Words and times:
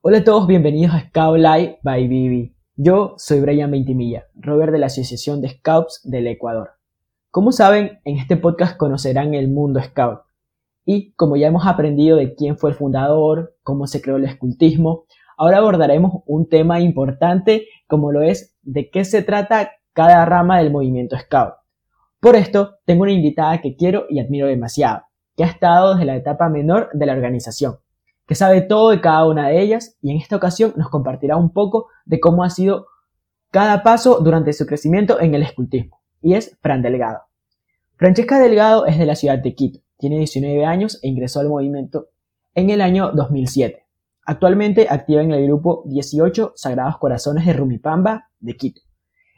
Hola 0.00 0.18
a 0.18 0.24
todos, 0.24 0.46
bienvenidos 0.46 0.94
a 0.94 1.00
Scout 1.00 1.38
Live 1.38 1.80
by 1.82 2.06
Bibi. 2.06 2.54
Yo 2.76 3.14
soy 3.16 3.40
Brian 3.40 3.72
Ventimilla, 3.72 4.28
Robert 4.36 4.70
de 4.70 4.78
la 4.78 4.86
Asociación 4.86 5.40
de 5.40 5.48
Scouts 5.48 6.02
del 6.04 6.28
Ecuador. 6.28 6.70
Como 7.32 7.50
saben, 7.50 7.98
en 8.04 8.16
este 8.16 8.36
podcast 8.36 8.76
conocerán 8.76 9.34
el 9.34 9.48
mundo 9.48 9.82
Scout. 9.82 10.20
Y 10.84 11.14
como 11.14 11.36
ya 11.36 11.48
hemos 11.48 11.66
aprendido 11.66 12.16
de 12.16 12.36
quién 12.36 12.56
fue 12.56 12.70
el 12.70 12.76
fundador, 12.76 13.56
cómo 13.64 13.88
se 13.88 14.00
creó 14.00 14.18
el 14.18 14.24
escultismo, 14.24 15.04
ahora 15.36 15.58
abordaremos 15.58 16.22
un 16.26 16.48
tema 16.48 16.78
importante 16.78 17.66
como 17.88 18.12
lo 18.12 18.22
es 18.22 18.56
de 18.62 18.90
qué 18.90 19.04
se 19.04 19.22
trata 19.22 19.72
cada 19.94 20.24
rama 20.24 20.58
del 20.58 20.70
movimiento 20.70 21.18
Scout. 21.18 21.54
Por 22.20 22.36
esto, 22.36 22.76
tengo 22.84 23.02
una 23.02 23.12
invitada 23.12 23.60
que 23.60 23.74
quiero 23.74 24.04
y 24.08 24.20
admiro 24.20 24.46
demasiado, 24.46 25.02
que 25.36 25.42
ha 25.42 25.48
estado 25.48 25.94
desde 25.94 26.06
la 26.06 26.14
etapa 26.14 26.48
menor 26.48 26.88
de 26.92 27.04
la 27.04 27.14
organización 27.14 27.78
que 28.28 28.34
sabe 28.34 28.60
todo 28.60 28.90
de 28.90 29.00
cada 29.00 29.26
una 29.26 29.48
de 29.48 29.60
ellas 29.60 29.96
y 30.02 30.10
en 30.10 30.18
esta 30.18 30.36
ocasión 30.36 30.74
nos 30.76 30.90
compartirá 30.90 31.36
un 31.36 31.50
poco 31.50 31.88
de 32.04 32.20
cómo 32.20 32.44
ha 32.44 32.50
sido 32.50 32.86
cada 33.50 33.82
paso 33.82 34.20
durante 34.20 34.52
su 34.52 34.66
crecimiento 34.66 35.18
en 35.18 35.34
el 35.34 35.42
escultismo, 35.42 36.02
y 36.20 36.34
es 36.34 36.58
Fran 36.60 36.82
Delgado. 36.82 37.22
Francesca 37.96 38.38
Delgado 38.38 38.84
es 38.84 38.98
de 38.98 39.06
la 39.06 39.16
ciudad 39.16 39.38
de 39.38 39.54
Quito, 39.54 39.80
tiene 39.96 40.18
19 40.18 40.66
años 40.66 41.00
e 41.02 41.08
ingresó 41.08 41.40
al 41.40 41.48
movimiento 41.48 42.10
en 42.54 42.68
el 42.68 42.82
año 42.82 43.12
2007. 43.12 43.86
Actualmente 44.26 44.88
activa 44.90 45.22
en 45.22 45.32
el 45.32 45.46
grupo 45.46 45.84
18 45.86 46.52
Sagrados 46.54 46.98
Corazones 46.98 47.46
de 47.46 47.54
Rumipamba 47.54 48.28
de 48.40 48.56
Quito. 48.58 48.82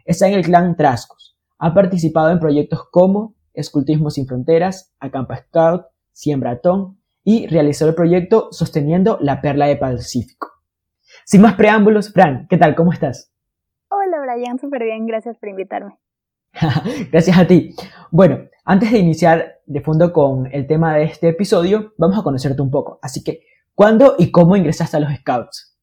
Está 0.04 0.26
en 0.26 0.34
el 0.34 0.42
clan 0.42 0.76
Trascos. 0.76 1.38
Ha 1.58 1.72
participado 1.74 2.30
en 2.30 2.40
proyectos 2.40 2.88
como 2.90 3.36
Escultismo 3.54 4.10
sin 4.10 4.26
Fronteras, 4.26 4.92
Acampa 4.98 5.36
Scout, 5.36 5.84
Siembratón 6.10 6.99
y 7.30 7.46
realizó 7.46 7.86
el 7.86 7.94
proyecto 7.94 8.48
sosteniendo 8.50 9.16
la 9.20 9.40
perla 9.40 9.66
de 9.66 9.76
Pacífico. 9.76 10.48
Sin 11.24 11.42
más 11.42 11.54
preámbulos, 11.54 12.12
Fran, 12.12 12.48
¿qué 12.50 12.56
tal? 12.56 12.74
¿Cómo 12.74 12.92
estás? 12.92 13.32
Hola 13.88 14.16
Brian, 14.20 14.58
súper 14.58 14.82
bien, 14.82 15.06
gracias 15.06 15.38
por 15.38 15.48
invitarme. 15.48 15.96
gracias 17.12 17.38
a 17.38 17.46
ti. 17.46 17.72
Bueno, 18.10 18.48
antes 18.64 18.90
de 18.90 18.98
iniciar 18.98 19.60
de 19.64 19.80
fondo 19.80 20.12
con 20.12 20.48
el 20.52 20.66
tema 20.66 20.96
de 20.96 21.04
este 21.04 21.28
episodio, 21.28 21.92
vamos 21.98 22.18
a 22.18 22.24
conocerte 22.24 22.62
un 22.62 22.72
poco. 22.72 22.98
Así 23.00 23.22
que, 23.22 23.44
¿cuándo 23.76 24.16
y 24.18 24.32
cómo 24.32 24.56
ingresaste 24.56 24.96
a 24.96 25.00
los 25.00 25.14
Scouts? 25.14 25.78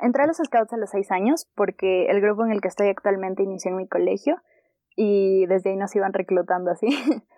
entré 0.00 0.22
a 0.22 0.26
los 0.26 0.38
Scouts 0.38 0.72
a 0.72 0.78
los 0.78 0.88
seis 0.88 1.10
años 1.10 1.46
porque 1.54 2.06
el 2.06 2.22
grupo 2.22 2.46
en 2.46 2.52
el 2.52 2.62
que 2.62 2.68
estoy 2.68 2.88
actualmente 2.88 3.42
inició 3.42 3.70
en 3.72 3.76
mi 3.76 3.86
colegio 3.86 4.40
y 4.96 5.44
desde 5.44 5.70
ahí 5.70 5.76
nos 5.76 5.94
iban 5.94 6.14
reclutando 6.14 6.70
así. 6.70 6.86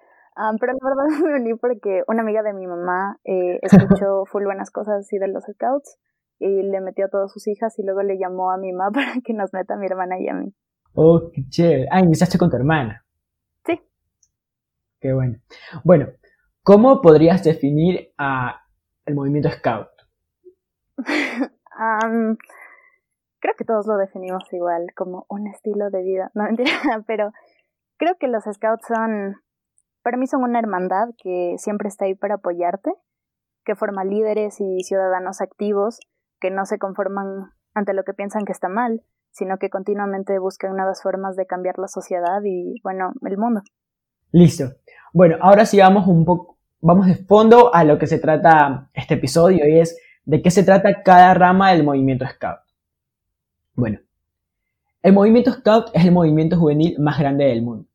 pero 0.59 0.73
la 0.73 0.79
verdad 0.83 1.05
me 1.25 1.35
uní 1.37 1.55
porque 1.55 2.03
una 2.07 2.23
amiga 2.23 2.43
de 2.43 2.53
mi 2.53 2.67
mamá 2.67 3.19
eh, 3.25 3.59
escuchó 3.63 4.25
full 4.31 4.45
buenas 4.45 4.71
cosas 4.71 5.01
así 5.01 5.19
de 5.19 5.29
los 5.29 5.45
scouts 5.45 5.99
y 6.39 6.63
le 6.63 6.81
metió 6.81 7.07
a 7.07 7.09
todas 7.09 7.33
sus 7.33 7.47
hijas 7.49 7.79
y 7.79 7.83
luego 7.83 8.03
le 8.03 8.19
llamó 8.19 8.51
a 8.51 8.57
mi 8.57 8.73
mamá 8.73 8.91
para 8.95 9.21
que 9.25 9.35
nos 9.35 9.53
meta 9.53 9.75
a 9.75 9.77
mi 9.77 9.87
hermana 9.87 10.19
y 10.19 10.29
a 10.29 10.35
mí. 10.35 10.55
Oh, 10.95 11.31
qué 11.33 11.43
chévere. 11.49 11.87
Ah, 11.91 12.01
iniciaste 12.01 12.39
con 12.39 12.51
tu 12.51 12.57
hermana. 12.57 13.05
Sí. 13.65 13.81
Qué 15.01 15.13
bueno. 15.13 15.37
Bueno, 15.85 16.09
¿cómo 16.63 17.01
podrías 17.01 17.45
definir 17.45 18.13
a 18.19 18.63
el 19.07 19.15
movimiento 19.15 19.51
scout? 19.51 19.89
creo 23.41 23.55
que 23.57 23.65
todos 23.65 23.87
lo 23.87 23.97
definimos 23.97 24.43
igual, 24.53 24.89
como 24.95 25.25
un 25.29 25.47
estilo 25.47 25.89
de 25.91 26.03
vida. 26.03 26.31
No 26.35 26.45
mentira, 26.45 26.73
pero 27.07 27.33
creo 27.97 28.17
que 28.19 28.29
los 28.29 28.45
scouts 28.45 28.87
son 28.87 29.37
para 30.11 30.19
mí 30.19 30.27
son 30.27 30.43
una 30.43 30.59
hermandad 30.59 31.11
que 31.23 31.55
siempre 31.59 31.87
está 31.87 32.07
ahí 32.07 32.17
para 32.17 32.35
apoyarte, 32.35 32.91
que 33.65 33.77
forma 33.77 34.03
líderes 34.03 34.61
y 34.61 34.83
ciudadanos 34.83 35.41
activos 35.41 36.01
que 36.41 36.51
no 36.51 36.67
se 36.67 36.81
conforman 36.81 37.53
ante 37.75 37.95
lo 37.95 38.03
que 38.03 38.13
piensan 38.13 38.45
que 38.45 38.51
está 38.51 38.69
mal, 38.69 39.03
sino 39.31 39.59
que 39.59 39.71
continuamente 39.71 40.37
buscan 40.41 40.75
nuevas 40.75 41.01
formas 41.01 41.37
de 41.37 41.47
cambiar 41.47 41.79
la 41.79 41.87
sociedad 41.87 42.43
y, 42.45 42.81
bueno, 42.83 43.13
el 43.25 43.39
mundo. 43.39 43.61
Listo. 44.33 44.73
Bueno, 45.13 45.37
ahora 45.41 45.65
sí 45.65 45.79
vamos 45.79 46.09
un 46.09 46.25
poco, 46.25 46.59
vamos 46.81 47.07
de 47.07 47.15
fondo 47.15 47.73
a 47.73 47.85
lo 47.85 47.97
que 47.97 48.09
se 48.09 48.19
trata 48.19 48.91
este 48.95 49.15
episodio 49.15 49.69
y 49.69 49.79
es 49.79 49.97
de 50.25 50.43
qué 50.43 50.51
se 50.51 50.65
trata 50.65 51.05
cada 51.05 51.35
rama 51.35 51.71
del 51.71 51.85
movimiento 51.85 52.27
Scout. 52.27 52.59
Bueno, 53.75 54.01
el 55.03 55.13
movimiento 55.13 55.53
Scout 55.53 55.91
es 55.95 56.05
el 56.05 56.11
movimiento 56.11 56.59
juvenil 56.59 56.99
más 56.99 57.17
grande 57.17 57.45
del 57.45 57.63
mundo. 57.63 57.90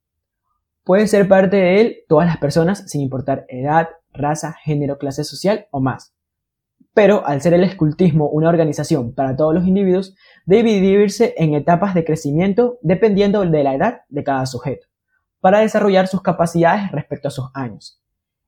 Pueden 0.85 1.07
ser 1.07 1.27
parte 1.27 1.57
de 1.57 1.81
él 1.81 1.97
todas 2.07 2.27
las 2.27 2.37
personas 2.37 2.89
sin 2.89 3.01
importar 3.01 3.45
edad, 3.49 3.89
raza, 4.13 4.53
género, 4.53 4.99
clase 4.99 5.23
social 5.23 5.65
o 5.71 5.81
más. 5.81 6.13
Pero 6.93 7.25
al 7.25 7.41
ser 7.41 7.55
el 7.55 7.63
escultismo 7.63 8.29
una 8.29 8.49
organización 8.49 9.13
para 9.13 9.35
todos 9.35 9.55
los 9.55 9.65
individuos, 9.65 10.15
debe 10.45 10.73
dividirse 10.73 11.33
en 11.37 11.55
etapas 11.55 11.95
de 11.95 12.05
crecimiento 12.05 12.77
dependiendo 12.83 13.41
de 13.41 13.63
la 13.63 13.73
edad 13.73 14.01
de 14.09 14.23
cada 14.23 14.45
sujeto, 14.45 14.85
para 15.39 15.59
desarrollar 15.59 16.07
sus 16.07 16.21
capacidades 16.21 16.91
respecto 16.91 17.29
a 17.29 17.31
sus 17.31 17.47
años. 17.55 17.99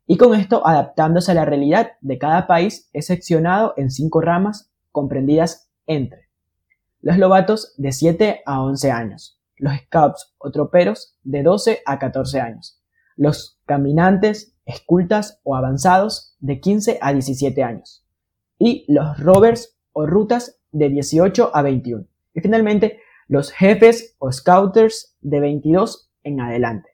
Y 0.06 0.18
con 0.18 0.36
esto, 0.36 0.66
adaptándose 0.66 1.32
a 1.32 1.36
la 1.36 1.44
realidad 1.44 1.94
de 2.02 2.20
cada 2.20 2.46
país, 2.46 2.88
es 2.94 3.08
seccionado 3.08 3.74
en 3.78 3.90
cinco 3.90 4.22
ramas 4.22 4.72
comprendidas 4.92 5.72
entre 5.88 6.28
los 7.02 7.18
lobatos 7.18 7.74
de 7.78 7.92
7 7.92 8.42
a 8.46 8.62
11 8.62 8.92
años, 8.92 9.37
los 9.58 9.74
scouts 9.74 10.36
o 10.38 10.52
troperos 10.52 11.18
de 11.24 11.44
12 11.44 11.82
a 11.86 12.00
14 12.00 12.40
años, 12.40 12.82
los 13.16 13.60
caminantes, 13.66 14.56
escultas 14.66 15.40
o 15.44 15.56
avanzados 15.56 16.36
de 16.40 16.60
15 16.60 17.00
a 17.02 17.14
17 17.14 17.64
años 17.64 18.06
y 18.60 18.86
los 18.88 19.20
rovers 19.20 19.78
o 19.94 20.06
rutas 20.06 20.60
de 20.72 20.90
18 20.90 21.52
a 21.54 21.62
21 21.62 22.06
y 22.34 22.42
finalmente 22.42 23.00
los 23.28 23.52
jefes 23.52 24.16
o 24.20 24.32
scouters 24.32 25.16
de 25.22 25.40
22 25.40 26.12
en 26.24 26.42
adelante. 26.42 26.90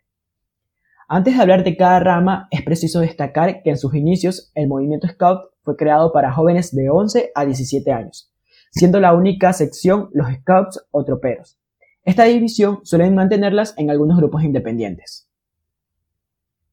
Antes 1.07 1.35
de 1.35 1.41
hablar 1.41 1.63
de 1.63 1.77
cada 1.77 1.99
rama, 1.99 2.47
es 2.49 2.63
preciso 2.63 3.01
destacar 3.01 3.61
que 3.61 3.69
en 3.69 3.77
sus 3.77 3.93
inicios 3.93 4.51
el 4.55 4.67
movimiento 4.67 5.07
Scout 5.07 5.41
fue 5.61 5.75
creado 5.75 6.11
para 6.11 6.31
jóvenes 6.31 6.73
de 6.73 6.89
11 6.89 7.31
a 7.35 7.45
17 7.45 7.91
años, 7.91 8.33
siendo 8.71 8.99
la 8.99 9.13
única 9.13 9.53
sección 9.53 10.09
los 10.13 10.27
Scouts 10.33 10.87
o 10.91 11.03
troperos. 11.03 11.59
Esta 12.05 12.25
división 12.25 12.79
suelen 12.83 13.15
mantenerlas 13.15 13.73
en 13.77 13.89
algunos 13.89 14.17
grupos 14.17 14.43
independientes. 14.43 15.29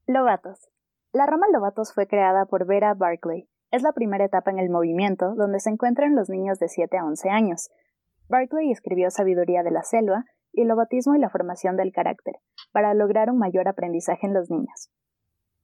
Lobatos. 0.08 0.68
La 1.12 1.24
rama 1.26 1.46
Lobatos 1.52 1.92
fue 1.94 2.08
creada 2.08 2.46
por 2.46 2.66
Vera 2.66 2.94
Barclay. 2.94 3.48
Es 3.70 3.82
la 3.82 3.92
primera 3.92 4.24
etapa 4.24 4.50
en 4.50 4.58
el 4.58 4.70
movimiento 4.70 5.34
donde 5.36 5.60
se 5.60 5.70
encuentran 5.70 6.16
los 6.16 6.28
niños 6.28 6.58
de 6.58 6.68
7 6.68 6.98
a 6.98 7.04
11 7.04 7.30
años. 7.30 7.70
Barclay 8.28 8.72
escribió 8.72 9.08
Sabiduría 9.10 9.62
de 9.62 9.70
la 9.70 9.84
Selva 9.84 10.24
y 10.52 10.64
lobatismo 10.64 11.14
y 11.14 11.20
la 11.20 11.30
formación 11.30 11.76
del 11.76 11.92
carácter, 11.92 12.34
para 12.72 12.92
lograr 12.94 13.30
un 13.30 13.38
mayor 13.38 13.68
aprendizaje 13.68 14.26
en 14.26 14.34
los 14.34 14.50
niños. 14.50 14.90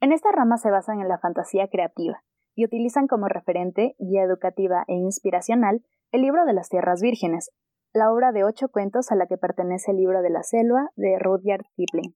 En 0.01 0.13
esta 0.13 0.31
rama 0.31 0.59
se 0.59 0.71
basan 0.71 1.01
en 1.01 1.09
la 1.09 1.19
fantasía 1.19 1.67
creativa 1.67 2.23
y 2.55 2.65
utilizan 2.65 3.09
como 3.09 3.27
referente, 3.27 3.97
guía 3.99 4.23
educativa 4.23 4.85
e 4.87 4.95
inspiracional, 4.95 5.85
el 6.13 6.23
libro 6.23 6.45
de 6.45 6.53
las 6.53 6.69
Tierras 6.69 7.03
Vírgenes, 7.03 7.51
la 7.97 8.13
obra 8.13 8.31
de 8.31 8.45
ocho 8.45 8.69
cuentos 8.69 9.11
a 9.11 9.17
la 9.17 9.27
que 9.27 9.39
pertenece 9.39 9.91
el 9.91 9.97
libro 9.97 10.21
de 10.21 10.29
la 10.29 10.43
selva 10.43 10.91
de 10.97 11.19
Rudyard 11.19 11.65
Kipling. 11.77 12.15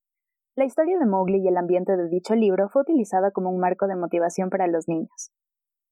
La 0.54 0.66
historia 0.66 0.98
de 0.98 1.06
Mowgli 1.06 1.42
y 1.42 1.48
el 1.48 1.56
ambiente 1.56 1.96
de 1.96 2.08
dicho 2.08 2.34
libro 2.34 2.68
fue 2.68 2.82
utilizada 2.82 3.30
como 3.30 3.50
un 3.50 3.58
marco 3.58 3.86
de 3.86 3.96
motivación 3.96 4.50
para 4.50 4.66
los 4.66 4.88
niños. 4.88 5.32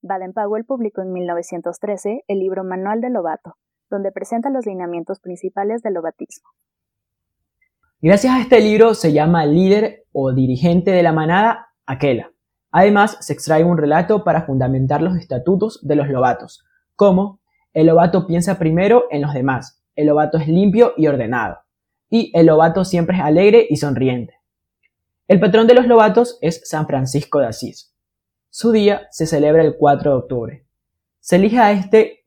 Baden-Powell 0.03 0.65
publicó 0.65 1.01
en 1.01 1.11
1913 1.11 2.23
el 2.27 2.39
libro 2.39 2.63
Manual 2.63 3.01
del 3.01 3.13
Lobato, 3.13 3.55
donde 3.89 4.11
presenta 4.11 4.51
los 4.51 4.67
lineamientos 4.67 5.19
principales 5.19 5.81
del 5.81 5.95
lobatismo. 5.95 6.47
Gracias 7.99 8.33
a 8.33 8.41
este 8.41 8.59
libro 8.59 8.93
se 8.93 9.11
llama 9.11 9.47
líder 9.47 10.05
o 10.11 10.33
dirigente 10.33 10.91
de 10.91 11.01
la 11.01 11.13
manada 11.13 11.69
Aquela. 11.87 12.31
Además, 12.71 13.17
se 13.21 13.33
extrae 13.33 13.63
un 13.63 13.77
relato 13.77 14.23
para 14.23 14.43
fundamentar 14.43 15.01
los 15.01 15.17
estatutos 15.17 15.79
de 15.81 15.95
los 15.95 16.07
lobatos, 16.09 16.63
como 16.95 17.39
el 17.73 17.87
lobato 17.87 18.27
piensa 18.27 18.59
primero 18.59 19.05
en 19.09 19.21
los 19.21 19.33
demás, 19.33 19.78
el 19.99 20.07
lobato 20.07 20.37
es 20.37 20.47
limpio 20.47 20.93
y 20.95 21.07
ordenado, 21.07 21.59
y 22.09 22.31
el 22.33 22.45
lobato 22.45 22.85
siempre 22.85 23.17
es 23.17 23.21
alegre 23.21 23.67
y 23.69 23.75
sonriente. 23.75 24.35
El 25.27 25.41
patrón 25.41 25.67
de 25.67 25.73
los 25.73 25.87
lobatos 25.87 26.37
es 26.41 26.61
San 26.63 26.87
Francisco 26.87 27.39
de 27.39 27.47
Asís. 27.47 27.93
Su 28.49 28.71
día 28.71 29.07
se 29.11 29.27
celebra 29.27 29.61
el 29.61 29.75
4 29.77 30.11
de 30.11 30.17
octubre. 30.17 30.65
Se 31.19 31.35
elige 31.35 31.59
a 31.59 31.73
este 31.73 32.25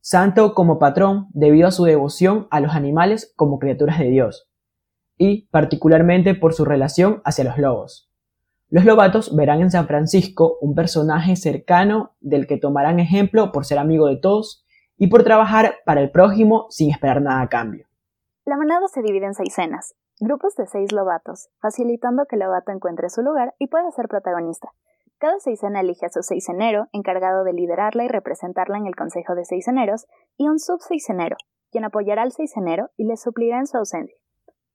santo 0.00 0.52
como 0.52 0.78
patrón 0.78 1.28
debido 1.32 1.66
a 1.66 1.70
su 1.70 1.84
devoción 1.84 2.46
a 2.50 2.60
los 2.60 2.74
animales 2.74 3.32
como 3.36 3.58
criaturas 3.58 3.98
de 3.98 4.10
Dios, 4.10 4.50
y 5.16 5.46
particularmente 5.46 6.34
por 6.34 6.52
su 6.52 6.66
relación 6.66 7.22
hacia 7.24 7.44
los 7.44 7.56
lobos. 7.56 8.12
Los 8.68 8.84
lobatos 8.84 9.34
verán 9.34 9.62
en 9.62 9.70
San 9.70 9.86
Francisco 9.86 10.58
un 10.60 10.74
personaje 10.74 11.36
cercano 11.36 12.16
del 12.20 12.46
que 12.46 12.58
tomarán 12.58 13.00
ejemplo 13.00 13.50
por 13.50 13.64
ser 13.64 13.78
amigo 13.78 14.08
de 14.08 14.16
todos 14.16 14.63
y 14.96 15.08
por 15.08 15.24
trabajar 15.24 15.76
para 15.84 16.00
el 16.00 16.10
prójimo 16.10 16.66
sin 16.70 16.90
esperar 16.90 17.20
nada 17.20 17.42
a 17.42 17.48
cambio. 17.48 17.86
La 18.44 18.56
manada 18.56 18.88
se 18.88 19.02
divide 19.02 19.26
en 19.26 19.34
seis 19.34 19.54
cenas, 19.54 19.94
grupos 20.20 20.54
de 20.56 20.66
seis 20.66 20.92
lobatos, 20.92 21.48
facilitando 21.60 22.26
que 22.26 22.36
el 22.36 22.40
lobato 22.40 22.72
encuentre 22.72 23.08
su 23.08 23.22
lugar 23.22 23.54
y 23.58 23.68
pueda 23.68 23.90
ser 23.90 24.08
protagonista, 24.08 24.68
Cada 25.18 25.38
seisena 25.38 25.80
elige 25.80 26.06
a 26.06 26.10
su 26.10 26.22
seisenero, 26.22 26.88
encargado 26.92 27.44
de 27.44 27.52
liderarla 27.52 28.04
y 28.04 28.08
representarla 28.08 28.76
en 28.76 28.86
el 28.86 28.96
Consejo 28.96 29.34
de 29.34 29.44
Seiseneros, 29.44 30.06
y 30.36 30.48
un 30.48 30.58
subseisenero, 30.58 31.36
quien 31.70 31.84
apoyará 31.84 32.22
al 32.22 32.32
seisenero 32.32 32.90
y 32.96 33.04
le 33.04 33.16
suplirá 33.16 33.58
en 33.58 33.66
su 33.66 33.78
ausencia. 33.78 34.16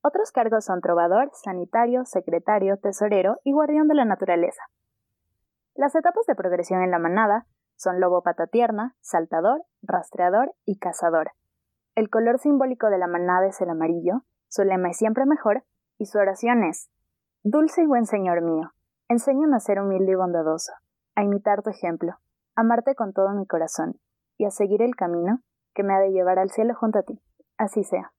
Otros 0.01 0.31
cargos 0.31 0.66
son 0.66 0.81
trovador, 0.81 1.30
sanitario, 1.33 2.06
secretario, 2.06 2.77
tesorero 2.77 3.38
y 3.44 3.51
guardián 3.51 3.88
de 3.88 3.95
la 3.95 4.06
naturaleza. 4.06 4.63
Las 5.75 5.94
etapas 5.94 6.25
de 6.25 6.36
progresión 6.36 6.81
en 6.81 6.92
la 6.92 7.00
manada 7.00 7.45
son 7.79 8.01
lobo 8.01 8.21
pata 8.21 8.45
tierna, 8.47 8.95
saltador, 8.99 9.63
rastreador 9.81 10.53
y 10.65 10.79
cazador. 10.79 11.31
El 11.95 12.09
color 12.09 12.37
simbólico 12.37 12.89
de 12.89 12.97
la 12.97 13.07
manada 13.07 13.47
es 13.47 13.61
el 13.61 13.69
amarillo, 13.69 14.23
su 14.49 14.63
lema 14.63 14.89
es 14.89 14.97
siempre 14.97 15.25
mejor 15.25 15.63
y 15.97 16.05
su 16.05 16.17
oración 16.17 16.63
es 16.63 16.89
Dulce 17.41 17.83
y 17.83 17.87
buen 17.87 18.05
Señor 18.05 18.41
mío, 18.41 18.71
enséñame 19.07 19.55
a 19.55 19.59
ser 19.61 19.79
humilde 19.79 20.11
y 20.11 20.15
bondadoso, 20.15 20.73
a 21.15 21.23
imitar 21.23 21.63
tu 21.63 21.69
ejemplo, 21.69 22.15
a 22.55 22.61
amarte 22.61 22.95
con 22.95 23.13
todo 23.13 23.29
mi 23.29 23.47
corazón 23.47 23.97
y 24.37 24.43
a 24.43 24.51
seguir 24.51 24.81
el 24.81 24.97
camino 24.97 25.41
que 25.73 25.83
me 25.83 25.93
ha 25.93 25.99
de 25.99 26.11
llevar 26.11 26.37
al 26.37 26.51
cielo 26.51 26.75
junto 26.75 26.99
a 26.99 27.03
ti. 27.03 27.21
Así 27.57 27.85
sea. 27.85 28.11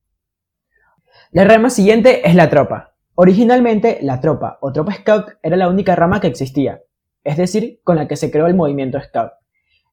La 1.32 1.44
rama 1.44 1.68
siguiente 1.68 2.26
es 2.26 2.34
la 2.34 2.48
tropa. 2.48 2.94
Originalmente, 3.14 3.98
la 4.00 4.20
tropa 4.20 4.56
o 4.62 4.72
tropa 4.72 4.92
scout 4.92 5.38
era 5.42 5.56
la 5.58 5.68
única 5.68 5.94
rama 5.94 6.20
que 6.20 6.28
existía, 6.28 6.80
es 7.24 7.36
decir, 7.36 7.80
con 7.84 7.96
la 7.96 8.08
que 8.08 8.16
se 8.16 8.30
creó 8.30 8.46
el 8.46 8.54
movimiento 8.54 8.98
scout, 9.00 9.32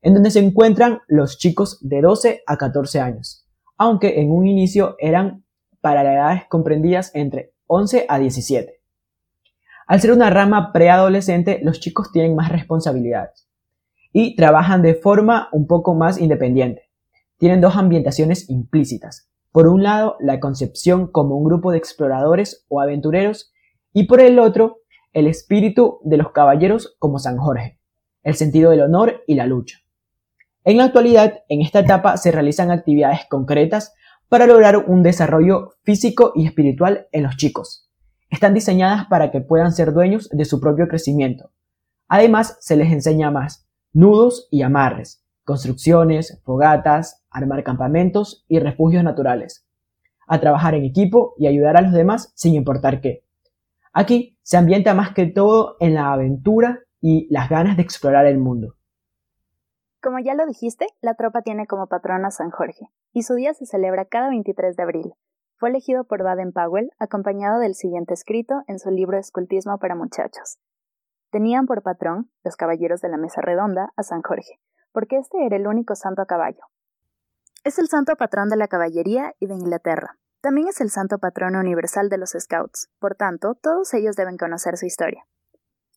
en 0.07 0.13
donde 0.13 0.31
se 0.31 0.39
encuentran 0.39 1.01
los 1.09 1.37
chicos 1.37 1.79
de 1.81 1.99
12 1.99 2.43
a 2.47 2.55
14 2.55 3.01
años, 3.01 3.45
aunque 3.77 4.21
en 4.21 4.31
un 4.31 4.47
inicio 4.47 4.95
eran 4.99 5.43
para 5.81 6.01
las 6.01 6.13
edades 6.13 6.43
comprendidas 6.47 7.11
entre 7.13 7.51
11 7.65 8.05
a 8.07 8.17
17. 8.17 8.79
Al 9.85 9.99
ser 9.99 10.13
una 10.13 10.29
rama 10.29 10.71
preadolescente, 10.71 11.59
los 11.61 11.81
chicos 11.81 12.13
tienen 12.13 12.37
más 12.37 12.49
responsabilidades 12.53 13.49
y 14.13 14.37
trabajan 14.37 14.81
de 14.81 14.95
forma 14.95 15.49
un 15.51 15.67
poco 15.67 15.93
más 15.93 16.21
independiente. 16.21 16.83
Tienen 17.37 17.59
dos 17.59 17.75
ambientaciones 17.75 18.49
implícitas. 18.49 19.29
Por 19.51 19.67
un 19.67 19.83
lado, 19.83 20.15
la 20.21 20.39
concepción 20.39 21.07
como 21.07 21.35
un 21.35 21.43
grupo 21.43 21.73
de 21.73 21.79
exploradores 21.79 22.65
o 22.69 22.79
aventureros 22.79 23.51
y 23.91 24.07
por 24.07 24.21
el 24.21 24.39
otro, 24.39 24.77
el 25.11 25.27
espíritu 25.27 25.99
de 26.05 26.15
los 26.15 26.31
caballeros 26.31 26.95
como 26.97 27.19
San 27.19 27.35
Jorge, 27.35 27.81
el 28.23 28.35
sentido 28.35 28.71
del 28.71 28.83
honor 28.83 29.25
y 29.27 29.35
la 29.35 29.47
lucha. 29.47 29.79
En 30.67 30.75
la 30.75 30.83
actualidad, 30.83 31.43
en 31.47 31.61
esta 31.61 31.79
etapa 31.79 32.17
se 32.17 32.31
realizan 32.31 32.71
actividades 32.71 33.21
concretas 33.29 33.93
para 34.27 34.45
lograr 34.45 34.77
un 34.77 35.01
desarrollo 35.01 35.71
físico 35.83 36.33
y 36.35 36.45
espiritual 36.45 37.07
en 37.11 37.23
los 37.23 37.37
chicos 37.37 37.87
están 38.29 38.53
diseñadas 38.53 39.05
para 39.07 39.31
que 39.31 39.41
puedan 39.41 39.71
ser 39.71 39.93
dueños 39.93 40.29
de 40.31 40.45
su 40.45 40.59
propio 40.59 40.87
crecimiento. 40.87 41.51
Además, 42.07 42.57
se 42.59 42.75
les 42.75 42.91
enseña 42.91 43.31
más 43.31 43.67
nudos 43.93 44.47
y 44.51 44.61
amarres, 44.61 45.23
construcciones, 45.43 46.41
fogatas, 46.43 47.23
armar 47.29 47.63
campamentos 47.63 48.45
y 48.47 48.59
refugios 48.59 49.03
naturales, 49.03 49.65
a 50.27 50.39
trabajar 50.39 50.75
en 50.75 50.83
equipo 50.83 51.33
y 51.37 51.47
ayudar 51.47 51.77
a 51.77 51.81
los 51.81 51.93
demás 51.93 52.31
sin 52.35 52.53
importar 52.53 53.01
qué. 53.01 53.23
Aquí 53.93 54.37
se 54.43 54.57
ambienta 54.57 54.93
más 54.93 55.13
que 55.13 55.25
todo 55.25 55.77
en 55.79 55.95
la 55.95 56.11
aventura 56.11 56.81
y 57.01 57.27
las 57.33 57.49
ganas 57.49 57.77
de 57.77 57.83
explorar 57.83 58.27
el 58.27 58.37
mundo. 58.37 58.76
Como 60.07 60.19
ya 60.19 60.35
lo 60.35 60.45
dijiste, 60.45 60.87
la 61.01 61.15
tropa 61.15 61.41
tiene 61.41 61.67
como 61.67 61.87
patrón 61.87 62.23
a 62.23 62.31
San 62.31 62.49
Jorge, 62.49 62.85
y 63.11 63.23
su 63.23 63.33
día 63.33 63.53
se 63.53 63.65
celebra 63.65 64.05
cada 64.05 64.29
23 64.29 64.77
de 64.77 64.83
abril, 64.83 65.13
fue 65.57 65.67
elegido 65.67 66.05
por 66.05 66.23
Baden-Powell 66.23 66.91
acompañado 66.97 67.59
del 67.59 67.75
siguiente 67.75 68.13
escrito 68.13 68.63
en 68.67 68.79
su 68.79 68.89
libro 68.89 69.17
Escultismo 69.17 69.79
para 69.79 69.95
muchachos. 69.95 70.59
Tenían 71.29 71.65
por 71.65 71.81
patrón, 71.81 72.31
los 72.45 72.55
caballeros 72.55 73.01
de 73.01 73.09
la 73.09 73.17
mesa 73.17 73.41
redonda, 73.41 73.91
a 73.97 74.03
San 74.03 74.21
Jorge, 74.21 74.61
porque 74.93 75.17
este 75.17 75.45
era 75.45 75.57
el 75.57 75.67
único 75.67 75.93
santo 75.93 76.21
a 76.21 76.25
caballo. 76.25 76.61
Es 77.65 77.77
el 77.77 77.89
santo 77.89 78.15
patrón 78.15 78.47
de 78.47 78.55
la 78.55 78.69
caballería 78.69 79.35
y 79.39 79.47
de 79.47 79.55
Inglaterra. 79.55 80.17
También 80.39 80.69
es 80.69 80.79
el 80.79 80.89
santo 80.89 81.17
patrón 81.17 81.57
universal 81.57 82.07
de 82.07 82.17
los 82.17 82.29
Scouts, 82.29 82.89
por 82.99 83.15
tanto, 83.15 83.55
todos 83.55 83.93
ellos 83.93 84.15
deben 84.15 84.37
conocer 84.37 84.77
su 84.77 84.85
historia. 84.85 85.25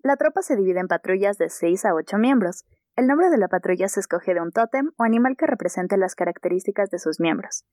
La 0.03 0.17
tropa 0.17 0.43
se 0.43 0.57
divide 0.57 0.81
en 0.81 0.89
patrullas 0.89 1.39
de 1.39 1.49
6 1.49 1.85
a 1.85 1.95
8 1.95 2.19
miembros. 2.19 2.65
El 3.01 3.07
nombre 3.07 3.31
de 3.31 3.39
la 3.39 3.49
patrulla 3.49 3.89
se 3.89 3.99
escoge 3.99 4.35
de 4.35 4.43
un 4.43 4.53
tótem 4.53 4.91
o 4.99 5.05
animal 5.05 5.35
que 5.39 5.47
represente 5.47 5.97
las 5.97 6.15
características 6.15 6.91
de 6.91 6.99
sus 6.99 7.19
miembros. 7.19 7.65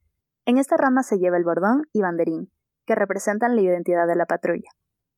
En 0.46 0.58
esta 0.58 0.78
rama 0.78 1.04
se 1.04 1.18
lleva 1.18 1.36
el 1.36 1.44
bordón 1.44 1.82
y 1.92 2.00
banderín, 2.00 2.50
que 2.86 2.96
representan 2.96 3.58
la 3.58 3.62
identidad 3.62 4.08
de 4.08 4.16
la 4.16 4.26
patrulla. 4.26 4.70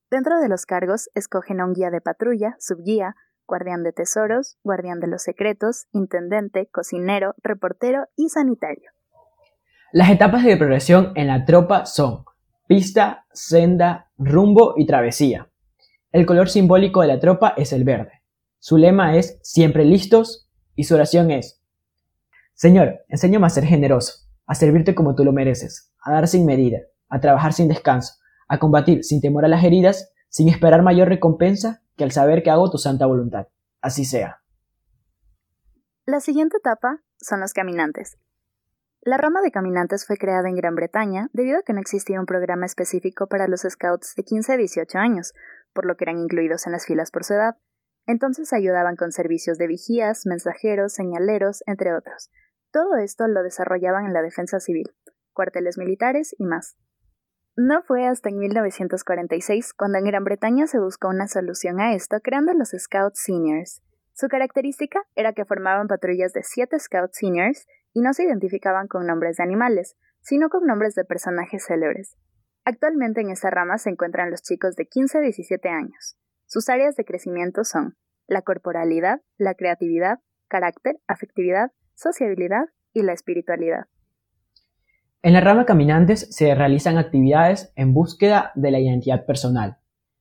Dentro 0.10 0.40
de 0.40 0.50
los 0.50 0.66
cargos 0.66 1.12
escogen 1.14 1.62
a 1.62 1.66
un 1.66 1.74
guía 1.74 1.92
de 1.92 2.02
patrulla, 2.02 2.56
subguía, 2.58 3.14
guardián 3.46 3.84
de 3.84 3.92
tesoros, 3.92 4.58
guardián 4.64 5.00
de 5.00 5.10
los 5.10 5.22
secretos, 5.22 5.86
intendente, 5.92 6.68
cocinero, 6.72 7.36
reportero 7.44 8.08
y 8.16 8.30
sanitario. 8.30 8.90
Las 9.92 10.10
etapas 10.10 10.44
de 10.44 10.58
progresión 10.58 11.12
en 11.14 11.28
la 11.28 11.46
tropa 11.46 11.86
son 11.86 12.26
pista, 12.66 13.28
senda, 13.32 14.10
rumbo 14.18 14.74
y 14.76 14.88
travesía. 14.88 15.52
El 16.12 16.26
color 16.26 16.50
simbólico 16.50 17.02
de 17.02 17.10
la 17.10 17.20
tropa 17.20 17.54
es 17.56 17.74
el 17.74 17.84
verde. 17.84 18.19
Su 18.60 18.78
lema 18.78 19.16
es 19.16 19.40
siempre 19.42 19.86
listos 19.86 20.50
y 20.76 20.84
su 20.84 20.96
oración 20.96 21.32
es 21.32 21.62
Señor, 22.54 23.06
enséñame 23.08 23.48
a 23.48 23.50
ser 23.50 23.66
generoso 23.66 24.30
a 24.50 24.56
servirte 24.56 24.96
como 24.96 25.14
tú 25.14 25.24
lo 25.24 25.32
mereces, 25.32 25.94
a 26.02 26.12
dar 26.12 26.28
sin 26.28 26.48
medida, 26.48 26.80
a 27.08 27.20
trabajar 27.20 27.54
sin 27.54 27.68
descanso, 27.68 28.16
a 28.48 28.58
combatir 28.58 29.04
sin 29.04 29.22
temor 29.22 29.46
a 29.46 29.48
las 29.48 29.64
heridas, 29.64 30.12
sin 30.28 30.50
esperar 30.50 30.82
mayor 30.82 31.08
recompensa 31.08 31.84
que 31.96 32.04
al 32.04 32.12
saber 32.12 32.42
que 32.42 32.50
hago 32.50 32.72
tu 32.72 32.80
santa 32.80 33.06
voluntad. 33.06 33.48
Así 33.80 34.06
sea. 34.06 34.42
La 36.08 36.20
siguiente 36.20 36.58
etapa 36.58 37.04
son 37.22 37.42
los 37.42 37.54
caminantes. 37.54 38.18
La 39.02 39.18
rama 39.18 39.42
de 39.44 39.52
caminantes 39.52 40.08
fue 40.08 40.18
creada 40.18 40.50
en 40.50 40.56
Gran 40.56 40.74
Bretaña 40.74 41.30
debido 41.32 41.60
a 41.60 41.62
que 41.62 41.74
no 41.74 41.80
existía 41.80 42.20
un 42.20 42.26
programa 42.26 42.66
específico 42.66 43.28
para 43.28 43.48
los 43.48 43.62
scouts 43.70 44.16
de 44.16 44.24
15 44.24 44.54
a 44.54 44.58
18 44.58 44.98
años, 44.98 45.34
por 45.74 45.86
lo 45.86 45.96
que 45.96 46.06
eran 46.06 46.18
incluidos 46.18 46.66
en 46.66 46.72
las 46.72 46.88
filas 46.88 47.12
por 47.12 47.24
su 47.24 47.36
edad. 47.36 47.56
Entonces 48.10 48.54
ayudaban 48.54 48.96
con 48.96 49.12
servicios 49.12 49.60
de 49.60 49.68
vigías, 49.68 50.26
mensajeros, 50.26 50.94
señaleros, 50.94 51.62
entre 51.68 51.94
otros. 51.94 52.32
Todo 52.72 52.96
esto 52.96 53.28
lo 53.28 53.44
desarrollaban 53.44 54.08
en 54.08 54.14
la 54.14 54.24
defensa 54.24 54.60
civil, 54.60 54.92
cuarteles 55.32 55.78
militares 55.78 56.36
y 56.40 56.44
más. 56.44 56.76
No 57.56 57.84
fue 57.84 58.08
hasta 58.08 58.30
en 58.30 58.40
1946 58.40 59.76
cuando 59.76 60.00
en 60.00 60.06
Gran 60.06 60.24
Bretaña 60.24 60.66
se 60.66 60.80
buscó 60.80 61.10
una 61.10 61.28
solución 61.28 61.80
a 61.80 61.94
esto 61.94 62.18
creando 62.24 62.52
los 62.56 62.70
Scouts 62.76 63.22
Seniors. 63.22 63.84
Su 64.14 64.28
característica 64.28 65.04
era 65.14 65.34
que 65.34 65.46
formaban 65.46 65.86
patrullas 65.86 66.34
de 66.34 66.42
siete 66.42 66.80
Scouts 66.80 67.16
Seniors 67.16 67.68
y 67.94 68.02
no 68.02 68.14
se 68.14 68.24
identificaban 68.24 68.88
con 68.88 69.06
nombres 69.06 69.38
de 69.38 69.44
animales, 69.44 69.98
sino 70.22 70.50
con 70.50 70.66
nombres 70.66 70.96
de 70.96 71.06
personajes 71.06 71.64
célebres. 71.68 72.18
Actualmente 72.66 73.22
en 73.22 73.30
esta 73.30 73.52
rama 73.52 73.78
se 73.78 73.92
encuentran 73.92 74.32
los 74.32 74.42
chicos 74.42 74.76
de 74.76 74.88
15 74.88 75.20
a 75.20 75.22
17 75.22 75.70
años. 75.70 76.18
Sus 76.52 76.68
áreas 76.68 76.96
de 76.96 77.06
crecimiento 77.06 77.64
son 77.64 77.96
la 78.28 78.42
corporalidad, 78.42 79.22
la 79.38 79.54
creatividad, 79.54 80.18
carácter, 80.48 80.96
afectividad, 81.08 81.72
sociabilidad 81.94 82.64
y 82.92 83.04
la 83.04 83.14
espiritualidad. 83.14 83.86
En 85.22 85.34
la 85.34 85.42
rama 85.42 85.68
Caminantes 85.68 86.28
se 86.32 86.56
realizan 86.56 86.98
actividades 86.98 87.72
en 87.76 87.94
búsqueda 87.94 88.52
de 88.56 88.72
la 88.72 88.80
identidad 88.80 89.28
personal, 89.28 89.78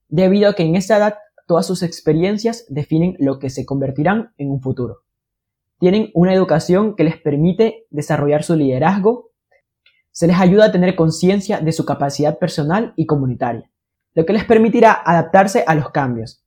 debido 0.08 0.50
a 0.50 0.54
que 0.54 0.64
en 0.64 0.76
esta 0.76 0.98
edad 0.98 1.14
todas 1.46 1.66
sus 1.66 1.82
experiencias 1.82 2.66
definen 2.68 3.16
lo 3.18 3.38
que 3.38 3.48
se 3.48 3.64
convertirán 3.64 4.34
en 4.36 4.50
un 4.50 4.60
futuro. 4.60 5.04
Tienen 5.78 6.10
una 6.12 6.34
educación 6.34 6.94
que 6.94 7.04
les 7.04 7.16
permite 7.16 7.86
desarrollar 7.88 8.42
su 8.42 8.54
liderazgo, 8.54 9.30
se 10.10 10.26
les 10.26 10.38
ayuda 10.38 10.66
a 10.66 10.72
tener 10.72 10.94
conciencia 10.94 11.60
de 11.60 11.72
su 11.72 11.86
capacidad 11.86 12.38
personal 12.38 12.92
y 12.96 13.06
comunitaria, 13.06 13.70
lo 14.18 14.26
que 14.26 14.32
les 14.32 14.44
permitirá 14.44 15.00
adaptarse 15.04 15.62
a 15.64 15.76
los 15.76 15.90
cambios. 15.90 16.44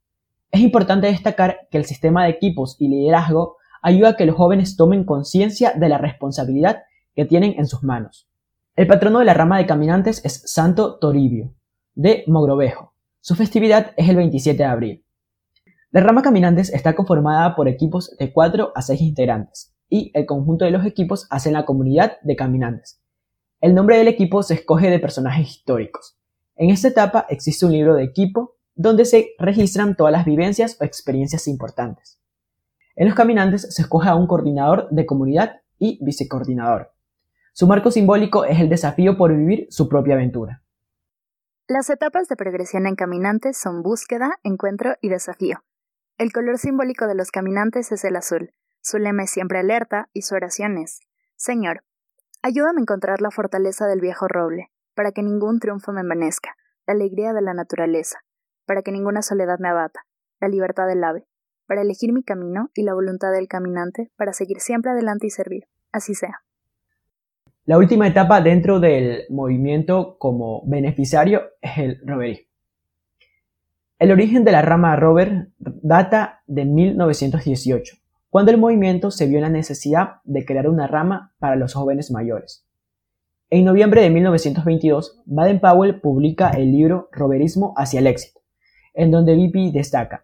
Es 0.52 0.60
importante 0.60 1.08
destacar 1.08 1.70
que 1.72 1.78
el 1.78 1.86
sistema 1.86 2.26
de 2.26 2.32
equipos 2.32 2.76
y 2.80 2.90
liderazgo 2.90 3.56
ayuda 3.82 4.10
a 4.10 4.16
que 4.18 4.26
los 4.26 4.36
jóvenes 4.36 4.76
tomen 4.76 5.06
conciencia 5.06 5.72
de 5.72 5.88
la 5.88 5.98
responsabilidad 5.98 6.84
que 7.16 7.24
tienen 7.24 7.56
en 7.58 7.68
sus 7.68 7.82
manos. 7.82 8.28
El 8.76 8.88
patrono 8.88 9.20
de 9.20 9.26
la 9.26 9.34
rama 9.34 9.58
de 9.58 9.68
caminantes 9.68 10.20
es 10.26 10.52
Santo 10.52 11.00
Toribio, 11.00 11.54
de 11.96 12.26
Mogrovejo. 12.28 12.94
Su 13.22 13.36
festividad 13.36 13.94
es 13.96 14.10
el 14.10 14.18
27 14.18 14.58
de 14.58 14.66
abril. 14.66 15.06
La 15.92 16.02
rama 16.02 16.24
caminantes 16.24 16.74
está 16.74 16.94
conformada 16.94 17.56
por 17.56 17.70
equipos 17.70 18.18
de 18.20 18.34
4 18.34 18.74
a 18.76 18.82
6 18.82 19.00
integrantes, 19.00 19.74
y 19.88 20.12
el 20.14 20.26
conjunto 20.26 20.66
de 20.66 20.72
los 20.72 20.86
equipos 20.86 21.26
hacen 21.30 21.54
la 21.54 21.64
comunidad 21.64 22.18
de 22.22 22.36
caminantes. 22.36 23.02
El 23.62 23.74
nombre 23.74 23.98
del 23.98 24.10
equipo 24.10 24.44
se 24.44 24.56
escoge 24.56 24.90
de 24.90 25.00
personajes 25.00 25.48
históricos. 25.48 26.18
En 26.62 26.70
esta 26.70 26.90
etapa 26.90 27.26
existe 27.28 27.66
un 27.66 27.72
libro 27.72 27.96
de 27.96 28.04
equipo 28.04 28.54
donde 28.76 29.06
se 29.06 29.32
registran 29.40 29.96
todas 29.96 30.12
las 30.12 30.26
vivencias 30.26 30.78
o 30.80 30.84
experiencias 30.84 31.48
importantes. 31.48 32.22
En 32.96 33.08
los 33.08 33.16
caminantes 33.16 33.74
se 33.74 33.82
escoge 33.82 34.10
a 34.10 34.14
un 34.14 34.28
coordinador 34.28 34.88
de 34.92 35.08
comunidad 35.08 35.62
y 35.80 35.98
vicecoordinador. 36.06 36.92
Su 37.54 37.66
marco 37.66 37.90
simbólico 37.90 38.46
es 38.46 38.60
el 38.60 38.70
desafío 38.70 39.18
por 39.18 39.36
vivir 39.36 39.66
su 39.72 39.90
propia 39.90 40.14
aventura. 40.14 40.62
Las 41.68 41.90
etapas 41.90 42.28
de 42.28 42.36
progresión 42.36 42.86
en 42.86 42.94
caminantes 42.96 43.58
son 43.58 43.82
búsqueda, 43.82 44.38
encuentro 44.44 44.98
y 45.02 45.10
desafío. 45.10 45.64
El 46.20 46.32
color 46.32 46.60
simbólico 46.60 47.08
de 47.08 47.16
los 47.16 47.32
caminantes 47.32 47.92
es 47.92 48.04
el 48.04 48.16
azul. 48.18 48.54
Su 48.82 49.00
lema 49.00 49.24
es 49.24 49.32
siempre 49.32 49.58
alerta 49.58 50.10
y 50.14 50.22
su 50.22 50.36
oración 50.36 50.78
es, 50.78 51.00
Señor, 51.36 51.84
ayúdame 52.44 52.82
a 52.82 52.84
encontrar 52.84 53.20
la 53.20 53.32
fortaleza 53.32 53.88
del 53.88 54.00
viejo 54.00 54.28
roble, 54.28 54.71
para 54.94 55.12
que 55.12 55.24
ningún 55.24 55.60
triunfo 55.60 55.92
me 55.92 56.02
envanezca, 56.02 56.56
la 56.88 56.94
alegría 56.94 57.34
de 57.34 57.42
la 57.42 57.54
naturaleza, 57.54 58.20
para 58.66 58.82
que 58.82 58.92
ninguna 58.92 59.22
soledad 59.22 59.60
me 59.60 59.70
abata, 59.70 60.02
la 60.40 60.48
libertad 60.48 60.88
del 60.88 61.04
ave, 61.04 61.26
para 61.68 61.82
elegir 61.82 62.14
mi 62.14 62.24
camino 62.24 62.70
y 62.74 62.84
la 62.84 62.94
voluntad 62.94 63.32
del 63.32 63.48
caminante, 63.48 64.12
para 64.18 64.34
seguir 64.34 64.60
siempre 64.60 64.92
adelante 64.92 65.28
y 65.28 65.30
servir. 65.30 65.64
Así 65.92 66.16
sea. 66.16 66.42
La 67.66 67.78
última 67.78 68.08
etapa 68.08 68.42
dentro 68.42 68.80
del 68.80 69.24
movimiento 69.30 70.18
como 70.18 70.64
beneficiario 70.66 71.44
es 71.62 71.78
el 71.78 72.02
roverismo. 72.06 72.48
El 74.00 74.12
origen 74.12 74.44
de 74.44 74.52
la 74.52 74.64
rama 74.64 74.96
rover 74.96 75.50
data 75.60 76.42
de 76.48 76.66
1918, 76.66 77.98
cuando 78.32 78.52
el 78.52 78.58
movimiento 78.58 79.12
se 79.12 79.28
vio 79.28 79.38
en 79.38 79.44
la 79.44 79.50
necesidad 79.50 80.22
de 80.24 80.44
crear 80.44 80.68
una 80.68 80.88
rama 80.88 81.34
para 81.38 81.56
los 81.56 81.76
jóvenes 81.76 82.10
mayores. 82.10 82.66
En 83.54 83.66
noviembre 83.66 84.02
de 84.02 84.10
1922, 84.10 85.24
Baden-Powell 85.26 86.00
publica 86.00 86.52
el 86.52 86.72
libro 86.72 87.10
Roverismo 87.12 87.74
hacia 87.76 88.00
el 88.00 88.08
éxito, 88.08 88.40
en 88.94 89.12
donde 89.12 89.36
Vipi 89.36 89.72
destaca, 89.72 90.24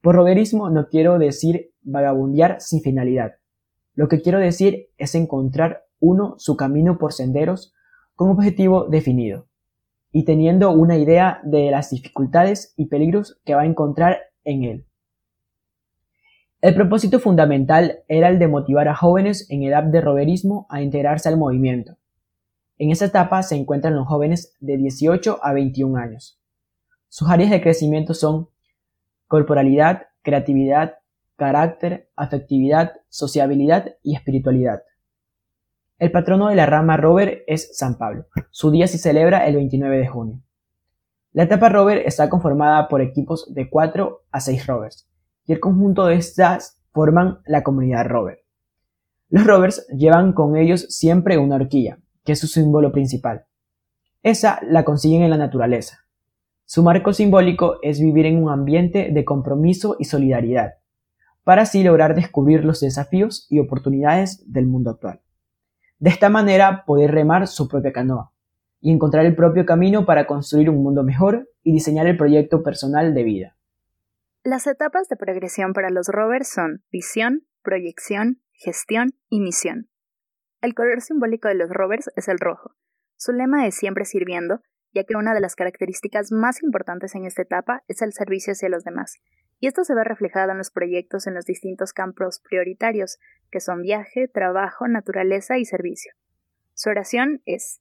por 0.00 0.16
roverismo 0.16 0.68
no 0.68 0.88
quiero 0.88 1.20
decir 1.20 1.70
vagabundear 1.82 2.60
sin 2.60 2.80
finalidad. 2.80 3.34
Lo 3.94 4.08
que 4.08 4.22
quiero 4.22 4.40
decir 4.40 4.88
es 4.98 5.14
encontrar 5.14 5.84
uno 6.00 6.34
su 6.38 6.56
camino 6.56 6.98
por 6.98 7.12
senderos 7.12 7.74
con 8.16 8.30
objetivo 8.30 8.88
definido 8.88 9.46
y 10.10 10.24
teniendo 10.24 10.72
una 10.72 10.98
idea 10.98 11.40
de 11.44 11.70
las 11.70 11.90
dificultades 11.90 12.74
y 12.76 12.86
peligros 12.86 13.40
que 13.44 13.54
va 13.54 13.62
a 13.62 13.66
encontrar 13.66 14.18
en 14.42 14.64
él. 14.64 14.86
El 16.60 16.74
propósito 16.74 17.20
fundamental 17.20 18.00
era 18.08 18.28
el 18.28 18.40
de 18.40 18.48
motivar 18.48 18.88
a 18.88 18.96
jóvenes 18.96 19.48
en 19.48 19.62
edad 19.62 19.84
de 19.84 20.00
roverismo 20.00 20.66
a 20.70 20.82
integrarse 20.82 21.28
al 21.28 21.36
movimiento. 21.36 21.98
En 22.82 22.90
esa 22.90 23.04
etapa 23.04 23.44
se 23.44 23.54
encuentran 23.54 23.94
los 23.94 24.08
jóvenes 24.08 24.56
de 24.58 24.76
18 24.76 25.38
a 25.40 25.52
21 25.52 25.96
años. 25.96 26.40
Sus 27.08 27.30
áreas 27.30 27.52
de 27.52 27.60
crecimiento 27.60 28.12
son 28.12 28.48
corporalidad, 29.28 30.08
creatividad, 30.22 30.96
carácter, 31.36 32.10
afectividad, 32.16 32.94
sociabilidad 33.08 33.94
y 34.02 34.16
espiritualidad. 34.16 34.82
El 36.00 36.10
patrono 36.10 36.48
de 36.48 36.56
la 36.56 36.66
rama 36.66 36.96
rover 36.96 37.44
es 37.46 37.70
San 37.78 37.98
Pablo. 37.98 38.26
Su 38.50 38.72
día 38.72 38.88
se 38.88 38.98
celebra 38.98 39.46
el 39.46 39.54
29 39.54 39.98
de 39.98 40.08
junio. 40.08 40.42
La 41.30 41.44
etapa 41.44 41.68
rover 41.68 41.98
está 41.98 42.28
conformada 42.28 42.88
por 42.88 43.00
equipos 43.00 43.54
de 43.54 43.70
4 43.70 44.24
a 44.32 44.40
6 44.40 44.66
rovers, 44.66 45.08
y 45.46 45.52
el 45.52 45.60
conjunto 45.60 46.06
de 46.06 46.16
estas 46.16 46.82
forman 46.90 47.42
la 47.46 47.62
comunidad 47.62 48.06
rover. 48.06 48.40
Los 49.28 49.46
rovers 49.46 49.86
llevan 49.96 50.32
con 50.32 50.56
ellos 50.56 50.86
siempre 50.88 51.38
una 51.38 51.54
horquilla, 51.54 52.00
que 52.24 52.32
es 52.32 52.40
su 52.40 52.46
símbolo 52.46 52.92
principal. 52.92 53.46
Esa 54.22 54.60
la 54.62 54.84
consiguen 54.84 55.22
en 55.22 55.30
la 55.30 55.36
naturaleza. 55.36 56.06
Su 56.64 56.82
marco 56.82 57.12
simbólico 57.12 57.78
es 57.82 58.00
vivir 58.00 58.26
en 58.26 58.42
un 58.42 58.50
ambiente 58.50 59.10
de 59.12 59.24
compromiso 59.24 59.96
y 59.98 60.04
solidaridad, 60.04 60.74
para 61.44 61.62
así 61.62 61.82
lograr 61.82 62.14
descubrir 62.14 62.64
los 62.64 62.80
desafíos 62.80 63.46
y 63.50 63.58
oportunidades 63.58 64.42
del 64.50 64.66
mundo 64.66 64.90
actual. 64.90 65.20
De 65.98 66.10
esta 66.10 66.28
manera 66.28 66.84
poder 66.86 67.12
remar 67.12 67.46
su 67.46 67.68
propia 67.68 67.92
canoa 67.92 68.32
y 68.80 68.90
encontrar 68.90 69.26
el 69.26 69.36
propio 69.36 69.64
camino 69.64 70.04
para 70.04 70.26
construir 70.26 70.70
un 70.70 70.82
mundo 70.82 71.04
mejor 71.04 71.48
y 71.62 71.72
diseñar 71.72 72.06
el 72.06 72.16
proyecto 72.16 72.62
personal 72.62 73.14
de 73.14 73.22
vida. 73.22 73.56
Las 74.42 74.66
etapas 74.66 75.08
de 75.08 75.16
progresión 75.16 75.72
para 75.72 75.90
los 75.90 76.08
rovers 76.08 76.48
son 76.48 76.82
visión, 76.90 77.46
proyección, 77.62 78.42
gestión 78.52 79.14
y 79.28 79.40
misión. 79.40 79.91
El 80.62 80.76
color 80.76 81.00
simbólico 81.00 81.48
de 81.48 81.56
los 81.56 81.70
rovers 81.70 82.08
es 82.14 82.28
el 82.28 82.38
rojo. 82.38 82.76
Su 83.16 83.32
lema 83.32 83.66
es 83.66 83.74
siempre 83.74 84.04
sirviendo, 84.04 84.60
ya 84.94 85.02
que 85.02 85.16
una 85.16 85.34
de 85.34 85.40
las 85.40 85.56
características 85.56 86.30
más 86.30 86.62
importantes 86.62 87.16
en 87.16 87.24
esta 87.24 87.42
etapa 87.42 87.82
es 87.88 88.00
el 88.00 88.12
servicio 88.12 88.52
hacia 88.52 88.68
los 88.68 88.84
demás, 88.84 89.18
y 89.58 89.66
esto 89.66 89.82
se 89.82 89.96
ve 89.96 90.04
reflejado 90.04 90.52
en 90.52 90.58
los 90.58 90.70
proyectos 90.70 91.26
en 91.26 91.34
los 91.34 91.46
distintos 91.46 91.92
campos 91.92 92.40
prioritarios, 92.48 93.18
que 93.50 93.58
son 93.58 93.82
viaje, 93.82 94.28
trabajo, 94.28 94.86
naturaleza 94.86 95.58
y 95.58 95.64
servicio. 95.64 96.12
Su 96.74 96.90
oración 96.90 97.42
es 97.44 97.80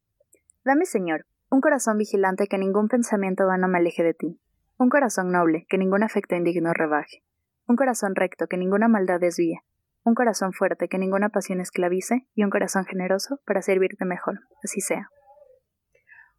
Dame, 0.66 0.86
Señor, 0.86 1.28
un 1.52 1.62
corazón 1.62 2.00
vigilante 2.00 2.48
que 2.48 2.58
ningún 2.58 2.88
pensamiento 2.88 3.46
vano 3.46 3.68
me 3.68 3.78
aleje 3.78 4.02
de 4.02 4.16
ti, 4.16 4.40
un 4.78 4.90
corazón 4.90 5.32
noble 5.32 5.68
que 5.70 5.78
ningún 5.78 6.02
afecto 6.02 6.36
indigno 6.36 6.74
rebaje, 6.74 7.24
un 7.68 7.76
corazón 7.76 8.16
recto 8.16 8.48
que 8.48 8.58
ninguna 8.58 8.88
maldad 8.88 9.20
desvíe, 9.20 9.62
un 10.04 10.16
corazón 10.16 10.54
fuerte 10.54 10.88
que 10.88 10.98
ninguna 10.98 11.30
pasión 11.30 11.62
esclavice 11.62 12.28
y 12.36 12.44
un 12.44 12.50
corazón 12.50 12.86
generoso 12.86 13.40
para 13.46 13.62
servirte 13.62 14.06
mejor. 14.06 14.40
Así 14.64 14.82
sea. 14.82 15.10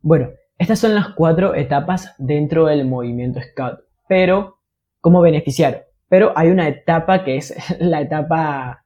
Bueno, 0.00 0.31
estas 0.59 0.81
son 0.81 0.95
las 0.95 1.11
cuatro 1.11 1.54
etapas 1.54 2.14
dentro 2.19 2.66
del 2.66 2.87
movimiento 2.87 3.40
Scout, 3.40 3.81
pero 4.09 4.59
como 5.00 5.21
beneficiario. 5.21 5.83
Pero 6.09 6.33
hay 6.37 6.50
una 6.50 6.69
etapa 6.69 7.25
que 7.25 7.37
es 7.37 7.54
la 7.81 8.00
etapa 8.00 8.85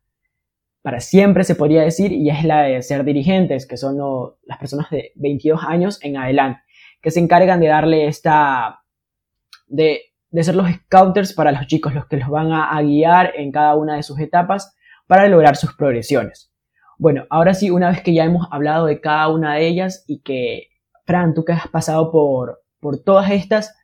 para 0.82 1.00
siempre, 1.00 1.42
se 1.42 1.56
podría 1.56 1.82
decir, 1.82 2.12
y 2.12 2.30
es 2.30 2.44
la 2.44 2.62
de 2.62 2.80
ser 2.80 3.02
dirigentes, 3.02 3.66
que 3.66 3.76
son 3.76 3.98
las 4.44 4.58
personas 4.58 4.88
de 4.90 5.10
22 5.16 5.64
años 5.64 5.98
en 6.04 6.16
adelante, 6.16 6.60
que 7.02 7.10
se 7.10 7.18
encargan 7.18 7.58
de 7.58 7.66
darle 7.66 8.06
esta, 8.06 8.84
de, 9.66 10.05
ser 10.32 10.54
los 10.54 10.70
scouters 10.70 11.32
para 11.32 11.52
los 11.52 11.66
chicos, 11.66 11.94
los 11.94 12.06
que 12.06 12.16
los 12.16 12.28
van 12.28 12.52
a, 12.52 12.80
guiar 12.82 13.32
en 13.36 13.52
cada 13.52 13.76
una 13.76 13.96
de 13.96 14.02
sus 14.02 14.18
etapas 14.20 14.74
para 15.06 15.28
lograr 15.28 15.56
sus 15.56 15.74
progresiones. 15.74 16.52
Bueno, 16.98 17.24
ahora 17.30 17.54
sí, 17.54 17.70
una 17.70 17.90
vez 17.90 18.02
que 18.02 18.14
ya 18.14 18.24
hemos 18.24 18.48
hablado 18.50 18.86
de 18.86 19.00
cada 19.00 19.28
una 19.28 19.54
de 19.54 19.66
ellas 19.66 20.04
y 20.06 20.22
que, 20.22 20.68
Fran, 21.04 21.34
tú 21.34 21.44
que 21.44 21.52
has 21.52 21.68
pasado 21.68 22.10
por, 22.10 22.62
por 22.80 23.02
todas 23.02 23.30
estas, 23.30 23.76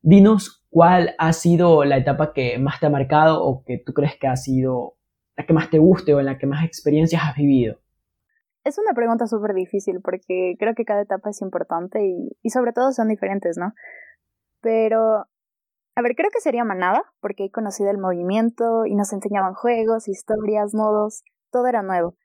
dinos 0.00 0.56
¿Cuál 0.76 1.14
ha 1.16 1.32
sido 1.32 1.86
la 1.86 1.96
etapa 1.96 2.34
que 2.34 2.58
más 2.58 2.80
te 2.80 2.84
ha 2.84 2.90
marcado 2.90 3.42
o 3.42 3.64
que 3.64 3.78
tú 3.78 3.94
crees 3.94 4.18
que 4.20 4.26
ha 4.26 4.36
sido 4.36 4.98
la 5.34 5.46
que 5.46 5.54
más 5.54 5.70
te 5.70 5.78
guste 5.78 6.12
o 6.12 6.20
en 6.20 6.26
la 6.26 6.36
que 6.36 6.46
más 6.46 6.66
experiencias 6.66 7.22
has 7.24 7.34
vivido? 7.34 7.78
Es 8.62 8.76
una 8.76 8.92
pregunta 8.92 9.26
súper 9.26 9.54
difícil 9.54 10.02
porque 10.04 10.54
creo 10.58 10.74
que 10.74 10.84
cada 10.84 11.00
etapa 11.00 11.30
es 11.30 11.40
importante 11.40 12.04
y, 12.04 12.36
y 12.42 12.50
sobre 12.50 12.74
todo 12.74 12.92
son 12.92 13.08
diferentes, 13.08 13.56
¿no? 13.56 13.72
Pero, 14.60 15.24
a 15.96 16.02
ver, 16.02 16.14
creo 16.14 16.30
que 16.30 16.40
sería 16.40 16.64
Manada 16.64 17.02
porque 17.20 17.46
he 17.46 17.50
conocido 17.50 17.90
el 17.90 17.96
movimiento 17.98 18.84
y 18.84 18.94
nos 18.94 19.12
enseñaban 19.14 19.54
juegos, 19.54 20.08
historias, 20.08 20.74
modos, 20.74 21.24
todo 21.50 21.66
era 21.66 21.82
nuevo. 21.82 22.18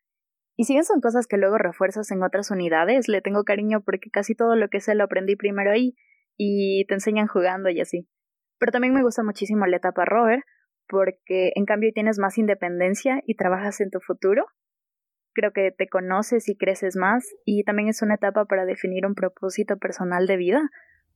Y 0.58 0.66
si 0.66 0.74
bien 0.74 0.84
son 0.84 1.00
cosas 1.00 1.26
que 1.26 1.38
luego 1.38 1.58
refuerzas 1.58 2.12
en 2.12 2.22
otras 2.22 2.52
unidades, 2.52 3.08
le 3.08 3.22
tengo 3.22 3.46
cariño 3.46 3.82
porque 3.82 4.12
casi 4.12 4.36
todo 4.36 4.58
lo 4.58 4.68
que 4.68 4.82
sé 4.82 4.94
lo 4.94 5.06
aprendí 5.06 5.38
primero 5.38 5.72
ahí 5.72 5.96
y 6.38 6.86
te 6.88 6.96
enseñan 6.96 7.28
jugando 7.28 7.70
y 7.70 7.80
así. 7.80 8.10
Pero 8.60 8.74
también 8.74 8.94
me 8.94 9.04
gusta 9.04 9.24
muchísimo 9.24 9.66
la 9.66 9.78
etapa 9.78 10.04
rover, 10.04 10.44
porque 10.88 11.54
en 11.56 11.66
cambio 11.66 11.92
tienes 11.94 12.20
más 12.20 12.38
independencia 12.38 13.22
y 13.26 13.36
trabajas 13.36 13.80
en 13.80 13.90
tu 13.90 14.02
futuro. 14.02 14.46
Creo 15.34 15.54
que 15.54 15.72
te 15.72 15.88
conoces 15.88 16.50
y 16.50 16.58
creces 16.58 16.98
más 16.98 17.26
y 17.46 17.64
también 17.64 17.88
es 17.88 18.02
una 18.02 18.16
etapa 18.16 18.44
para 18.46 18.66
definir 18.66 19.06
un 19.06 19.16
propósito 19.16 19.78
personal 19.78 20.28
de 20.28 20.36
vida. 20.36 20.70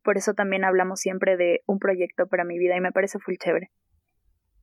Por 0.06 0.18
eso 0.18 0.36
también 0.36 0.64
hablamos 0.64 1.00
siempre 1.00 1.36
de 1.36 1.62
un 1.66 1.80
proyecto 1.80 2.28
para 2.28 2.46
mi 2.46 2.60
vida 2.60 2.78
y 2.78 2.80
me 2.80 2.92
parece 2.92 3.18
full 3.18 3.34
chévere. 3.44 3.72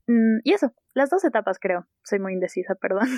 Mm, 0.07 0.39
y 0.45 0.53
eso, 0.53 0.73
las 0.95 1.11
dos 1.11 1.25
etapas 1.25 1.59
creo. 1.61 1.87
Soy 2.05 2.21
muy 2.21 2.33
indecisa, 2.33 2.75
perdón. 2.81 3.09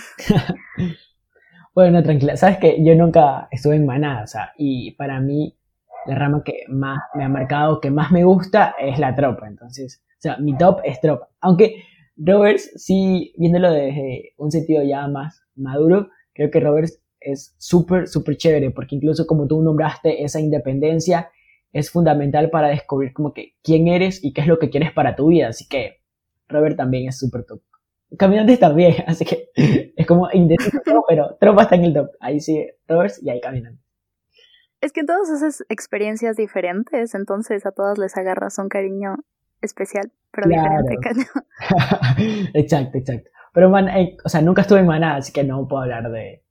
bueno, 1.74 2.02
tranquila. 2.02 2.36
Sabes 2.38 2.56
que 2.56 2.82
yo 2.82 2.94
nunca 2.94 3.46
estuve 3.50 3.76
en 3.76 3.84
manada, 3.84 4.24
o 4.24 4.26
sea, 4.26 4.52
y 4.56 4.92
para 4.92 5.20
mí 5.20 5.58
la 6.06 6.14
rama 6.14 6.42
que 6.42 6.64
más 6.68 6.98
me 7.14 7.24
ha 7.24 7.28
marcado, 7.28 7.78
que 7.80 7.90
más 7.90 8.10
me 8.10 8.24
gusta, 8.24 8.74
es 8.80 8.98
la 8.98 9.14
tropa. 9.14 9.46
Entonces, 9.46 10.02
o 10.18 10.20
sea, 10.20 10.38
mi 10.38 10.56
top 10.56 10.80
es 10.82 11.00
tropa. 11.02 11.28
Aunque 11.42 11.84
Roberts, 12.16 12.72
sí, 12.76 13.34
viéndolo 13.36 13.70
desde 13.70 14.32
un 14.38 14.50
sentido 14.50 14.82
ya 14.82 15.06
más 15.08 15.42
maduro, 15.56 16.08
creo 16.32 16.50
que 16.50 16.60
Roberts 16.60 17.02
es 17.20 17.54
súper, 17.58 18.08
súper 18.08 18.38
chévere, 18.38 18.70
porque 18.70 18.96
incluso 18.96 19.26
como 19.26 19.46
tú 19.46 19.60
nombraste, 19.62 20.24
esa 20.24 20.40
independencia 20.40 21.30
es 21.74 21.90
fundamental 21.90 22.50
para 22.50 22.68
descubrir 22.68 23.12
como 23.12 23.34
que 23.34 23.56
quién 23.62 23.88
eres 23.88 24.22
y 24.24 24.32
qué 24.32 24.40
es 24.42 24.46
lo 24.46 24.58
que 24.58 24.70
quieres 24.70 24.92
para 24.92 25.16
tu 25.16 25.26
vida. 25.26 25.48
Así 25.48 25.68
que 25.68 26.00
Robert 26.48 26.76
también 26.76 27.08
es 27.08 27.18
súper 27.18 27.44
top. 27.44 27.60
Caminantes 28.16 28.60
también, 28.60 28.94
así 29.06 29.24
que 29.24 29.50
es 29.54 30.06
como 30.06 30.28
indeciso, 30.32 30.80
pero 31.08 31.36
tropa 31.40 31.64
está 31.64 31.74
en 31.74 31.84
el 31.84 31.94
top. 31.94 32.10
Ahí 32.20 32.40
sí, 32.40 32.64
Roberts 32.86 33.20
y 33.22 33.28
ahí 33.28 33.40
caminantes. 33.40 33.84
Es 34.80 34.92
que 34.92 35.02
todas 35.02 35.28
esas 35.30 35.64
experiencias 35.68 36.36
diferentes, 36.36 37.14
entonces 37.14 37.66
a 37.66 37.72
todas 37.72 37.98
les 37.98 38.16
agarras 38.16 38.58
un 38.58 38.68
cariño 38.68 39.16
especial, 39.60 40.12
pero 40.30 40.48
diferente. 40.48 40.96
exacto, 42.54 42.98
exacto. 42.98 43.30
Pero, 43.52 43.70
man, 43.70 43.88
eh, 43.88 44.16
o 44.24 44.28
sea, 44.28 44.42
nunca 44.42 44.62
estuve 44.62 44.80
en 44.80 44.86
Maná, 44.86 45.16
así 45.16 45.32
que 45.32 45.42
no 45.42 45.66
puedo 45.66 45.82
hablar 45.82 46.10
de... 46.10 46.42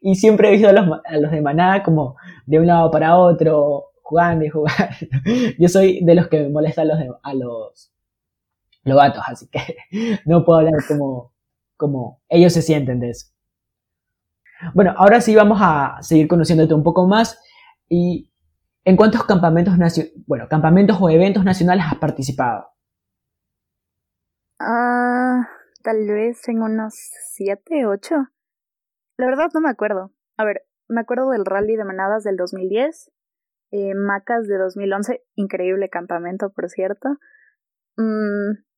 Y 0.00 0.16
siempre 0.16 0.48
he 0.48 0.52
visto 0.52 0.68
a 0.68 0.72
los, 0.72 1.00
a 1.04 1.16
los 1.18 1.30
de 1.30 1.40
Maná 1.40 1.82
como 1.82 2.16
de 2.46 2.58
un 2.58 2.66
lado 2.66 2.90
para 2.90 3.16
otro, 3.16 3.92
jugando 4.08 4.44
y 4.46 4.48
jugando. 4.48 4.94
Yo 5.58 5.68
soy 5.68 6.02
de 6.02 6.14
los 6.14 6.28
que 6.28 6.44
me 6.44 6.48
molestan 6.48 6.90
a 6.90 7.34
los, 7.34 7.92
a 8.86 9.22
así 9.26 9.48
que 9.48 9.76
no 10.24 10.46
puedo 10.46 10.60
hablar 10.60 10.80
como, 10.88 11.34
como 11.76 12.22
ellos 12.28 12.54
se 12.54 12.62
sienten 12.62 13.00
de 13.00 13.10
eso. 13.10 13.26
Bueno, 14.74 14.94
ahora 14.96 15.20
sí 15.20 15.34
vamos 15.36 15.58
a 15.60 15.98
seguir 16.00 16.26
conociéndote 16.26 16.72
un 16.72 16.82
poco 16.82 17.06
más 17.06 17.38
y 17.88 18.32
¿en 18.84 18.96
cuántos 18.96 19.24
campamentos, 19.24 19.74
bueno, 20.26 20.48
campamentos 20.48 20.96
o 21.00 21.10
eventos 21.10 21.44
nacionales 21.44 21.84
has 21.86 21.98
participado? 21.98 22.66
Ah, 24.58 25.48
tal 25.82 26.06
vez 26.08 26.48
en 26.48 26.62
unos 26.62 26.94
siete, 27.30 27.84
ocho. 27.86 28.16
La 29.18 29.26
verdad 29.26 29.50
no 29.52 29.60
me 29.60 29.68
acuerdo. 29.68 30.12
A 30.38 30.44
ver, 30.44 30.66
me 30.88 31.02
acuerdo 31.02 31.30
del 31.30 31.44
rally 31.44 31.76
de 31.76 31.84
manadas 31.84 32.24
del 32.24 32.36
2010, 32.36 33.12
eh, 33.70 33.94
Macas 33.94 34.46
de 34.46 34.58
2011, 34.58 35.22
increíble 35.34 35.88
campamento, 35.88 36.50
por 36.50 36.68
cierto. 36.68 37.08
Mm, 37.96 38.68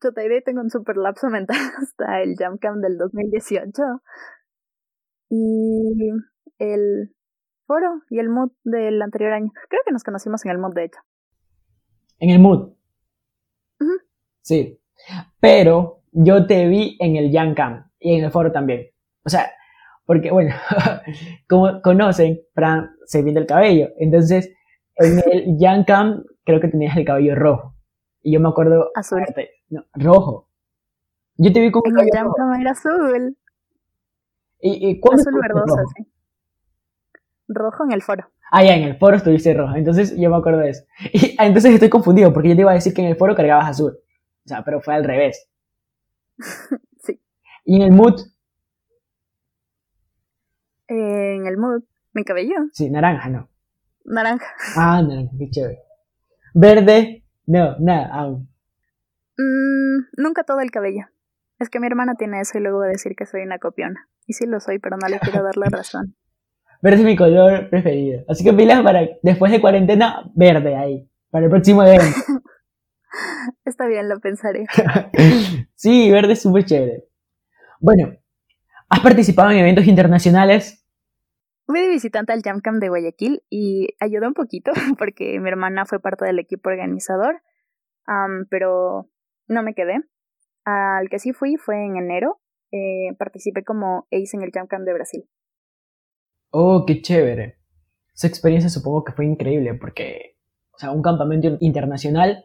Total, 0.00 0.42
tengo 0.44 0.60
un 0.60 0.70
super 0.70 0.96
lapso 0.96 1.28
mental 1.30 1.56
hasta 1.80 2.22
el 2.22 2.34
Jump 2.38 2.60
Camp 2.60 2.82
del 2.82 2.98
2018. 2.98 3.82
Y 5.30 6.10
el 6.58 7.14
foro 7.66 8.02
y 8.10 8.18
el 8.18 8.28
mood 8.28 8.50
del 8.62 9.00
anterior 9.02 9.32
año. 9.32 9.50
Creo 9.68 9.80
que 9.84 9.92
nos 9.92 10.04
conocimos 10.04 10.44
en 10.44 10.52
el 10.52 10.58
mood, 10.58 10.74
de 10.74 10.84
hecho. 10.84 11.00
¿En 12.18 12.30
el 12.30 12.38
mood? 12.38 12.74
Sí. 14.42 14.78
Pero 15.40 16.02
yo 16.12 16.46
te 16.46 16.68
vi 16.68 16.96
en 17.00 17.16
el 17.16 17.36
Jump 17.36 17.56
Camp 17.56 17.86
y 17.98 18.18
en 18.18 18.24
el 18.24 18.30
foro 18.30 18.52
también. 18.52 18.90
O 19.24 19.30
sea, 19.30 19.50
porque, 20.06 20.30
bueno, 20.30 20.54
como 21.48 21.80
conocen, 21.82 22.40
Fran 22.54 22.90
se 23.06 23.22
pinta 23.22 23.40
el 23.40 23.46
cabello. 23.46 23.88
Entonces, 23.98 24.50
en 24.96 25.18
el 25.30 25.56
Young 25.58 25.84
Camp 25.86 26.26
creo 26.44 26.60
que 26.60 26.68
tenías 26.68 26.96
el 26.96 27.04
cabello 27.04 27.34
rojo. 27.34 27.74
Y 28.22 28.32
yo 28.32 28.40
me 28.40 28.48
acuerdo. 28.48 28.90
Azul. 28.94 29.24
No, 29.68 29.84
rojo. 29.94 30.48
Yo 31.36 31.52
te 31.52 31.60
vi 31.60 31.70
con 31.70 31.82
el 31.86 31.92
Young 31.96 32.10
Camp 32.12 32.60
era 32.60 32.70
azul. 32.70 33.36
¿Y, 34.60 34.90
y 34.90 35.00
Azul 35.12 35.40
verdoso, 35.42 35.76
sí. 35.96 36.06
Rojo 37.48 37.84
en 37.84 37.92
el 37.92 38.02
foro. 38.02 38.26
Ah, 38.50 38.62
ya, 38.62 38.76
en 38.76 38.84
el 38.84 38.96
foro 38.96 39.16
estuviste 39.16 39.52
rojo. 39.52 39.74
Entonces 39.74 40.16
yo 40.16 40.30
me 40.30 40.36
acuerdo 40.36 40.60
de 40.60 40.70
eso. 40.70 40.84
Y 41.12 41.34
ah, 41.38 41.46
entonces 41.46 41.72
estoy 41.72 41.90
confundido 41.90 42.32
porque 42.32 42.50
yo 42.50 42.54
te 42.54 42.60
iba 42.62 42.70
a 42.70 42.74
decir 42.74 42.94
que 42.94 43.02
en 43.02 43.08
el 43.08 43.16
foro 43.16 43.34
cargabas 43.34 43.68
azul. 43.68 43.92
O 43.92 44.48
sea, 44.48 44.62
pero 44.64 44.80
fue 44.80 44.94
al 44.94 45.04
revés. 45.04 45.50
sí. 46.98 47.20
Y 47.64 47.76
en 47.76 47.82
el 47.82 47.92
mood 47.92 48.20
en 50.88 51.46
el 51.46 51.56
mood. 51.56 51.82
¿Mi 52.12 52.24
cabello? 52.24 52.54
Sí, 52.72 52.90
naranja, 52.90 53.28
no. 53.28 53.48
Naranja. 54.04 54.46
Ah, 54.76 55.02
naranja, 55.02 55.32
qué 55.38 55.50
chévere. 55.50 55.78
Verde, 56.54 57.24
no, 57.46 57.76
nada, 57.78 58.08
aún. 58.12 58.48
Mm, 59.36 60.22
nunca 60.22 60.44
todo 60.44 60.60
el 60.60 60.70
cabello. 60.70 61.06
Es 61.58 61.68
que 61.70 61.80
mi 61.80 61.86
hermana 61.86 62.14
tiene 62.14 62.40
eso 62.40 62.58
y 62.58 62.60
luego 62.60 62.78
va 62.80 62.86
a 62.86 62.88
decir 62.88 63.14
que 63.16 63.26
soy 63.26 63.42
una 63.42 63.58
copiona. 63.58 64.08
Y 64.26 64.34
sí 64.34 64.46
lo 64.46 64.60
soy, 64.60 64.78
pero 64.78 64.96
no 64.96 65.08
le 65.08 65.18
quiero 65.18 65.42
dar 65.42 65.56
la 65.56 65.66
razón. 65.70 66.14
Verde 66.82 66.98
es 66.98 67.04
mi 67.04 67.16
color 67.16 67.70
preferido. 67.70 68.24
Así 68.28 68.44
que 68.44 68.52
pilas 68.52 68.82
para 68.82 69.00
después 69.22 69.50
de 69.50 69.60
cuarentena, 69.60 70.30
verde 70.34 70.76
ahí. 70.76 71.08
Para 71.30 71.46
el 71.46 71.50
próximo 71.50 71.82
evento. 71.82 72.04
Está 73.64 73.86
bien, 73.86 74.08
lo 74.08 74.20
pensaré. 74.20 74.66
sí, 75.74 76.10
verde 76.10 76.34
es 76.34 76.42
súper 76.42 76.64
chévere. 76.64 77.04
Bueno, 77.80 78.16
¿Has 78.88 79.00
participado 79.00 79.50
en 79.50 79.58
eventos 79.58 79.86
internacionales? 79.86 80.84
Fui 81.66 81.80
de 81.80 81.88
visitante 81.88 82.32
al 82.32 82.42
Jam 82.42 82.60
Camp 82.60 82.80
de 82.80 82.88
Guayaquil 82.88 83.42
y 83.48 83.88
ayudó 83.98 84.28
un 84.28 84.34
poquito 84.34 84.72
porque 84.98 85.38
mi 85.40 85.48
hermana 85.48 85.86
fue 85.86 86.00
parte 86.00 86.24
del 86.26 86.38
equipo 86.38 86.68
organizador, 86.68 87.42
pero 88.50 89.08
no 89.48 89.62
me 89.62 89.74
quedé. 89.74 90.02
Al 90.64 91.08
que 91.08 91.18
sí 91.18 91.32
fui 91.32 91.56
fue 91.56 91.84
en 91.84 91.96
enero. 91.96 92.40
Eh, 92.72 93.14
participé 93.18 93.62
como 93.62 94.08
ace 94.10 94.36
en 94.36 94.42
el 94.42 94.50
Jam 94.52 94.66
Camp 94.66 94.84
de 94.84 94.94
Brasil. 94.94 95.24
Oh, 96.50 96.84
qué 96.86 97.00
chévere. 97.00 97.58
Esa 98.14 98.26
experiencia 98.26 98.68
supongo 98.68 99.04
que 99.04 99.12
fue 99.12 99.26
increíble 99.26 99.74
porque, 99.74 100.38
o 100.72 100.78
sea, 100.78 100.90
un 100.90 101.02
campamento 101.02 101.56
internacional 101.60 102.44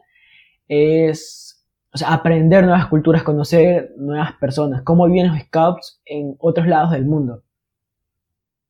es 0.68 1.49
o 1.92 1.98
sea, 1.98 2.12
aprender 2.12 2.64
nuevas 2.64 2.86
culturas, 2.86 3.22
conocer 3.22 3.92
nuevas 3.96 4.34
personas, 4.38 4.82
cómo 4.82 5.06
viven 5.06 5.28
los 5.28 5.40
scouts 5.40 6.00
en 6.04 6.36
otros 6.38 6.66
lados 6.66 6.92
del 6.92 7.04
mundo. 7.04 7.42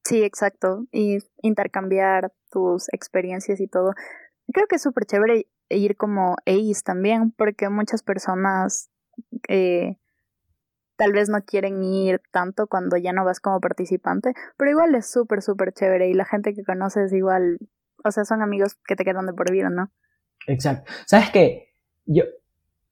Sí, 0.04 0.22
exacto. 0.22 0.86
Y 0.90 1.18
intercambiar 1.42 2.32
tus 2.50 2.88
experiencias 2.92 3.60
y 3.60 3.68
todo. 3.68 3.92
Creo 4.52 4.66
que 4.66 4.76
es 4.76 4.82
súper 4.82 5.04
chévere 5.04 5.46
ir 5.68 5.96
como 5.96 6.36
ACE 6.46 6.82
también, 6.84 7.32
porque 7.32 7.68
muchas 7.68 8.02
personas 8.02 8.90
eh, 9.48 9.96
tal 10.96 11.12
vez 11.12 11.28
no 11.28 11.42
quieren 11.44 11.82
ir 11.84 12.20
tanto 12.30 12.66
cuando 12.66 12.96
ya 12.96 13.12
no 13.12 13.24
vas 13.24 13.40
como 13.40 13.60
participante, 13.60 14.34
pero 14.56 14.70
igual 14.70 14.94
es 14.94 15.10
súper, 15.10 15.42
súper 15.42 15.72
chévere 15.72 16.08
y 16.08 16.14
la 16.14 16.24
gente 16.24 16.54
que 16.54 16.64
conoces 16.64 17.12
igual, 17.12 17.58
o 18.04 18.10
sea, 18.10 18.24
son 18.24 18.42
amigos 18.42 18.76
que 18.86 18.96
te 18.96 19.04
quedan 19.04 19.26
de 19.26 19.32
por 19.32 19.50
vida, 19.50 19.70
¿no? 19.70 19.90
Exacto. 20.46 20.90
¿Sabes 21.06 21.30
qué? 21.30 21.74
Yo, 22.06 22.24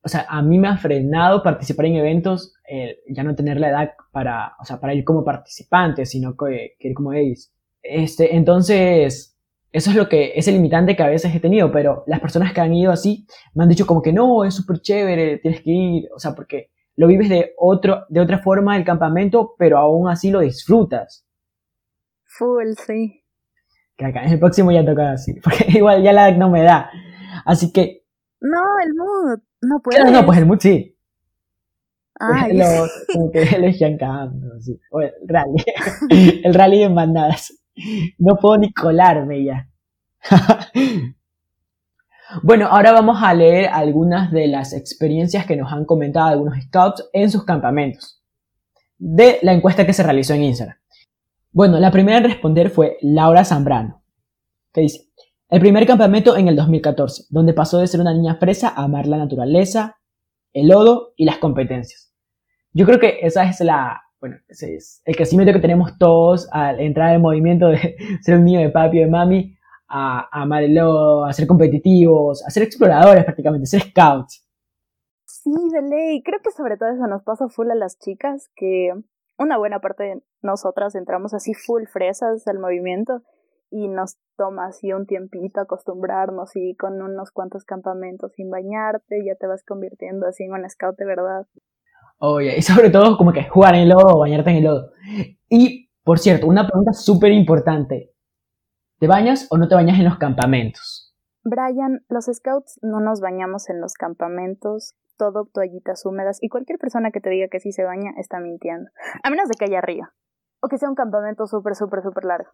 o 0.03 0.09
sea, 0.09 0.27
a 0.29 0.43
mí 0.43 0.59
me 0.59 0.69
ha 0.69 0.77
frenado 0.77 1.43
participar 1.43 1.87
en 1.87 1.97
eventos, 1.97 2.55
eh, 2.69 3.01
ya 3.09 3.23
no 3.23 3.35
tener 3.35 3.59
la 3.59 3.71
edad 3.71 3.93
para, 4.13 4.55
o 4.61 4.65
sea, 4.65 4.81
para 4.81 4.95
ir 4.95 5.05
como 5.05 5.25
participante, 5.25 6.07
sino 6.07 6.37
que, 6.37 6.77
ir 6.79 6.95
como 6.95 7.13
ellos. 7.13 7.53
Este, 7.83 8.37
entonces, 8.37 9.37
eso 9.73 9.91
es 9.91 9.97
lo 9.97 10.09
que, 10.09 10.33
es 10.35 10.49
el 10.49 10.55
limitante 10.55 10.97
que 10.97 11.03
a 11.03 11.09
veces 11.09 11.35
he 11.35 11.41
tenido, 11.41 11.71
pero 11.73 12.05
las 12.07 12.21
personas 12.21 12.53
que 12.53 12.61
han 12.61 12.75
ido 12.75 12.93
así 12.93 13.27
me 13.55 13.65
han 13.65 13.69
dicho 13.69 13.87
como 13.87 14.03
que 14.03 14.13
no, 14.13 14.45
es 14.45 14.55
súper 14.55 14.81
chévere, 14.81 15.39
tienes 15.39 15.63
que 15.63 15.71
ir, 15.71 16.09
o 16.15 16.19
sea, 16.19 16.35
porque 16.35 16.71
lo 16.97 17.07
vives 17.07 17.29
de, 17.29 17.55
otro, 17.59 18.05
de 18.09 18.21
otra 18.21 18.39
forma 18.39 18.77
el 18.77 18.85
campamento, 18.85 19.55
pero 19.59 19.79
aún 19.79 20.09
así 20.09 20.31
lo 20.31 20.41
disfrutas. 20.41 21.27
Full, 22.25 22.75
sí. 22.87 23.25
Que 23.97 24.07
acá 24.07 24.25
en 24.25 24.33
el 24.33 24.39
próximo 24.39 24.71
ya 24.71 24.85
toca 24.85 25.13
así, 25.13 25.35
porque 25.43 25.67
igual 25.69 26.03
ya 26.03 26.13
la 26.13 26.29
edad 26.29 26.39
no 26.39 26.51
me 26.51 26.63
da. 26.63 26.91
Así 27.45 27.73
que... 27.73 28.05
No, 28.41 28.63
el 28.85 28.95
mood. 28.95 29.48
No 29.63 29.81
puede. 29.83 30.05
No, 30.05 30.11
no, 30.11 30.27
pues 30.27 30.39
el 30.39 30.47
mood 30.47 30.59
sí. 30.61 30.95
Ah, 32.21 32.49
como 33.13 33.31
que. 33.31 33.43
O 34.91 35.01
el 35.01 35.13
rally. 35.27 35.65
el 36.45 36.55
rally 36.55 36.79
de 36.81 36.89
bandadas. 36.89 37.55
No 38.19 38.37
puedo 38.37 38.59
ni 38.59 38.73
colarme 38.73 39.45
ya. 39.45 39.69
bueno, 42.43 42.67
ahora 42.67 42.93
vamos 42.93 43.23
a 43.23 43.33
leer 43.35 43.69
algunas 43.69 44.33
de 44.33 44.49
las 44.49 44.73
experiencias 44.73 45.47
que 45.47 45.57
nos 45.57 45.73
han 45.73 45.85
comentado 45.85 46.27
algunos 46.29 46.61
scouts 46.65 47.09
en 47.13 47.31
sus 47.31 47.45
campamentos. 47.45 48.23
De 48.99 49.39
la 49.43 49.53
encuesta 49.53 49.87
que 49.87 49.93
se 49.93 50.03
realizó 50.03 50.35
en 50.35 50.43
Instagram. 50.43 50.77
Bueno, 51.53 51.79
la 51.79 51.93
primera 51.93 52.19
en 52.19 52.25
responder 52.25 52.71
fue 52.71 52.99
Laura 53.01 53.45
Zambrano. 53.45 54.03
Que 54.73 54.83
dice, 54.83 55.08
el 55.51 55.61
primer 55.61 55.87
campamento 55.87 56.37
en 56.37 56.49
el 56.49 56.57
2014, 56.57 57.25
donde 57.31 57.55
pasó 57.55 57.79
de 57.79 57.87
ser 57.87 58.01
una 58.01 58.13
niña 58.13 58.37
fresa 58.37 58.69
a 58.69 58.85
amar 58.85 59.07
la 59.07 59.17
naturaleza, 59.17 59.97
el 60.53 60.69
lodo 60.69 61.15
y 61.17 61.25
las 61.25 61.39
competencias. 61.39 62.13
Yo 62.73 62.85
creo 62.85 63.01
que 63.01 63.21
esa 63.23 63.45
es 63.45 63.61
la, 63.61 64.03
bueno, 64.21 64.37
ese 64.47 64.75
es 64.75 65.01
el 65.07 65.17
crecimiento 65.17 65.55
que 65.55 65.61
tenemos 65.61 65.97
todos 65.99 66.49
al 66.53 66.81
entrar 66.81 67.15
en 67.15 67.23
movimiento 67.23 67.69
de 67.69 67.97
ser 68.21 68.37
un 68.37 68.45
niño 68.45 68.61
de 68.61 68.69
papi 68.69 68.99
o 68.99 69.05
de 69.05 69.11
mami, 69.11 69.55
a, 69.89 70.29
amar 70.31 70.65
el 70.65 70.75
lodo, 70.75 71.25
a 71.25 71.33
ser 71.33 71.47
competitivos, 71.47 72.45
a 72.47 72.51
ser 72.51 72.63
exploradores 72.63 73.25
prácticamente, 73.25 73.67
ser 73.67 73.81
scouts. 73.81 74.47
Sí, 75.25 75.51
de 75.73 75.81
ley. 75.81 76.23
Creo 76.23 76.41
que 76.43 76.51
sobre 76.51 76.77
todo 76.77 76.91
eso 76.91 77.07
nos 77.07 77.23
pasa 77.23 77.49
full 77.49 77.71
a 77.71 77.75
las 77.75 77.99
chicas, 77.99 78.51
que 78.55 78.93
una 79.39 79.57
buena 79.57 79.81
parte 79.81 80.05
de 80.05 80.23
nosotras 80.43 80.95
entramos 80.95 81.33
así 81.33 81.55
full 81.55 81.85
fresas 81.87 82.47
al 82.47 82.59
movimiento 82.59 83.23
y 83.71 83.89
nos 83.89 84.17
toma 84.37 84.67
así 84.67 84.93
un 84.93 85.07
tiempito 85.07 85.61
acostumbrarnos 85.61 86.55
y 86.57 86.75
con 86.77 87.03
unos 87.03 87.31
cuantos 87.31 87.65
campamentos 87.65 88.33
sin 88.35 88.51
bañarte 88.51 89.25
ya 89.25 89.35
te 89.35 89.47
vas 89.47 89.63
convirtiendo 89.65 90.27
así 90.27 90.45
en 90.45 90.53
un 90.53 90.69
scout 90.69 90.97
de 90.97 91.05
verdad. 91.05 91.47
Oye, 92.19 92.57
y 92.57 92.63
sobre 92.63 92.91
todo 92.91 93.17
como 93.17 93.33
que 93.33 93.45
jugar 93.49 93.75
en 93.75 93.83
el 93.83 93.89
lodo 93.91 94.17
o 94.17 94.21
bañarte 94.21 94.51
en 94.51 94.57
el 94.57 94.65
lodo. 94.65 94.93
Y, 95.49 95.91
por 96.03 96.19
cierto, 96.19 96.47
una 96.47 96.67
pregunta 96.67 96.93
súper 96.93 97.33
importante. 97.33 98.13
¿Te 98.99 99.07
bañas 99.07 99.47
o 99.51 99.59
no 99.59 99.69
te 99.69 99.77
bañas 99.77 99.99
en 99.99 100.05
los 100.05 100.19
campamentos? 100.19 101.15
Brian, 101.45 102.01
los 102.09 102.27
scouts 102.27 102.79
no 102.83 103.01
nos 103.01 103.21
bañamos 103.21 103.71
en 103.71 103.81
los 103.81 103.95
campamentos, 103.95 104.95
todo 105.17 105.49
toallitas 105.53 106.05
húmedas 106.05 106.39
y 106.41 106.49
cualquier 106.49 106.79
persona 106.79 107.11
que 107.11 107.21
te 107.21 107.31
diga 107.31 107.49
que 107.49 107.61
sí 107.61 107.73
se 107.73 107.85
baña 107.85 108.13
está 108.19 108.41
mintiendo. 108.41 108.91
A 109.23 109.31
menos 109.31 109.49
de 109.49 109.55
que 109.57 109.67
haya 109.67 109.81
río. 109.81 110.09
O 110.61 110.69
que 110.69 110.79
sea 110.79 110.89
un 110.89 110.97
campamento 110.97 111.47
súper, 111.47 111.77
súper, 111.77 112.03
súper 112.03 112.25
largo. 112.25 112.51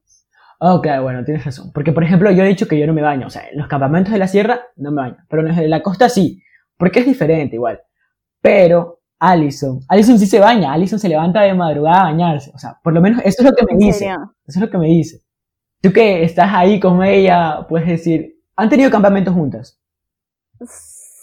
Ok, 0.59 0.87
bueno, 1.03 1.25
tienes 1.25 1.45
razón. 1.45 1.73
Porque, 1.73 1.93
por 1.93 2.05
ejemplo, 2.05 2.31
yo 2.31 2.45
he 2.45 2.49
dicho 2.49 2.69
que 2.69 2.79
yo 2.79 2.87
no 2.87 2.95
me 2.95 3.03
baño. 3.03 3.27
O 3.27 3.31
sea, 3.31 3.49
en 3.49 3.59
los 3.59 3.69
campamentos 3.69 4.13
de 4.13 4.19
la 4.19 4.29
sierra 4.29 4.61
no 4.77 4.91
me 4.91 5.03
baño. 5.03 5.17
Pero 5.29 5.43
en 5.43 5.49
los 5.49 5.57
de 5.57 5.69
la 5.69 5.83
costa 5.83 6.09
sí. 6.09 6.43
Porque 6.77 7.01
es 7.01 7.07
diferente 7.07 7.57
igual. 7.57 7.81
Pero 8.41 9.01
Alison, 9.19 9.81
Alison 9.89 10.19
sí 10.19 10.27
se 10.27 10.39
baña. 10.39 10.73
Alison 10.73 10.99
se 10.99 11.09
levanta 11.09 11.43
de 11.43 11.55
madrugada 11.55 12.03
a 12.03 12.05
bañarse. 12.05 12.51
O 12.55 12.59
sea, 12.59 12.79
por 12.83 12.93
lo 12.93 13.01
menos 13.01 13.21
eso 13.25 13.43
es 13.43 13.51
lo 13.51 13.55
que 13.55 13.65
me 13.65 13.79
dice. 13.79 14.07
Eso 14.07 14.19
es 14.47 14.61
lo 14.61 14.71
que 14.71 14.79
me 14.79 14.87
dice. 14.87 15.21
Tú 15.81 15.93
que 15.93 16.23
estás 16.25 16.51
ahí 16.53 16.81
con 16.81 17.03
ella, 17.03 17.67
puedes 17.69 17.87
decir, 17.87 18.41
¿han 18.57 18.69
tenido 18.69 18.91
campamentos 18.91 19.35
juntas? 19.35 19.79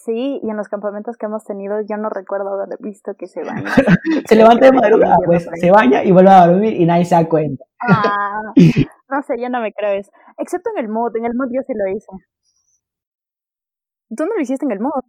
Sí, 0.06 0.40
y 0.42 0.50
en 0.50 0.58
los 0.58 0.68
campamentos 0.68 1.16
que 1.18 1.28
hemos 1.28 1.44
tenido 1.44 1.82
yo 1.82 1.98
no 1.98 2.10
recuerdo 2.10 2.50
haber 2.54 2.78
visto 2.80 3.14
que 3.16 3.28
se 3.28 3.44
baña. 3.44 3.64
se 4.26 4.36
levanta 4.36 4.66
de 4.66 4.72
madrugada, 4.80 5.18
pues 5.26 5.48
se 5.54 5.72
baña 5.72 6.04
y 6.04 6.12
vuelve 6.12 6.32
a 6.32 6.48
dormir 6.48 6.74
y 6.74 6.86
nadie 6.86 7.06
se 7.06 7.16
da 7.16 7.28
cuenta. 7.28 7.64
Ah, 7.88 8.54
no 9.12 9.22
sé, 9.24 9.36
yo 9.40 9.50
no 9.50 9.62
me 9.62 9.74
creo 9.74 9.92
eso. 9.92 10.12
Excepto 10.38 10.70
en 10.76 10.86
el 10.86 10.90
mod, 10.90 11.16
en 11.18 11.26
el 11.26 11.36
mod 11.36 11.50
yo 11.52 11.62
sí 11.68 11.74
lo 11.76 11.88
hice. 11.90 12.08
¿Tú 14.16 14.26
no 14.26 14.36
lo 14.36 14.42
hiciste 14.42 14.66
en 14.66 14.72
el 14.72 14.80
mod? 14.80 15.02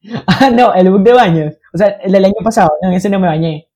Ah, 0.26 0.50
no, 0.50 0.72
el 0.74 0.90
book 0.90 1.02
de 1.02 1.12
baños. 1.12 1.54
O 1.74 1.78
sea, 1.78 1.88
el 1.88 2.12
del 2.12 2.24
año 2.24 2.40
pasado, 2.44 2.70
en 2.82 2.92
ese 2.92 3.10
no 3.10 3.18
me 3.18 3.26
bañé. 3.26 3.68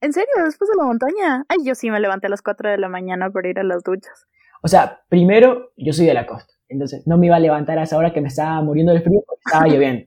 ¿En 0.00 0.12
serio? 0.12 0.44
¿Después 0.44 0.68
de 0.68 0.76
la 0.76 0.84
montaña? 0.84 1.44
Ay, 1.48 1.58
yo 1.64 1.74
sí 1.76 1.88
me 1.90 2.00
levanté 2.00 2.26
a 2.26 2.30
las 2.30 2.42
4 2.42 2.70
de 2.70 2.78
la 2.78 2.88
mañana 2.88 3.30
para 3.30 3.48
ir 3.48 3.58
a 3.60 3.62
las 3.62 3.84
duchas. 3.84 4.26
O 4.62 4.68
sea, 4.68 5.02
primero, 5.08 5.70
yo 5.76 5.92
soy 5.92 6.06
de 6.06 6.14
la 6.14 6.26
costa. 6.26 6.52
Entonces, 6.68 7.06
no 7.06 7.16
me 7.16 7.26
iba 7.26 7.36
a 7.36 7.40
levantar 7.40 7.78
a 7.78 7.84
esa 7.84 7.96
hora 7.96 8.12
que 8.12 8.20
me 8.20 8.28
estaba 8.28 8.60
muriendo 8.60 8.92
de 8.92 9.00
frío 9.00 9.20
porque 9.26 9.42
estaba 9.46 9.66
lloviendo. 9.68 10.06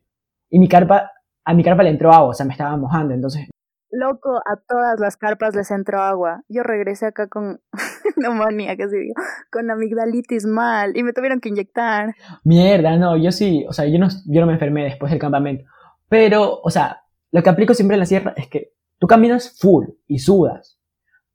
Y 0.49 0.60
mi 0.60 0.67
carpa, 0.67 1.12
a 1.45 1.53
mi 1.53 1.63
carpa 1.63 1.84
le 1.84 1.91
entró 1.91 2.12
agua, 2.12 2.29
o 2.29 2.34
sea, 2.34 2.45
me 2.45 2.51
estaba 2.51 2.75
mojando. 2.75 3.13
Entonces, 3.13 3.47
Loco, 3.91 4.38
a 4.45 4.56
todas 4.56 4.99
las 4.99 5.17
carpas 5.17 5.56
les 5.56 5.71
entró 5.71 6.02
agua. 6.02 6.43
Yo 6.47 6.62
regresé 6.62 7.08
acá 7.08 7.28
con 7.28 7.60
neumonía, 8.17 8.75
que 8.75 8.88
se 8.88 8.97
digo, 8.97 9.15
con 9.52 9.71
amigdalitis 9.71 10.45
mal 10.45 10.95
y 10.95 11.04
me 11.04 11.13
tuvieron 11.13 11.39
que 11.39 11.49
inyectar. 11.49 12.15
Mierda, 12.43 12.97
no, 12.97 13.17
yo 13.17 13.32
sí, 13.32 13.65
o 13.67 13.73
sea, 13.73 13.86
yo 13.86 13.97
no, 13.97 14.08
yo 14.28 14.41
no 14.41 14.47
me 14.47 14.54
enfermé 14.54 14.84
después 14.84 15.12
del 15.12 15.19
campamento. 15.19 15.65
Pero, 16.08 16.60
o 16.62 16.69
sea, 16.69 17.04
lo 17.32 17.41
que 17.41 17.49
aplico 17.49 17.73
siempre 17.73 17.95
en 17.95 17.99
la 17.99 18.06
sierra 18.06 18.34
es 18.38 18.47
que 18.47 18.73
tú 18.99 19.08
caminas 19.08 19.58
full 19.60 19.88
y 20.08 20.19
sudas, 20.19 20.80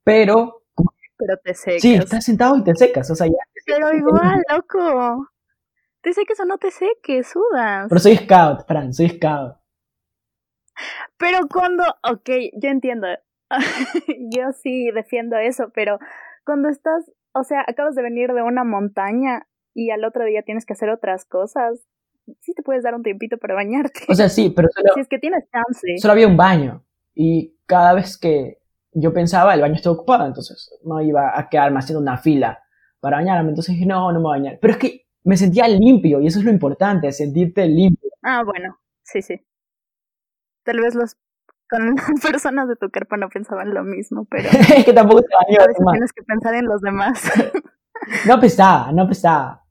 pero... 0.04 0.62
Pero 1.16 1.36
te 1.42 1.54
secas. 1.54 1.82
Sí, 1.82 1.94
estás 1.94 2.24
sentado 2.24 2.56
y 2.56 2.64
te 2.64 2.74
secas, 2.74 3.10
o 3.10 3.14
sea, 3.14 3.26
ya... 3.26 3.32
Pero 3.66 3.92
igual, 3.94 4.42
loco. 4.50 5.28
Te 6.02 6.12
seques 6.12 6.38
o 6.40 6.44
no 6.44 6.58
te 6.58 6.70
seques, 6.70 7.28
sudas. 7.28 7.86
Pero 7.88 8.00
soy 8.00 8.16
scout, 8.16 8.66
Fran, 8.66 8.92
soy 8.92 9.08
scout. 9.08 9.56
Pero 11.18 11.48
cuando, 11.52 11.84
ok, 12.02 12.30
yo 12.60 12.68
entiendo, 12.68 13.06
yo 14.30 14.52
sí 14.52 14.90
defiendo 14.90 15.36
eso, 15.36 15.70
pero 15.74 15.98
cuando 16.44 16.68
estás, 16.68 17.10
o 17.32 17.44
sea, 17.44 17.64
acabas 17.66 17.94
de 17.94 18.02
venir 18.02 18.32
de 18.32 18.42
una 18.42 18.64
montaña 18.64 19.46
y 19.74 19.90
al 19.90 20.04
otro 20.04 20.24
día 20.24 20.42
tienes 20.42 20.66
que 20.66 20.72
hacer 20.72 20.90
otras 20.90 21.24
cosas, 21.24 21.86
sí 22.40 22.52
te 22.54 22.62
puedes 22.62 22.82
dar 22.82 22.94
un 22.94 23.02
tiempito 23.02 23.38
para 23.38 23.54
bañarte. 23.54 24.00
O 24.08 24.14
sea, 24.14 24.28
sí, 24.28 24.50
pero 24.54 24.68
solo... 24.74 24.92
Si 24.94 25.00
es 25.00 25.08
que 25.08 25.18
tienes 25.18 25.44
chance. 25.50 25.98
Solo 25.98 26.12
había 26.12 26.28
un 26.28 26.36
baño 26.36 26.84
y 27.14 27.56
cada 27.66 27.94
vez 27.94 28.18
que 28.18 28.58
yo 28.92 29.12
pensaba 29.12 29.54
el 29.54 29.60
baño 29.60 29.74
estaba 29.74 29.96
ocupado, 29.96 30.26
entonces 30.26 30.70
no 30.84 31.00
iba 31.00 31.38
a 31.38 31.48
quedarme 31.48 31.78
haciendo 31.78 32.00
una 32.00 32.16
fila 32.16 32.60
para 33.00 33.18
bañarme, 33.18 33.50
entonces 33.50 33.74
dije, 33.74 33.86
no, 33.86 34.12
no 34.12 34.18
me 34.18 34.24
voy 34.24 34.36
a 34.36 34.40
bañar. 34.40 34.58
Pero 34.60 34.72
es 34.74 34.78
que 34.78 35.06
me 35.24 35.36
sentía 35.36 35.66
limpio 35.68 36.20
y 36.20 36.26
eso 36.26 36.38
es 36.38 36.44
lo 36.44 36.50
importante, 36.50 37.10
sentirte 37.12 37.66
limpio. 37.66 38.10
Ah, 38.22 38.42
bueno, 38.44 38.78
sí, 39.02 39.20
sí. 39.20 39.40
Tal 40.64 40.80
vez 40.80 40.94
los 40.94 41.16
con 41.68 41.94
las 41.96 42.20
personas 42.20 42.68
de 42.68 42.76
tu 42.76 42.90
carpa 42.90 43.16
no 43.16 43.28
pensaban 43.28 43.72
lo 43.72 43.84
mismo, 43.84 44.26
pero 44.30 44.48
es 44.48 44.84
que 44.84 44.92
tampoco 44.92 45.22
te 45.22 45.28
bañó, 45.34 45.60
a 45.62 45.66
veces 45.66 45.84
tienes 45.92 46.12
que 46.12 46.22
pensar 46.22 46.54
en 46.54 46.66
los 46.66 46.80
demás. 46.80 47.30
no 48.26 48.40
pesaba, 48.40 48.92
no 48.92 49.08
pesaba. 49.08 49.64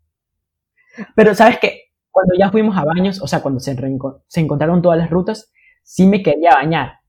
Pero 1.15 1.33
sabes 1.33 1.59
que 1.59 1.91
cuando 2.11 2.35
ya 2.37 2.51
fuimos 2.51 2.77
a 2.77 2.85
baños, 2.85 3.21
o 3.21 3.27
sea, 3.27 3.41
cuando 3.41 3.59
se, 3.59 3.75
se 4.27 4.39
encontraron 4.39 4.81
todas 4.81 4.99
las 4.99 5.09
rutas, 5.09 5.51
sí 5.81 6.05
me 6.05 6.21
quería 6.21 6.51
bañar. 6.51 6.99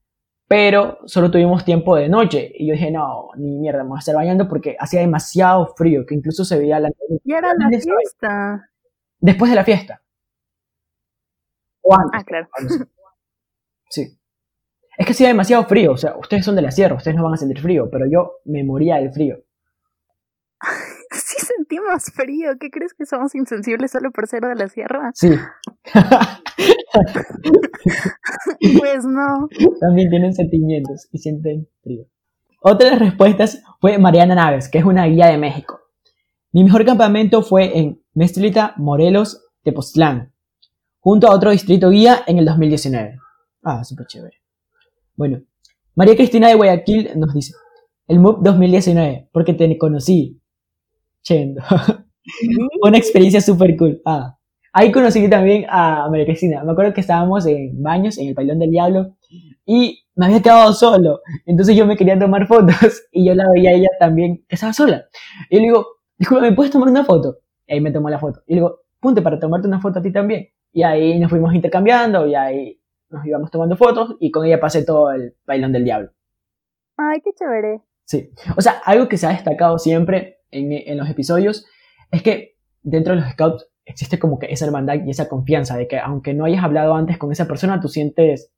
Pero 0.47 0.99
solo 1.07 1.31
tuvimos 1.31 1.65
tiempo 1.65 1.97
de 1.97 2.09
noche. 2.09 2.51
Y 2.55 2.67
yo 2.67 2.73
dije, 2.73 2.91
no, 2.91 3.29
ni 3.37 3.59
mierda, 3.59 3.79
vamos 3.83 3.97
a 3.97 4.01
estar 4.01 4.15
bañando 4.15 4.49
porque 4.49 4.77
hacía 4.79 5.01
demasiado 5.01 5.75
frío, 5.77 6.05
que 6.07 6.15
incluso 6.15 6.45
se 6.45 6.59
veía 6.59 6.81
la... 6.81 6.91
Y 7.25 7.33
era 7.33 7.53
la 7.59 7.69
fiesta. 7.69 8.71
Después 9.19 9.51
de 9.51 9.57
la 9.57 9.65
fiesta. 9.65 10.03
O 11.83 11.95
antes. 11.95 12.21
Ah, 12.21 12.25
claro. 12.25 12.49
Sí. 13.95 14.19
Es 14.99 15.07
que 15.07 15.13
hacía 15.13 15.29
demasiado 15.29 15.65
frío, 15.65 15.93
o 15.93 15.97
sea, 15.97 16.17
ustedes 16.17 16.45
son 16.45 16.57
de 16.57 16.63
la 16.63 16.73
sierra, 16.73 16.97
ustedes 16.97 17.17
no 17.17 17.25
van 17.25 17.35
a 17.35 17.37
sentir 17.37 17.61
frío, 17.61 17.89
pero 17.91 18.07
yo 18.11 18.39
me 18.45 18.65
moría 18.65 18.97
del 18.97 19.13
frío. 19.13 19.39
Sí 21.11 21.47
sentimos 21.47 22.07
frío, 22.13 22.59
¿qué 22.59 22.71
crees 22.71 22.93
que 22.93 23.07
somos 23.07 23.37
insensibles 23.37 23.93
solo 23.93 24.11
por 24.11 24.27
ser 24.27 24.43
de 24.43 24.57
la 24.57 24.69
sierra? 24.69 25.13
Sí. 25.15 25.31
pues 28.79 29.05
no. 29.05 29.49
También 29.81 30.11
tienen 30.11 30.35
sentimientos 30.35 31.09
y 31.13 31.19
sienten 31.19 31.69
frío. 31.85 32.07
Otra 32.61 32.87
de 32.87 32.97
las 32.97 33.01
respuestas 33.01 33.63
fue 33.81 33.97
Mariana 33.99 34.35
Naves, 34.35 34.69
que 34.69 34.79
es 34.79 34.85
una 34.85 35.07
guía 35.07 35.27
de 35.27 35.39
México. 35.39 35.79
Mi 36.51 36.65
mejor 36.65 36.85
campamento 36.85 37.43
fue 37.43 37.79
en 37.79 38.03
Mestlita, 38.13 38.75
Morelos, 38.77 39.47
Tepoztlán, 39.63 40.33
junto 40.99 41.29
a 41.29 41.35
otro 41.35 41.53
distrito 41.53 41.91
guía 41.91 42.25
en 42.27 42.39
el 42.39 42.45
2019. 42.45 43.21
Ah, 43.65 43.83
súper 43.83 44.07
chévere. 44.07 44.37
Bueno, 45.17 45.41
María 45.95 46.17
Cristina 46.17 46.49
de 46.49 46.55
Guayaquil 46.55 47.11
nos 47.17 47.33
dice, 47.33 47.55
el 48.07 48.21
MUP 48.21 48.43
2019, 48.43 49.31
porque 49.33 49.55
te 49.55 49.79
conocí. 49.79 50.41
Chendo. 51.23 51.63
Una 52.83 52.99
experiencia 52.99 53.41
súper 53.41 53.77
cool. 53.77 54.03
Ah, 54.05 54.37
ahí 54.73 54.93
conocí 54.93 55.29
también 55.31 55.65
a 55.71 56.09
María 56.11 56.27
Cristina. 56.27 56.63
Me 56.63 56.73
acuerdo 56.73 56.93
que 56.93 57.01
estábamos 57.01 57.47
en 57.47 57.83
baños, 57.83 58.19
en 58.19 58.29
el 58.29 58.35
Pailón 58.35 58.59
del 58.59 58.71
Diablo, 58.71 59.17
y 59.65 60.01
me 60.15 60.27
había 60.27 60.43
quedado 60.43 60.73
solo. 60.75 61.21
Entonces 61.47 61.75
yo 61.75 61.87
me 61.87 61.97
quería 61.97 62.19
tomar 62.19 62.47
fotos, 62.47 63.05
y 63.13 63.25
yo 63.25 63.35
la 63.35 63.51
veía 63.51 63.71
a 63.71 63.75
ella 63.75 63.89
también, 63.99 64.45
que 64.47 64.57
estaba 64.57 64.75
sola. 64.75 65.07
Y 65.49 65.57
le 65.57 65.63
digo, 65.63 65.87
disculpa, 66.19 66.43
¿me 66.43 66.53
puedes 66.53 66.73
tomar 66.73 66.91
una 66.91 67.05
foto? 67.05 67.39
Y 67.67 67.75
ahí 67.75 67.81
me 67.81 67.91
tomó 67.91 68.11
la 68.11 68.19
foto. 68.19 68.43
Y 68.47 68.55
le 68.55 68.57
digo, 68.57 68.81
ponte 69.01 69.23
para 69.23 69.39
tomarte 69.39 69.67
una 69.67 69.81
foto 69.81 70.01
a 70.01 70.03
ti 70.03 70.13
también. 70.13 70.49
Y 70.73 70.83
ahí 70.83 71.19
nos 71.19 71.31
fuimos 71.31 71.55
intercambiando, 71.55 72.27
y 72.27 72.35
ahí 72.35 72.81
nos 73.15 73.25
íbamos 73.25 73.51
tomando 73.51 73.77
fotos 73.77 74.17
y 74.21 74.31
con 74.31 74.45
ella 74.45 74.61
pasé 74.61 74.85
todo 74.85 75.11
el 75.13 75.35
bailón 75.47 75.73
del 75.73 75.85
diablo. 75.85 76.11
Ay, 76.97 77.21
qué 77.23 77.31
chévere. 77.33 77.81
Sí. 78.05 78.31
O 78.57 78.61
sea, 78.61 78.83
algo 78.85 79.09
que 79.09 79.17
se 79.17 79.27
ha 79.27 79.31
destacado 79.31 79.79
siempre 79.79 80.41
en, 80.51 80.73
en 80.73 80.99
los 80.99 81.09
episodios 81.09 81.67
es 82.11 82.23
que 82.23 82.57
dentro 82.83 83.15
de 83.15 83.21
los 83.21 83.31
scouts 83.31 83.71
existe 83.85 84.19
como 84.19 84.39
que 84.39 84.47
esa 84.47 84.67
hermandad 84.67 84.97
y 85.05 85.11
esa 85.11 85.29
confianza 85.29 85.77
de 85.77 85.89
que 85.89 85.99
aunque 85.99 86.35
no 86.35 86.45
hayas 86.45 86.65
hablado 86.65 86.95
antes 86.95 87.19
con 87.19 87.33
esa 87.33 87.47
persona, 87.47 87.81
tú 87.81 87.89
sientes 87.89 88.53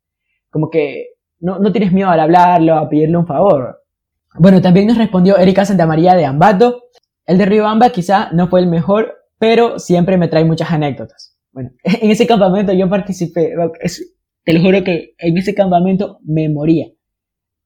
como 0.51 0.71
que 0.71 1.16
no, 1.40 1.59
no 1.59 1.73
tienes 1.73 1.92
miedo 1.92 2.11
al 2.11 2.21
hablarlo, 2.21 2.75
a 2.75 2.88
pedirle 2.88 3.16
un 3.16 3.27
favor. 3.27 3.83
Bueno, 4.38 4.61
también 4.61 4.87
nos 4.87 4.99
respondió 4.99 5.37
Erika 5.37 5.64
Santamaría 5.64 6.14
de 6.14 6.25
Ambato. 6.25 6.85
El 7.25 7.38
de 7.38 7.47
Riobamba 7.47 7.90
quizá 7.90 8.31
no 8.33 8.49
fue 8.49 8.61
el 8.61 8.66
mejor, 8.66 9.14
pero 9.38 9.79
siempre 9.79 10.16
me 10.19 10.29
trae 10.29 10.45
muchas 10.45 10.71
anécdotas. 10.71 11.37
Bueno, 11.53 11.71
en 11.83 12.11
ese 12.11 12.27
campamento 12.27 12.73
yo 12.73 12.88
participé, 12.88 13.55
es, 13.81 14.15
te 14.46 14.52
lo 14.52 14.61
juro 14.61 14.85
que 14.85 15.14
en 15.18 15.37
ese 15.37 15.56
campamento 15.56 16.20
me 16.22 16.48
moría. 16.48 16.87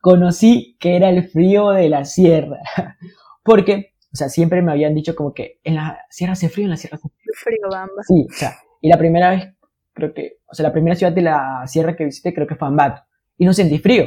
Conocí 0.00 0.78
que 0.80 0.96
era 0.96 1.10
el 1.10 1.28
frío 1.28 1.72
de 1.72 1.90
la 1.90 2.06
sierra. 2.06 2.58
Porque, 3.44 3.92
o 4.10 4.16
sea, 4.16 4.30
siempre 4.30 4.62
me 4.62 4.72
habían 4.72 4.94
dicho 4.94 5.14
como 5.14 5.34
que 5.34 5.60
en 5.62 5.74
la 5.74 6.00
sierra 6.08 6.32
hace 6.32 6.48
frío, 6.48 6.64
en 6.64 6.70
la 6.70 6.78
sierra 6.78 6.96
hace 6.96 7.10
frío. 7.10 7.32
Frío, 7.36 7.68
bamba. 7.70 8.02
Sí, 8.08 8.26
o 8.26 8.32
sea, 8.32 8.56
y 8.80 8.88
la 8.88 8.96
primera 8.96 9.28
vez, 9.28 9.52
creo 9.92 10.14
que, 10.14 10.38
o 10.46 10.54
sea, 10.54 10.62
la 10.62 10.72
primera 10.72 10.96
ciudad 10.96 11.12
de 11.12 11.20
la 11.20 11.64
sierra 11.66 11.94
que 11.94 12.06
visité 12.06 12.32
creo 12.32 12.46
que 12.46 12.56
fue 12.56 12.66
Ambato. 12.66 13.02
Y 13.36 13.44
no 13.44 13.52
sentí 13.52 13.78
frío. 13.78 14.06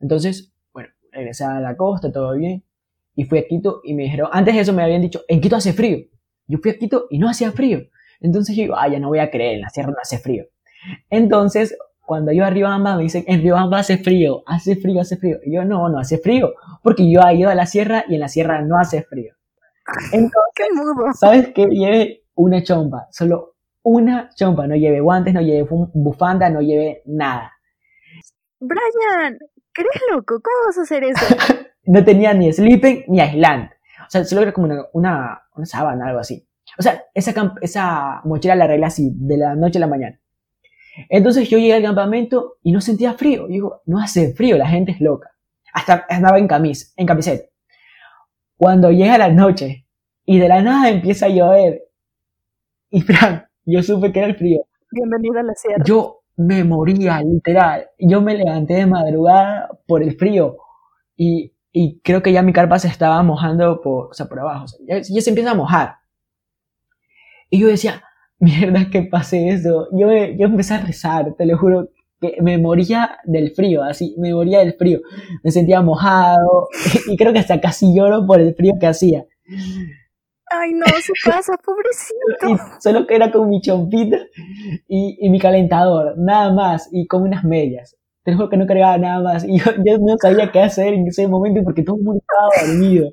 Entonces, 0.00 0.50
bueno, 0.72 0.88
regresé 1.12 1.44
a 1.44 1.60
la 1.60 1.76
costa, 1.76 2.10
todo 2.10 2.34
bien. 2.34 2.64
Y 3.16 3.24
fui 3.24 3.38
a 3.38 3.46
Quito 3.46 3.82
y 3.84 3.92
me 3.92 4.04
dijeron, 4.04 4.30
antes 4.32 4.54
de 4.54 4.62
eso 4.62 4.72
me 4.72 4.82
habían 4.82 5.02
dicho, 5.02 5.20
en 5.28 5.42
Quito 5.42 5.56
hace 5.56 5.74
frío. 5.74 5.98
Yo 6.46 6.56
fui 6.56 6.70
a 6.70 6.78
Quito 6.78 7.06
y 7.10 7.18
no 7.18 7.28
hacía 7.28 7.52
frío. 7.52 7.82
Entonces 8.20 8.56
yo 8.56 8.62
digo, 8.62 8.76
ah, 8.78 8.88
ya 8.88 8.98
no 8.98 9.08
voy 9.08 9.18
a 9.18 9.30
creer, 9.30 9.56
en 9.56 9.60
la 9.60 9.68
sierra 9.68 9.90
no 9.90 9.96
hace 10.00 10.16
frío. 10.16 10.46
Entonces, 11.10 11.76
cuando 12.04 12.32
yo 12.32 12.44
a 12.44 12.50
Riobamba 12.50 12.96
me 12.96 13.04
dicen, 13.04 13.24
en 13.26 13.40
Riobamba 13.40 13.78
hace 13.78 13.98
frío, 13.98 14.42
hace 14.46 14.76
frío, 14.76 15.00
hace 15.00 15.16
frío. 15.16 15.38
Y 15.44 15.54
yo, 15.54 15.64
no, 15.64 15.88
no 15.88 15.98
hace 15.98 16.18
frío, 16.18 16.54
porque 16.82 17.10
yo 17.10 17.20
he 17.22 17.34
ido 17.34 17.50
a 17.50 17.54
la 17.54 17.66
sierra 17.66 18.04
y 18.08 18.14
en 18.14 18.20
la 18.20 18.28
sierra 18.28 18.62
no 18.62 18.78
hace 18.78 19.02
frío. 19.02 19.34
Entonces. 20.12 21.18
¿sabes 21.18 21.52
qué? 21.54 21.66
Lleve 21.66 22.24
una 22.34 22.62
chompa, 22.62 23.08
solo 23.10 23.54
una 23.82 24.30
chompa, 24.34 24.66
no 24.66 24.76
lleve 24.76 25.00
guantes, 25.00 25.34
no 25.34 25.40
lleve 25.40 25.68
bufanda, 25.92 26.48
no 26.48 26.60
lleve 26.60 27.02
nada. 27.06 27.52
Brian, 28.60 29.38
¿crees 29.72 30.02
loco? 30.10 30.40
¿Cómo 30.42 30.56
vas 30.66 30.78
a 30.78 30.82
hacer 30.82 31.04
eso? 31.04 31.24
no 31.84 32.04
tenía 32.04 32.32
ni 32.32 32.52
sleeping 32.52 33.04
ni 33.08 33.20
aislante. 33.20 33.76
O 34.06 34.10
sea, 34.10 34.24
solo 34.24 34.42
era 34.42 34.52
como 34.52 34.66
una, 34.66 34.84
una, 34.92 35.42
una 35.54 35.66
sábana, 35.66 36.08
algo 36.08 36.20
así. 36.20 36.46
O 36.78 36.82
sea, 36.82 37.04
esa, 37.14 37.54
esa 37.60 38.20
mochila 38.24 38.54
la 38.54 38.64
arreglé 38.64 38.86
así, 38.86 39.10
de 39.14 39.36
la 39.36 39.54
noche 39.54 39.78
a 39.78 39.80
la 39.80 39.86
mañana. 39.86 40.18
Entonces 41.08 41.48
yo 41.48 41.58
llegué 41.58 41.74
al 41.74 41.82
campamento 41.82 42.56
y 42.62 42.72
no 42.72 42.80
sentía 42.80 43.14
frío. 43.14 43.46
Digo, 43.46 43.82
no 43.86 44.00
hace 44.00 44.32
frío, 44.34 44.56
la 44.56 44.68
gente 44.68 44.92
es 44.92 45.00
loca. 45.00 45.30
Hasta 45.72 46.06
andaba 46.08 46.38
en 46.38 46.46
camisa, 46.46 46.92
en 46.96 47.06
camiseta. 47.06 47.44
Cuando 48.56 48.90
llega 48.90 49.18
la 49.18 49.28
noche 49.28 49.86
y 50.24 50.38
de 50.38 50.48
la 50.48 50.62
nada 50.62 50.88
empieza 50.88 51.26
a 51.26 51.30
llover. 51.30 51.82
Y 52.90 53.00
Fran, 53.00 53.46
yo 53.64 53.82
supe 53.82 54.12
que 54.12 54.20
era 54.20 54.28
el 54.28 54.36
frío. 54.36 54.66
Bienvenido 54.90 55.40
a 55.40 55.42
la 55.42 55.54
sierra. 55.54 55.84
Yo 55.84 56.22
me 56.36 56.62
moría, 56.62 57.20
literal. 57.20 57.88
Yo 57.98 58.20
me 58.20 58.36
levanté 58.36 58.74
de 58.74 58.86
madrugada 58.86 59.68
por 59.86 60.02
el 60.02 60.16
frío. 60.16 60.56
Y, 61.16 61.52
y 61.72 61.98
creo 62.00 62.22
que 62.22 62.32
ya 62.32 62.42
mi 62.42 62.52
carpa 62.52 62.78
se 62.78 62.88
estaba 62.88 63.20
mojando 63.22 63.80
por, 63.80 64.10
o 64.10 64.14
sea, 64.14 64.26
por 64.26 64.38
abajo. 64.38 64.66
ya, 64.86 64.98
ya 64.98 65.20
se 65.20 65.30
empieza 65.30 65.50
a 65.50 65.54
mojar. 65.54 65.96
Y 67.50 67.58
yo 67.58 67.66
decía, 67.66 68.02
mierda 68.44 68.90
que 68.90 69.02
pase 69.02 69.48
eso. 69.48 69.88
Yo, 69.92 70.08
yo 70.12 70.46
empecé 70.46 70.74
a 70.74 70.80
rezar, 70.80 71.34
te 71.36 71.46
lo 71.46 71.58
juro, 71.58 71.88
que 72.20 72.36
me 72.40 72.58
moría 72.58 73.18
del 73.24 73.50
frío, 73.50 73.82
así, 73.82 74.14
me 74.18 74.32
moría 74.32 74.60
del 74.60 74.74
frío. 74.74 75.00
Me 75.42 75.50
sentía 75.50 75.82
mojado 75.82 76.68
y 77.08 77.16
creo 77.16 77.32
que 77.32 77.40
hasta 77.40 77.60
casi 77.60 77.94
lloro 77.94 78.26
por 78.26 78.40
el 78.40 78.54
frío 78.54 78.74
que 78.78 78.86
hacía. 78.86 79.24
Ay, 80.50 80.72
no, 80.74 80.86
su 81.02 81.12
casa, 81.24 81.54
pobrecito. 81.64 82.62
solo 82.80 83.06
que 83.06 83.16
era 83.16 83.32
con 83.32 83.48
mi 83.48 83.60
chompita 83.60 84.18
y, 84.86 85.16
y, 85.20 85.30
mi 85.30 85.40
calentador, 85.40 86.14
nada 86.16 86.52
más, 86.52 86.88
y 86.92 87.06
con 87.06 87.22
unas 87.22 87.44
medias. 87.44 87.96
Te 88.22 88.34
juro 88.34 88.48
que 88.48 88.56
no 88.56 88.66
cargaba 88.66 88.96
nada 88.96 89.20
más. 89.20 89.44
Y 89.44 89.58
yo, 89.58 89.72
yo, 89.84 89.98
no 89.98 90.16
sabía 90.18 90.50
qué 90.50 90.60
hacer 90.60 90.94
en 90.94 91.06
ese 91.06 91.28
momento 91.28 91.62
porque 91.62 91.82
todo 91.82 91.96
el 91.96 92.04
mundo 92.04 92.22
estaba 92.22 92.66
dormido. 92.66 93.12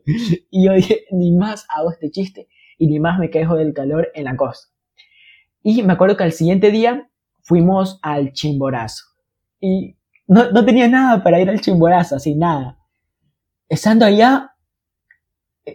Y 0.50 0.66
yo 0.66 0.74
dije, 0.74 1.06
ni 1.12 1.36
más 1.36 1.66
hago 1.70 1.92
este 1.92 2.12
chiste 2.12 2.48
y 2.78 2.88
ni 2.88 3.00
más 3.00 3.20
me 3.20 3.30
quejo 3.30 3.56
del 3.56 3.74
calor 3.74 4.10
en 4.14 4.24
la 4.24 4.36
costa. 4.38 4.71
Y 5.64 5.84
me 5.84 5.94
acuerdo 5.94 6.18
que 6.18 6.24
al 6.24 6.34
siguiente 6.34 6.72
día 6.72 7.10
fuimos 7.42 8.00
al 8.02 8.34
Chimborazo. 8.34 9.06
Y 9.60 9.98
no, 10.28 10.52
no 10.52 10.66
tenía 10.66 10.88
nada 10.88 11.24
para 11.24 11.40
ir 11.40 11.50
al 11.50 11.62
Chimborazo, 11.62 12.16
así 12.16 12.36
nada. 12.36 12.78
Estando 13.70 14.06
allá, 14.06 14.52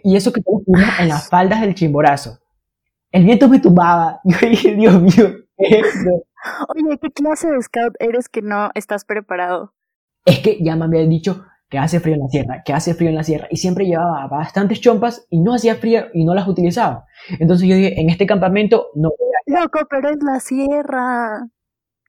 y 0.03 0.15
eso 0.15 0.31
que 0.33 0.41
fuimos 0.41 0.65
en 0.99 1.09
las 1.09 1.29
faldas 1.29 1.61
del 1.61 1.75
Chimborazo. 1.75 2.39
El 3.11 3.23
viento 3.23 3.47
me 3.47 3.59
tumbaba. 3.59 4.19
Yo 4.25 4.49
dije, 4.49 4.75
Dios 4.75 5.01
mío, 5.01 5.35
¿qué 5.57 5.79
es 5.79 6.05
Oye, 6.69 6.97
¿qué 7.01 7.09
clase 7.11 7.49
de 7.49 7.61
scout 7.61 7.95
eres 7.99 8.29
que 8.29 8.41
no 8.41 8.69
estás 8.75 9.05
preparado? 9.05 9.73
Es 10.25 10.39
que 10.39 10.61
ya 10.61 10.75
me 10.75 10.85
habían 10.85 11.09
dicho 11.09 11.45
que 11.69 11.77
hace 11.77 11.99
frío 11.99 12.15
en 12.15 12.21
la 12.21 12.27
sierra, 12.27 12.63
que 12.63 12.73
hace 12.73 12.93
frío 12.93 13.09
en 13.09 13.15
la 13.15 13.23
sierra, 13.23 13.47
y 13.49 13.57
siempre 13.57 13.85
llevaba 13.85 14.27
bastantes 14.27 14.79
chompas 14.79 15.25
y 15.29 15.41
no 15.41 15.53
hacía 15.53 15.75
frío 15.75 16.05
y 16.13 16.23
no 16.23 16.33
las 16.33 16.47
utilizaba. 16.47 17.05
Entonces 17.39 17.67
yo 17.67 17.75
dije, 17.75 17.99
en 17.99 18.09
este 18.09 18.25
campamento 18.25 18.87
no 18.95 19.09
Loco, 19.47 19.79
pero 19.89 20.09
es 20.09 20.17
la 20.21 20.39
sierra. 20.39 21.47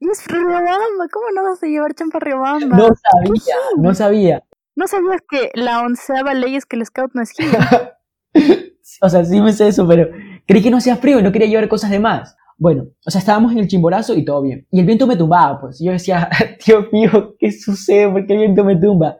Y 0.00 0.08
es 0.10 0.26
Riobamba, 0.26 1.08
¿cómo 1.12 1.26
no 1.34 1.44
vas 1.44 1.62
a 1.62 1.66
llevar 1.66 1.94
chompa 1.94 2.18
a 2.18 2.20
Riobamba? 2.20 2.76
No 2.76 2.88
sabía, 2.94 3.56
no 3.76 3.94
sabía. 3.94 4.44
¿No 4.76 4.86
sabías 4.86 5.22
que 5.28 5.50
la 5.54 5.80
onceava 5.80 6.34
ley 6.34 6.54
es 6.54 6.66
que 6.66 6.76
el 6.76 6.86
scout 6.86 7.10
no 7.14 7.22
es 7.22 7.32
o 9.02 9.08
sea, 9.08 9.24
sí 9.24 9.40
me 9.40 9.52
sé 9.52 9.68
eso, 9.68 9.86
pero 9.88 10.08
creí 10.46 10.62
que 10.62 10.70
no 10.70 10.76
hacía 10.76 10.96
frío 10.96 11.18
y 11.18 11.22
no 11.22 11.32
quería 11.32 11.48
llevar 11.48 11.68
cosas 11.68 11.90
de 11.90 11.98
más. 11.98 12.36
Bueno, 12.56 12.86
o 13.04 13.10
sea, 13.10 13.20
estábamos 13.20 13.52
en 13.52 13.58
el 13.58 13.68
chimborazo 13.68 14.14
y 14.14 14.24
todo 14.24 14.42
bien. 14.42 14.66
Y 14.70 14.80
el 14.80 14.86
viento 14.86 15.06
me 15.06 15.16
tumbaba, 15.16 15.60
pues. 15.60 15.80
yo 15.80 15.92
decía, 15.92 16.28
Dios 16.66 16.86
mío, 16.92 17.36
¿qué 17.38 17.52
sucede? 17.52 18.10
¿Por 18.10 18.26
qué 18.26 18.34
el 18.34 18.38
viento 18.40 18.64
me 18.64 18.76
tumba? 18.76 19.18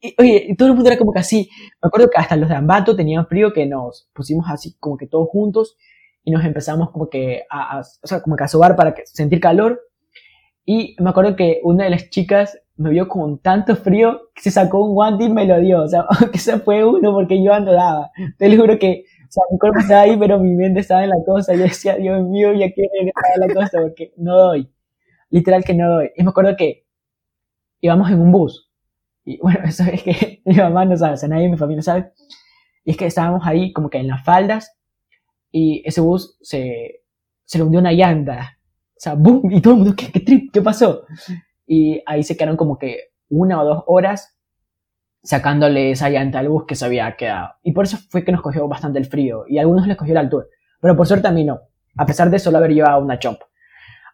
Y, 0.00 0.14
oye, 0.18 0.46
y 0.48 0.56
todo 0.56 0.68
el 0.68 0.74
mundo 0.74 0.88
era 0.88 0.98
como 0.98 1.12
que 1.12 1.20
así. 1.20 1.48
Me 1.82 1.88
acuerdo 1.88 2.08
que 2.10 2.18
hasta 2.18 2.36
los 2.36 2.48
de 2.48 2.56
Ambato 2.56 2.96
tenían 2.96 3.26
frío 3.26 3.52
que 3.52 3.66
nos 3.66 4.10
pusimos 4.14 4.46
así 4.48 4.76
como 4.78 4.96
que 4.96 5.06
todos 5.06 5.28
juntos 5.30 5.76
y 6.24 6.30
nos 6.30 6.44
empezamos 6.44 6.90
como 6.90 7.08
que 7.08 7.44
a, 7.50 7.80
o 7.80 8.06
sea, 8.06 8.20
como 8.22 8.36
que 8.36 8.44
a 8.44 8.48
sobar 8.48 8.76
para 8.76 8.94
sentir 9.04 9.40
calor. 9.40 9.80
Y 10.64 10.96
me 10.98 11.10
acuerdo 11.10 11.36
que 11.36 11.60
una 11.64 11.84
de 11.84 11.90
las 11.90 12.10
chicas 12.10 12.58
me 12.76 12.90
vio 12.90 13.08
con 13.08 13.38
tanto 13.38 13.76
frío 13.76 14.30
que 14.34 14.42
se 14.42 14.50
sacó 14.50 14.84
un 14.84 14.94
guante 14.94 15.24
y 15.24 15.30
me 15.30 15.46
lo 15.46 15.60
dio. 15.60 15.82
O 15.82 15.88
sea, 15.88 16.06
que 16.32 16.38
se 16.38 16.58
fue 16.60 16.84
uno 16.84 17.12
porque 17.12 17.42
yo 17.42 17.52
andaba. 17.52 18.10
Te 18.38 18.48
lo 18.48 18.62
juro 18.62 18.78
que 18.78 19.04
o 19.30 19.32
sea, 19.32 19.44
mi 19.48 19.58
cuerpo 19.58 19.78
estaba 19.78 20.00
ahí, 20.00 20.16
pero 20.16 20.40
mi 20.40 20.56
mente 20.56 20.80
estaba 20.80 21.04
en 21.04 21.10
la 21.10 21.24
cosa. 21.24 21.54
Yo 21.54 21.62
decía, 21.62 21.94
Dios 21.94 22.20
mío, 22.26 22.52
ya 22.52 22.72
quiero 22.72 22.90
regresar 22.98 23.24
a 23.36 23.46
la 23.46 23.54
cosa 23.54 23.78
porque 23.80 24.12
no 24.16 24.36
doy. 24.36 24.68
Literal 25.30 25.62
que 25.62 25.72
no 25.72 25.88
doy. 25.88 26.10
Y 26.16 26.24
me 26.24 26.30
acuerdo 26.30 26.56
que 26.56 26.84
íbamos 27.80 28.10
en 28.10 28.20
un 28.20 28.32
bus. 28.32 28.68
Y 29.24 29.38
bueno, 29.38 29.60
eso 29.64 29.84
es 29.84 30.02
que 30.02 30.42
mi 30.44 30.56
mamá 30.56 30.84
no 30.84 30.96
sabe, 30.96 31.14
o 31.14 31.16
sea, 31.16 31.28
nadie 31.28 31.44
en 31.44 31.52
mi 31.52 31.56
familia 31.56 31.82
sabe. 31.82 32.12
Y 32.84 32.90
es 32.90 32.96
que 32.96 33.06
estábamos 33.06 33.46
ahí 33.46 33.72
como 33.72 33.88
que 33.88 33.98
en 33.98 34.08
las 34.08 34.24
faldas 34.24 34.76
y 35.50 35.82
ese 35.84 36.00
bus 36.00 36.36
se, 36.40 37.02
se 37.44 37.58
le 37.58 37.64
hundió 37.64 37.80
una 37.80 37.92
llanta. 37.92 38.58
O 38.90 39.00
sea, 39.00 39.14
boom, 39.14 39.50
y 39.50 39.60
todo 39.60 39.74
el 39.74 39.80
mundo, 39.80 39.94
¿qué, 39.96 40.10
qué 40.12 40.20
trip? 40.20 40.52
¿Qué 40.52 40.60
pasó? 40.62 41.04
Y 41.66 42.02
ahí 42.06 42.22
se 42.22 42.36
quedaron 42.36 42.56
como 42.56 42.78
que 42.78 43.12
una 43.28 43.62
o 43.62 43.64
dos 43.64 43.84
horas 43.86 44.36
sacándole 45.22 45.90
esa 45.90 46.08
llanta 46.10 46.38
al 46.38 46.48
bus 46.48 46.64
que 46.66 46.74
se 46.74 46.84
había 46.84 47.16
quedado. 47.16 47.50
Y 47.62 47.72
por 47.72 47.84
eso 47.84 47.98
fue 48.08 48.24
que 48.24 48.32
nos 48.32 48.42
cogió 48.42 48.66
bastante 48.68 48.98
el 48.98 49.06
frío 49.06 49.44
y 49.48 49.58
a 49.58 49.62
algunos 49.62 49.86
les 49.86 49.96
cogió 49.96 50.14
la 50.14 50.20
altura. 50.20 50.46
Pero 50.80 50.96
por 50.96 51.06
suerte 51.06 51.28
a 51.28 51.32
mí 51.32 51.44
no, 51.44 51.60
a 51.96 52.06
pesar 52.06 52.30
de 52.30 52.38
solo 52.38 52.58
haber 52.58 52.72
llevado 52.72 53.02
una 53.02 53.18
chompa. 53.18 53.46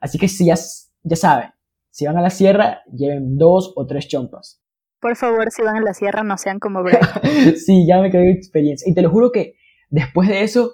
Así 0.01 0.19
que 0.19 0.29
si 0.29 0.47
ya, 0.47 0.55
ya 1.03 1.17
saben, 1.17 1.51
si 1.91 2.07
van 2.07 2.17
a 2.17 2.23
la 2.23 2.31
sierra, 2.31 2.83
lleven 2.93 3.39
dos 3.39 3.73
o 3.77 3.87
tres 3.87 4.09
chompas. 4.09 4.63
Por 5.01 5.17
favor, 5.17 5.51
si 5.51 5.63
van 5.63 5.77
a 5.77 5.81
la 5.81 5.95
sierra, 5.95 6.23
no 6.23 6.37
sean 6.37 6.59
como 6.59 6.83
Bray. 6.83 7.01
sí, 7.57 7.87
ya 7.87 8.01
me 8.01 8.11
quedé 8.11 8.31
experiencia. 8.31 8.91
Y 8.91 8.95
te 8.95 9.03
lo 9.03 9.11
juro 9.11 9.31
que 9.31 9.55
después 9.89 10.29
de 10.29 10.43
eso 10.43 10.73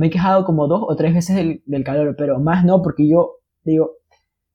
me 0.00 0.06
he 0.06 0.10
quejado 0.10 0.46
como 0.46 0.66
dos 0.66 0.82
o 0.82 0.96
tres 0.96 1.12
veces 1.12 1.36
del, 1.36 1.62
del 1.66 1.84
calor, 1.84 2.14
pero 2.16 2.40
más 2.40 2.64
no, 2.64 2.80
porque 2.80 3.06
yo 3.06 3.40
digo, 3.64 3.96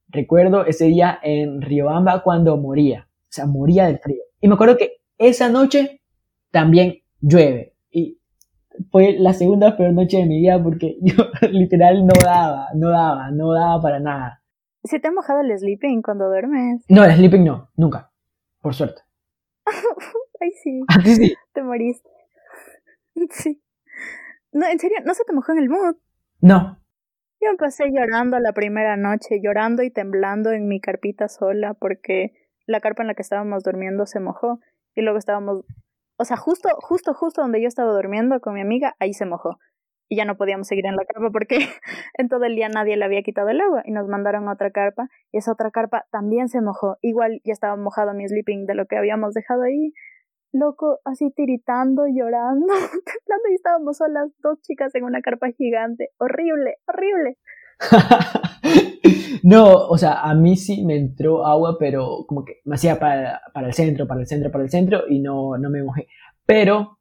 recuerdo 0.07 0.65
ese 0.65 0.85
día 0.85 1.19
en 1.21 1.61
Riobamba 1.61 2.23
cuando 2.23 2.57
moría, 2.57 3.07
o 3.07 3.27
sea, 3.29 3.45
moría 3.45 3.85
del 3.85 3.99
frío. 3.99 4.23
Y 4.41 4.47
me 4.47 4.55
acuerdo 4.55 4.75
que 4.75 4.93
esa 5.19 5.47
noche 5.49 6.01
también 6.49 6.95
llueve. 7.21 7.75
Y 7.91 8.19
fue 8.89 9.17
la 9.19 9.33
segunda 9.33 9.77
peor 9.77 9.93
noche 9.93 10.17
de 10.17 10.25
mi 10.25 10.39
vida 10.39 10.61
porque 10.63 10.97
yo 11.01 11.13
literal 11.51 12.07
no 12.07 12.13
daba, 12.23 12.69
no 12.73 12.89
daba, 12.89 13.29
no 13.29 13.53
daba 13.53 13.79
para 13.79 13.99
nada. 13.99 14.41
¿Se 14.83 14.99
te 14.99 15.09
ha 15.09 15.11
mojado 15.11 15.41
el 15.41 15.55
sleeping 15.55 16.01
cuando 16.01 16.25
duermes? 16.25 16.83
No, 16.89 17.05
el 17.05 17.11
sleeping 17.11 17.43
no, 17.43 17.69
nunca. 17.75 18.11
Por 18.61 18.73
suerte. 18.73 19.03
Ay, 20.41 20.49
sí. 20.63 20.81
¿A 20.87 21.03
ti 21.03 21.15
sí? 21.15 21.35
Te 21.53 21.61
moriste. 21.61 22.09
Sí. 23.29 23.61
No, 24.55 24.65
en 24.67 24.79
serio, 24.79 24.99
¿no 25.03 25.13
se 25.13 25.25
te 25.25 25.33
mojó 25.33 25.51
en 25.51 25.57
el 25.57 25.69
mood? 25.69 25.97
No. 26.39 26.79
Yo 27.41 27.49
empecé 27.49 27.91
llorando 27.91 28.39
la 28.39 28.53
primera 28.53 28.95
noche, 28.95 29.41
llorando 29.43 29.83
y 29.83 29.91
temblando 29.91 30.51
en 30.51 30.69
mi 30.69 30.79
carpita 30.79 31.27
sola 31.27 31.73
porque 31.73 32.31
la 32.65 32.79
carpa 32.79 33.03
en 33.03 33.07
la 33.07 33.15
que 33.15 33.21
estábamos 33.21 33.63
durmiendo 33.63 34.05
se 34.05 34.21
mojó 34.21 34.61
y 34.95 35.01
luego 35.01 35.17
estábamos, 35.17 35.65
o 36.17 36.23
sea, 36.23 36.37
justo, 36.37 36.69
justo, 36.79 37.13
justo 37.13 37.41
donde 37.41 37.61
yo 37.61 37.67
estaba 37.67 37.91
durmiendo 37.91 38.39
con 38.39 38.53
mi 38.53 38.61
amiga, 38.61 38.95
ahí 38.97 39.13
se 39.13 39.25
mojó. 39.25 39.59
Y 40.07 40.15
ya 40.15 40.23
no 40.23 40.37
podíamos 40.37 40.69
seguir 40.69 40.85
en 40.85 40.95
la 40.95 41.03
carpa 41.03 41.31
porque 41.33 41.57
en 42.17 42.29
todo 42.29 42.45
el 42.45 42.55
día 42.55 42.69
nadie 42.69 42.95
le 42.95 43.03
había 43.03 43.23
quitado 43.23 43.49
el 43.49 43.59
agua 43.59 43.81
y 43.83 43.91
nos 43.91 44.07
mandaron 44.07 44.47
a 44.47 44.53
otra 44.53 44.71
carpa 44.71 45.09
y 45.33 45.39
esa 45.39 45.51
otra 45.51 45.69
carpa 45.69 46.05
también 46.11 46.47
se 46.47 46.61
mojó. 46.61 46.95
Igual 47.01 47.41
ya 47.43 47.51
estaba 47.51 47.75
mojado 47.75 48.13
mi 48.13 48.25
sleeping 48.25 48.67
de 48.67 48.75
lo 48.75 48.85
que 48.85 48.95
habíamos 48.95 49.33
dejado 49.33 49.63
ahí. 49.63 49.91
Loco, 50.55 51.01
así 51.03 51.31
tiritando, 51.31 52.03
llorando, 52.07 52.67
temblando 52.71 53.49
y 53.51 53.55
estábamos 53.55 53.97
solas, 53.97 54.31
dos 54.41 54.61
chicas 54.61 54.95
en 54.95 55.03
una 55.03 55.21
carpa 55.21 55.47
gigante. 55.51 56.11
Horrible, 56.17 56.77
horrible. 56.87 57.37
no, 59.43 59.73
o 59.73 59.97
sea, 59.97 60.21
a 60.21 60.33
mí 60.33 60.55
sí 60.55 60.85
me 60.85 60.95
entró 60.95 61.45
agua, 61.45 61.75
pero 61.77 62.23
como 62.25 62.45
que 62.45 62.61
me 62.63 62.75
hacía 62.75 62.97
para, 62.97 63.41
para 63.53 63.67
el 63.67 63.73
centro, 63.73 64.07
para 64.07 64.21
el 64.21 64.27
centro, 64.27 64.49
para 64.49 64.63
el 64.63 64.69
centro 64.69 65.03
y 65.09 65.19
no, 65.19 65.57
no 65.57 65.69
me 65.69 65.83
mojé. 65.83 66.07
Pero, 66.45 66.99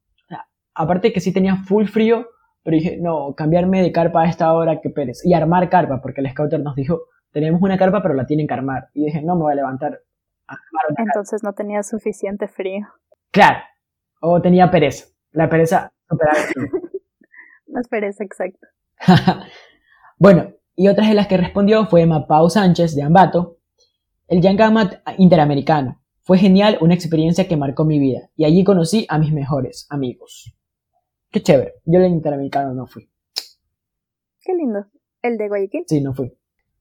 aparte 0.74 1.12
que 1.12 1.20
sí 1.20 1.32
tenía 1.32 1.54
full 1.54 1.86
frío, 1.86 2.26
pero 2.64 2.76
dije, 2.76 2.98
no, 3.00 3.36
cambiarme 3.36 3.82
de 3.82 3.92
carpa 3.92 4.22
a 4.22 4.28
esta 4.28 4.52
hora, 4.52 4.80
que 4.80 4.90
Pérez. 4.90 5.24
Y 5.24 5.32
armar 5.32 5.68
carpa, 5.68 6.00
porque 6.02 6.22
el 6.22 6.30
scouter 6.30 6.60
nos 6.60 6.74
dijo, 6.74 7.02
tenemos 7.30 7.62
una 7.62 7.78
carpa, 7.78 8.02
pero 8.02 8.14
la 8.14 8.26
tienen 8.26 8.48
que 8.48 8.54
armar. 8.54 8.88
Y 8.94 9.04
dije, 9.04 9.22
no 9.22 9.36
me 9.36 9.42
voy 9.42 9.52
a 9.52 9.56
levantar. 9.56 10.00
Entonces 10.98 11.44
no 11.44 11.52
tenía 11.52 11.84
suficiente 11.84 12.48
frío. 12.48 12.88
Claro, 13.34 13.58
o 14.20 14.40
tenía 14.40 14.70
pereza. 14.70 15.06
La 15.32 15.48
pereza 15.48 15.92
superaba 16.08 16.38
Más 17.66 17.88
pereza, 17.88 18.22
exacto. 18.22 18.64
bueno, 20.18 20.52
y 20.76 20.86
otras 20.86 21.08
de 21.08 21.14
las 21.14 21.26
que 21.26 21.36
respondió 21.36 21.86
fue 21.86 22.06
Mapao 22.06 22.48
Sánchez 22.48 22.94
de 22.94 23.02
Ambato, 23.02 23.58
el 24.28 24.40
Yangamat 24.40 25.02
Interamericano. 25.18 26.00
Fue 26.20 26.38
genial, 26.38 26.78
una 26.80 26.94
experiencia 26.94 27.48
que 27.48 27.56
marcó 27.56 27.84
mi 27.84 27.98
vida, 27.98 28.30
y 28.36 28.44
allí 28.44 28.62
conocí 28.62 29.04
a 29.08 29.18
mis 29.18 29.32
mejores 29.32 29.88
amigos. 29.90 30.56
Qué 31.32 31.42
chévere, 31.42 31.74
yo 31.86 31.98
el 31.98 32.12
Interamericano 32.12 32.72
no 32.72 32.86
fui. 32.86 33.10
Qué 34.42 34.54
lindo. 34.54 34.86
¿El 35.22 35.38
de 35.38 35.48
Guayaquil? 35.48 35.82
Sí, 35.88 36.00
no 36.00 36.14
fui. 36.14 36.32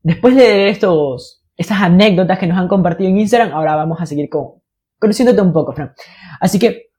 Después 0.04 0.36
de 0.36 0.70
estos, 0.70 1.44
estas 1.58 1.82
anécdotas 1.82 2.38
que 2.38 2.46
nos 2.46 2.60
han 2.60 2.68
compartido 2.68 3.10
en 3.10 3.18
Instagram, 3.18 3.54
ahora 3.54 3.76
vamos 3.76 4.00
a 4.00 4.06
seguir 4.06 4.30
con, 4.30 4.62
conociéndote 5.04 5.42
un 5.42 5.52
poco, 5.52 5.74
Fran. 5.74 5.94
Así 6.40 6.60
que, 6.60 6.94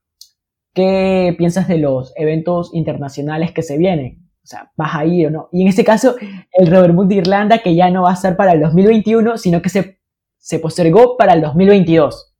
¿qué 0.74 1.34
piensas 1.38 1.66
de 1.68 1.78
los 1.78 2.12
eventos 2.16 2.68
internacionales 2.74 3.52
que 3.52 3.62
se 3.62 3.78
vienen? 3.78 4.28
O 4.42 4.46
sea, 4.46 4.70
¿vas 4.76 4.94
a 4.94 5.06
ir 5.06 5.28
o 5.28 5.30
no? 5.30 5.48
Y 5.52 5.62
en 5.62 5.68
este 5.68 5.84
caso, 5.84 6.16
el 6.52 6.70
Robert 6.70 6.92
Mood 6.92 7.06
de 7.06 7.14
Irlanda, 7.14 7.60
que 7.60 7.74
ya 7.74 7.88
no 7.88 8.02
va 8.02 8.10
a 8.10 8.16
ser 8.16 8.36
para 8.36 8.52
el 8.52 8.60
2021, 8.60 9.38
sino 9.38 9.62
que 9.62 9.70
se, 9.70 10.02
se 10.36 10.58
postergó 10.58 11.16
para 11.16 11.32
el 11.32 11.40
2022. 11.40 12.36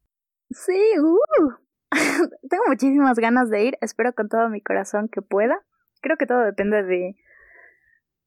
Sí, 0.51 0.79
uh. 1.01 1.53
tengo 2.51 2.65
muchísimas 2.69 3.19
ganas 3.19 3.49
de 3.49 3.65
ir, 3.65 3.79
espero 3.81 4.13
con 4.13 4.29
todo 4.29 4.51
mi 4.51 4.61
corazón 4.61 5.09
que 5.09 5.23
pueda. 5.23 5.61
Creo 6.03 6.19
que 6.19 6.27
todo 6.27 6.41
depende 6.41 6.83
de, 6.83 7.17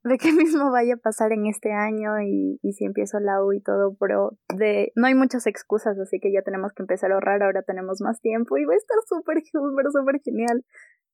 de 0.08 0.18
qué 0.18 0.32
mismo 0.34 0.72
vaya 0.72 0.96
a 0.96 0.98
pasar 0.98 1.32
en 1.32 1.46
este 1.48 1.72
año 1.72 2.22
y, 2.22 2.60
si 2.74 2.86
empiezo 2.86 3.20
la 3.20 3.44
U 3.44 3.54
y 3.54 3.62
todo, 3.62 3.96
pero 4.00 4.32
de 4.56 4.92
no 4.96 5.08
hay 5.08 5.16
muchas 5.16 5.48
excusas, 5.48 5.98
así 6.00 6.20
que 6.20 6.32
ya 6.32 6.42
tenemos 6.42 6.74
que 6.74 6.84
empezar 6.84 7.12
a 7.12 7.16
ahorrar, 7.16 7.44
ahora 7.44 7.64
tenemos 7.64 8.02
más 8.02 8.22
tiempo 8.22 8.58
y 8.58 8.66
va 8.66 8.74
a 8.74 8.78
estar 8.78 8.98
súper, 9.08 9.38
súper, 9.52 9.86
súper 9.92 10.22
genial. 10.24 10.64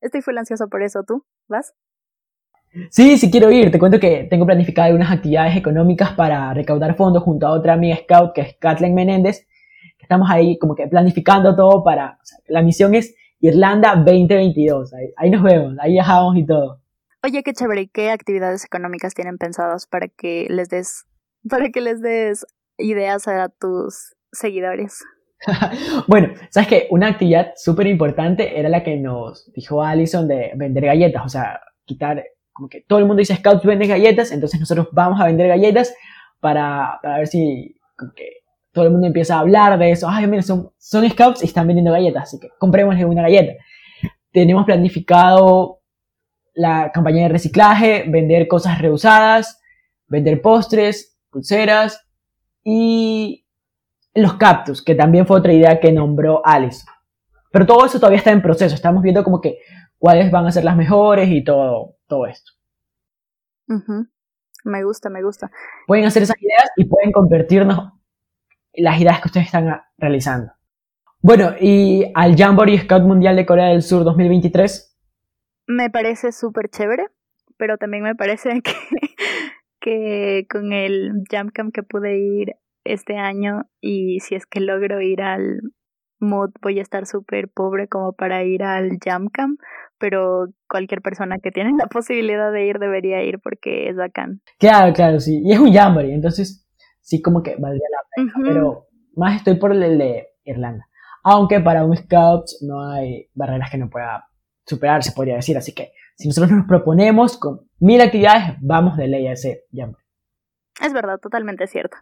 Estoy 0.02 0.22
full 0.22 0.38
ansioso 0.38 0.68
por 0.68 0.84
eso, 0.84 1.04
¿tú? 1.08 1.26
¿Vas? 1.48 1.74
Sí, 2.90 3.18
sí 3.18 3.30
quiero 3.30 3.52
ir. 3.52 3.72
Te 3.72 3.80
cuento 3.80 4.00
que 4.00 4.26
tengo 4.30 4.46
planificado 4.46 4.88
algunas 4.88 5.12
actividades 5.12 5.56
económicas 5.56 6.14
para 6.14 6.54
recaudar 6.54 6.96
fondos 6.96 7.24
junto 7.24 7.46
a 7.48 7.52
otra 7.52 7.74
amiga 7.74 7.98
scout 7.98 8.34
que 8.34 8.42
es 8.42 8.58
Kathleen 8.60 8.96
Menéndez. 8.96 9.48
Estamos 10.00 10.30
ahí 10.30 10.58
como 10.58 10.76
que 10.76 10.88
planificando 10.88 11.56
todo 11.56 11.84
para... 11.84 12.18
la 12.48 12.62
misión 12.62 12.96
es 12.96 13.16
Irlanda 13.40 13.96
2022. 13.96 14.94
Ahí, 14.94 15.14
ahí 15.16 15.30
nos 15.30 15.44
vemos, 15.44 15.76
ahí 15.80 15.92
viajamos 15.94 16.36
y 16.36 16.46
todo. 16.46 16.83
Oye, 17.26 17.42
qué 17.42 17.54
chévere. 17.54 17.88
¿Qué 17.88 18.12
actividades 18.12 18.66
económicas 18.66 19.14
tienen 19.14 19.38
pensadas 19.38 19.88
para 19.88 20.10
que 20.10 20.46
les 20.50 20.68
des, 20.68 21.06
para 21.50 21.70
que 21.70 21.80
les 21.80 22.02
des 22.02 22.46
ideas 22.78 23.30
a 23.30 23.48
tus 23.48 24.14
seguidores? 24.34 25.06
bueno, 26.08 26.34
sabes 26.50 26.68
que 26.68 26.88
una 26.90 27.08
actividad 27.08 27.54
súper 27.56 27.88
importante 27.88 28.60
era 28.60 28.68
la 28.68 28.84
que 28.84 28.98
nos 28.98 29.50
dijo 29.54 29.82
Allison 29.82 30.28
de 30.28 30.52
vender 30.56 30.86
galletas, 30.86 31.26
o 31.26 31.30
sea, 31.30 31.62
quitar, 31.86 32.26
como 32.52 32.68
que 32.68 32.82
todo 32.82 33.00
el 33.00 33.06
mundo 33.06 33.20
dice 33.20 33.38
Scouts 33.38 33.64
vende 33.64 33.88
galletas, 33.88 34.32
entonces 34.34 34.60
nosotros 34.60 34.90
vamos 34.92 35.22
a 35.22 35.26
vender 35.26 35.48
galletas 35.48 35.96
para, 36.42 37.00
para 37.02 37.20
ver 37.20 37.28
si 37.28 37.80
como 37.98 38.12
que 38.14 38.42
todo 38.74 38.86
el 38.86 38.92
mundo 38.92 39.08
empieza 39.08 39.36
a 39.36 39.40
hablar 39.40 39.80
de 39.80 39.92
eso. 39.92 40.10
Ay, 40.10 40.28
mira, 40.28 40.42
son, 40.42 40.72
son 40.78 41.10
Scouts 41.10 41.42
y 41.44 41.46
están 41.46 41.68
vendiendo 41.68 41.94
galletas, 41.94 42.24
así 42.24 42.40
que 42.40 42.50
comprémosle 42.60 43.06
una 43.06 43.22
galleta. 43.22 43.54
Tenemos 44.34 44.66
planificado 44.66 45.83
la 46.54 46.92
campaña 46.92 47.24
de 47.24 47.30
reciclaje, 47.30 48.06
vender 48.08 48.48
cosas 48.48 48.80
reusadas, 48.80 49.62
vender 50.08 50.42
postres, 50.42 51.18
pulseras 51.30 52.08
y 52.64 53.46
los 54.14 54.36
cactus, 54.36 54.84
que 54.84 54.96
también 54.96 55.26
fue 55.26 55.40
otra 55.40 55.54
idea 55.54 55.80
que 55.80 55.92
nombró 55.92 56.46
Alice. 56.46 56.86
Pero 57.52 57.66
todo 57.66 57.86
eso 57.86 58.00
todavía 58.00 58.20
está 58.20 58.32
en 58.32 58.42
proceso. 58.42 58.76
Estamos 58.76 59.02
viendo 59.04 59.24
como 59.24 59.42
que 59.42 59.60
cuáles 59.98 60.32
van 60.32 60.46
a 60.46 60.52
ser 60.52 60.64
las 60.64 60.76
mejores 60.76 61.30
y 61.30 61.44
todo, 61.44 61.98
todo 62.08 62.28
esto. 62.28 62.52
Me 64.64 64.84
gusta, 64.84 65.10
me 65.10 65.24
gusta. 65.24 65.52
Pueden 65.88 66.06
hacer 66.06 66.24
esas 66.24 66.42
ideas 66.42 66.72
y 66.78 66.86
pueden 66.86 67.12
convertirnos 67.12 67.94
las 68.74 69.00
ideas 69.00 69.22
que 69.22 69.28
ustedes 69.28 69.48
están 69.48 69.82
realizando. 69.98 70.52
Bueno, 71.22 71.54
y 71.60 72.12
al 72.16 72.36
Jamboree 72.36 72.80
Scout 72.80 73.04
Mundial 73.04 73.36
de 73.36 73.46
Corea 73.46 73.68
del 73.68 73.82
Sur 73.82 74.04
2023. 74.04 74.93
Me 75.68 75.90
parece 75.90 76.32
súper 76.32 76.70
chévere, 76.70 77.08
pero 77.58 77.78
también 77.78 78.04
me 78.04 78.16
parece 78.16 78.62
que, 78.64 78.74
que 79.80 80.48
con 80.50 80.74
el 80.74 81.24
Jam 81.30 81.50
Camp 81.50 81.74
que 81.74 81.84
pude 81.84 82.18
ir 82.18 82.56
este 82.86 83.18
año 83.18 83.64
y 83.82 84.20
si 84.20 84.36
es 84.36 84.46
que 84.46 84.60
logro 84.60 85.02
ir 85.02 85.22
al 85.22 85.62
mood 86.20 86.52
voy 86.62 86.80
a 86.80 86.82
estar 86.82 87.06
súper 87.06 87.50
pobre 87.50 87.88
como 87.88 88.14
para 88.14 88.44
ir 88.44 88.64
al 88.64 88.98
Jam 89.04 89.28
Camp, 89.32 89.60
pero 90.00 90.48
cualquier 90.68 91.02
persona 91.02 91.38
que 91.40 91.52
tiene 91.52 91.72
la 91.78 91.88
posibilidad 91.88 92.52
de 92.52 92.66
ir 92.66 92.80
debería 92.80 93.24
ir 93.24 93.40
porque 93.40 93.90
es 93.90 93.96
bacán. 93.96 94.42
Claro, 94.60 94.94
claro, 94.94 95.20
sí. 95.20 95.42
Y 95.44 95.54
es 95.54 95.60
un 95.60 95.74
Jamboree, 95.74 96.14
entonces 96.14 96.68
sí 97.02 97.22
como 97.22 97.44
que 97.44 97.56
valdría 97.58 97.88
la 97.92 98.24
pena, 98.24 98.34
pero 98.44 98.88
más 99.16 99.38
estoy 99.38 99.56
por 99.56 99.72
el 99.72 99.98
de 99.98 100.28
Irlanda. 100.46 100.88
Aunque 101.24 101.62
para 101.62 101.86
un 101.86 101.96
scout 101.96 102.46
no 102.62 102.90
hay 102.90 103.30
barreras 103.34 103.70
que 103.72 103.78
no 103.78 103.90
pueda 103.90 104.26
superar, 104.66 105.04
se 105.04 105.12
podría 105.12 105.36
decir. 105.36 105.58
Así 105.58 105.74
que 105.74 105.94
si 106.16 106.28
nosotros 106.28 106.52
nos 106.52 106.68
proponemos 106.68 107.38
con 107.38 107.68
mil 107.80 108.02
actividades, 108.02 108.58
vamos 108.62 108.98
de 108.98 109.08
ley 109.08 109.28
a 109.28 109.34
ese 109.34 109.66
Jamboree. 109.72 110.06
Es 110.82 110.94
verdad, 110.94 111.20
totalmente 111.20 111.68
cierto. 111.68 111.98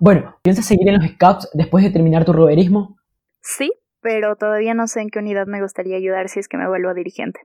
Bueno, 0.00 0.36
¿piensas 0.42 0.66
seguir 0.66 0.88
en 0.88 0.96
los 0.96 1.10
Scouts 1.10 1.50
después 1.54 1.82
de 1.82 1.90
terminar 1.90 2.24
tu 2.24 2.32
roverismo? 2.32 2.96
Sí, 3.40 3.72
pero 4.00 4.36
todavía 4.36 4.74
no 4.74 4.86
sé 4.86 5.00
en 5.00 5.10
qué 5.10 5.18
unidad 5.18 5.46
me 5.46 5.60
gustaría 5.60 5.96
ayudar 5.96 6.28
si 6.28 6.38
es 6.40 6.48
que 6.48 6.56
me 6.56 6.68
vuelvo 6.68 6.94
dirigente. 6.94 7.40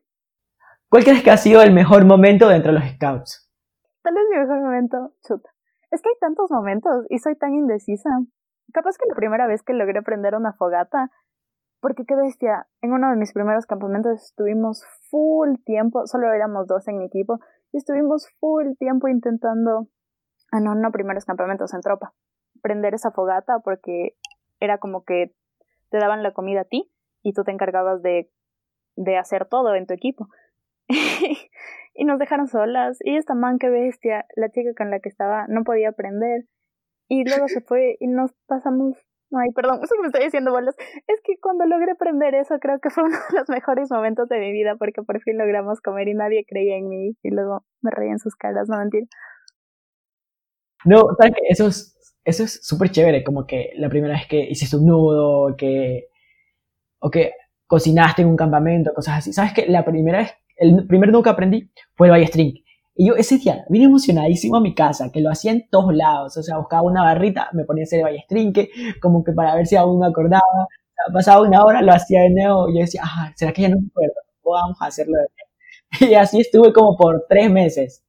¿Cuál 0.90 1.04
crees 1.04 1.24
que 1.24 1.32
ha 1.32 1.38
sido 1.38 1.64
el 1.64 1.74
mejor 1.74 2.06
momento 2.06 2.48
dentro 2.48 2.72
de 2.72 2.80
los 2.80 2.90
Scouts? 2.92 3.50
Tal 4.04 4.14
vez 4.14 4.24
mi 4.30 4.38
mejor 4.38 4.62
momento, 4.62 5.14
chuta. 5.28 5.50
Es 5.90 6.02
que 6.02 6.10
hay 6.10 6.16
tantos 6.20 6.52
momentos 6.52 7.06
y 7.10 7.20
soy 7.20 7.36
tan 7.36 7.54
indecisa. 7.56 8.10
Capaz 8.74 8.98
que 8.98 9.08
la 9.10 9.16
primera 9.16 9.48
vez 9.48 9.64
que 9.64 9.74
logré 9.74 10.02
prender 10.02 10.36
una 10.36 10.54
fogata, 10.54 11.10
porque 11.84 12.06
qué 12.06 12.16
bestia, 12.16 12.66
en 12.82 12.94
uno 12.94 13.10
de 13.10 13.18
mis 13.18 13.34
primeros 13.34 13.66
campamentos 13.66 14.24
estuvimos 14.24 14.86
full 15.10 15.56
tiempo, 15.66 16.08
solo 16.08 16.32
éramos 16.32 16.66
dos 16.66 16.88
en 16.88 16.98
mi 16.98 17.06
equipo, 17.08 17.40
y 17.74 17.78
estuvimos 17.78 18.30
full 18.40 18.68
tiempo 18.80 19.10
intentando, 19.10 19.90
ah 20.54 20.62
no, 20.62 20.76
no 20.76 20.92
primeros 20.94 21.26
campamentos 21.26 21.74
en 21.74 21.82
tropa, 21.82 22.14
prender 22.62 22.94
esa 22.94 23.12
fogata 23.12 23.60
porque 23.60 24.16
era 24.62 24.78
como 24.78 25.04
que 25.04 25.36
te 25.90 25.98
daban 25.98 26.24
la 26.24 26.32
comida 26.32 26.62
a 26.62 26.64
ti 26.64 26.90
y 27.22 27.34
tú 27.34 27.44
te 27.44 27.52
encargabas 27.52 28.02
de, 28.02 28.32
de 28.96 29.18
hacer 29.18 29.46
todo 29.46 29.76
en 29.76 29.86
tu 29.86 29.94
equipo. 29.94 30.30
y 30.88 32.06
nos 32.06 32.18
dejaron 32.18 32.48
solas. 32.48 32.98
Y 33.02 33.18
esta 33.18 33.36
man, 33.36 33.60
que 33.60 33.70
bestia, 33.70 34.26
la 34.38 34.50
chica 34.50 34.72
con 34.76 34.90
la 34.90 35.02
que 35.02 35.10
estaba, 35.10 35.48
no 35.50 35.66
podía 35.66 35.90
aprender. 35.90 36.46
Y 37.10 37.28
luego 37.28 37.50
se 37.50 37.60
fue 37.60 37.98
y 38.00 38.08
nos 38.08 38.32
pasamos. 38.48 38.98
Ay, 39.34 39.52
perdón, 39.52 39.80
eso 39.84 39.96
me 40.02 40.08
estoy 40.08 40.26
diciendo 40.26 40.52
bolas. 40.52 40.76
Es 41.08 41.20
que 41.24 41.38
cuando 41.42 41.66
logré 41.66 41.92
aprender 41.92 42.36
eso, 42.36 42.56
creo 42.60 42.80
que 42.80 42.90
fue 42.90 43.04
uno 43.06 43.18
de 43.18 43.40
los 43.40 43.50
mejores 43.50 43.90
momentos 43.92 44.30
de 44.30 44.40
mi 44.40 44.52
vida 44.52 44.76
porque 44.78 45.02
por 45.04 45.22
fin 45.22 45.38
logramos 45.38 45.82
comer 45.82 46.08
y 46.08 46.14
nadie 46.14 46.46
creía 46.48 46.78
en 46.78 46.90
mí. 46.90 47.18
Y 47.24 47.30
luego 47.30 47.66
me 47.82 47.92
reía 47.92 48.12
en 48.12 48.20
sus 48.20 48.36
caras, 48.36 48.70
no 48.70 48.78
mentir. 48.78 49.08
No, 50.86 51.08
¿sabes 51.18 51.34
que 51.36 51.42
Eso 51.50 51.68
es 51.68 51.94
eso 52.26 52.44
es 52.44 52.66
súper 52.66 52.90
chévere, 52.90 53.24
como 53.24 53.46
que 53.46 53.72
la 53.76 53.90
primera 53.90 54.14
vez 54.14 54.28
que 54.28 54.40
hiciste 54.50 54.78
un 54.78 54.86
nudo, 54.86 55.56
que, 55.58 56.08
o 57.00 57.12
que 57.12 57.34
cocinaste 57.68 58.22
en 58.22 58.30
un 58.30 58.38
campamento, 58.38 58.94
cosas 58.94 59.18
así. 59.18 59.34
¿Sabes 59.34 59.54
que 59.54 59.68
La 59.68 59.84
primera 59.84 60.20
vez, 60.20 60.34
el 60.56 60.88
primer 60.88 61.12
nudo 61.12 61.24
que 61.24 61.30
aprendí 61.30 61.72
fue 61.96 62.08
el 62.08 62.12
Valle 62.12 62.28
String. 62.28 62.63
Y 62.96 63.08
yo 63.08 63.16
ese 63.16 63.38
día 63.38 63.66
vine 63.70 63.86
emocionadísimo 63.86 64.58
a 64.58 64.62
mi 64.62 64.76
casa, 64.76 65.12
que 65.12 65.22
lo 65.22 65.32
hacía 65.32 65.52
en 65.52 65.68
todos 65.70 65.94
lados. 65.94 66.38
O 66.38 66.44
sea, 66.44 66.58
buscaba 66.58 66.84
una 66.84 67.04
barrita, 67.04 67.50
me 67.54 67.66
ponía 67.66 67.84
a 67.84 67.86
hacer 67.86 68.06
String, 68.26 68.54
como 69.02 69.24
que 69.24 69.34
para 69.34 69.56
ver 69.56 69.66
si 69.66 69.76
aún 69.76 70.00
me 70.00 70.08
acordaba. 70.08 70.42
Pasaba 71.12 71.42
una 71.42 71.64
hora, 71.64 71.82
lo 71.82 71.92
hacía 71.92 72.22
de 72.22 72.30
nuevo. 72.30 72.70
Y 72.70 72.76
yo 72.76 72.82
decía, 72.82 73.02
ah, 73.04 73.32
¿será 73.36 73.52
que 73.52 73.64
ya 73.64 73.70
no 73.70 73.78
me 73.80 73.88
acuerdo? 73.88 74.14
Vamos 74.44 74.78
a 74.82 74.86
hacerlo 74.86 75.14
de 75.14 75.28
nuevo. 75.28 75.54
Y 76.12 76.16
así 76.16 76.40
estuve 76.40 76.74
como 76.74 76.98
por 76.98 77.26
tres 77.30 77.52
meses. 77.52 78.04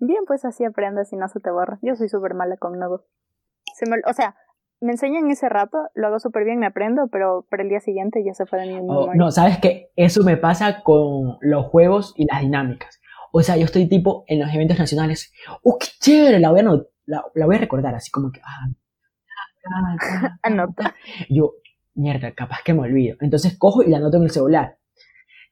Bien, 0.00 0.24
pues 0.26 0.44
así 0.44 0.64
aprendes 0.64 1.12
y 1.12 1.16
no 1.16 1.28
se 1.28 1.40
te 1.40 1.50
borra. 1.50 1.78
Yo 1.82 1.94
soy 1.96 2.08
súper 2.08 2.34
mala 2.34 2.56
con 2.56 2.78
nudos. 2.78 3.02
Se 3.74 3.88
me, 3.88 3.96
o 4.06 4.12
sea, 4.12 4.36
me 4.80 4.92
enseñan 4.92 5.30
ese 5.30 5.48
rato, 5.48 5.78
lo 5.94 6.08
hago 6.08 6.18
súper 6.18 6.44
bien, 6.44 6.58
me 6.58 6.66
aprendo, 6.66 7.08
pero 7.10 7.46
para 7.50 7.62
el 7.62 7.70
día 7.70 7.80
siguiente 7.80 8.22
ya 8.24 8.34
se 8.34 8.44
fue 8.44 8.60
de 8.60 8.66
mi 8.66 8.86
oh, 8.86 9.14
No, 9.14 9.30
sabes 9.30 9.58
que 9.58 9.90
eso 9.96 10.22
me 10.24 10.36
pasa 10.36 10.82
con 10.82 11.38
los 11.40 11.66
juegos 11.66 12.12
y 12.16 12.26
las 12.26 12.42
dinámicas. 12.42 13.00
O 13.36 13.42
sea, 13.42 13.56
yo 13.56 13.64
estoy 13.64 13.88
tipo 13.88 14.24
en 14.28 14.38
los 14.38 14.54
eventos 14.54 14.78
nacionales, 14.78 15.32
¡oh, 15.64 15.76
qué 15.76 15.88
chévere! 15.98 16.38
La 16.38 16.52
voy 16.52 16.60
a, 16.60 16.62
la, 17.06 17.24
voy 17.34 17.56
a 17.56 17.58
recordar, 17.58 17.92
así 17.92 18.08
como 18.12 18.30
que, 18.30 18.40
ah, 18.44 18.68
Anota. 20.42 20.94
Yo, 21.28 21.54
mierda, 21.94 22.32
capaz 22.32 22.58
que 22.64 22.72
me 22.72 22.82
olvido. 22.82 23.16
Entonces 23.20 23.58
cojo 23.58 23.82
y 23.82 23.90
la 23.90 23.96
anoto 23.96 24.18
en 24.18 24.22
el 24.22 24.30
celular. 24.30 24.78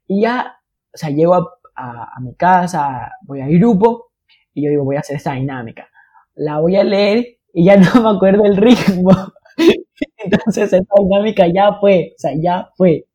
Y 0.06 0.22
ya, 0.22 0.60
o 0.94 0.96
sea, 0.96 1.10
llego 1.10 1.34
a, 1.34 1.44
a, 1.74 2.18
a 2.18 2.20
mi 2.20 2.36
casa, 2.36 3.10
voy 3.22 3.40
al 3.40 3.50
grupo, 3.58 4.12
y 4.54 4.64
yo 4.64 4.70
digo, 4.70 4.84
voy 4.84 4.94
a 4.94 5.00
hacer 5.00 5.16
esta 5.16 5.32
dinámica. 5.32 5.88
La 6.36 6.60
voy 6.60 6.76
a 6.76 6.84
leer 6.84 7.38
y 7.52 7.64
ya 7.64 7.76
no 7.78 8.00
me 8.00 8.16
acuerdo 8.16 8.44
el 8.44 8.58
ritmo. 8.58 9.10
Entonces 10.18 10.72
esta 10.72 10.94
dinámica 11.00 11.48
ya 11.52 11.80
fue, 11.80 12.12
o 12.14 12.18
sea, 12.18 12.30
ya 12.40 12.68
fue. 12.76 13.06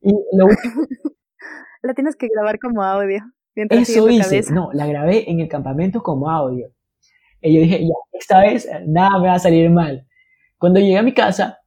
Y 0.00 0.10
lo 0.32 0.48
La 1.82 1.94
tienes 1.94 2.16
que 2.16 2.26
grabar 2.26 2.58
como 2.58 2.82
audio. 2.82 3.22
Eso 3.54 4.08
hice, 4.08 4.42
no, 4.52 4.70
la 4.72 4.86
grabé 4.86 5.30
en 5.30 5.40
el 5.40 5.48
campamento 5.48 6.02
como 6.02 6.30
audio. 6.30 6.68
Y 7.40 7.54
yo 7.54 7.60
dije, 7.60 7.86
ya, 7.86 7.94
esta 8.12 8.40
vez 8.40 8.68
nada 8.86 9.18
me 9.20 9.28
va 9.28 9.34
a 9.34 9.38
salir 9.38 9.70
mal. 9.70 10.06
Cuando 10.58 10.80
llegué 10.80 10.98
a 10.98 11.02
mi 11.02 11.12
casa, 11.12 11.58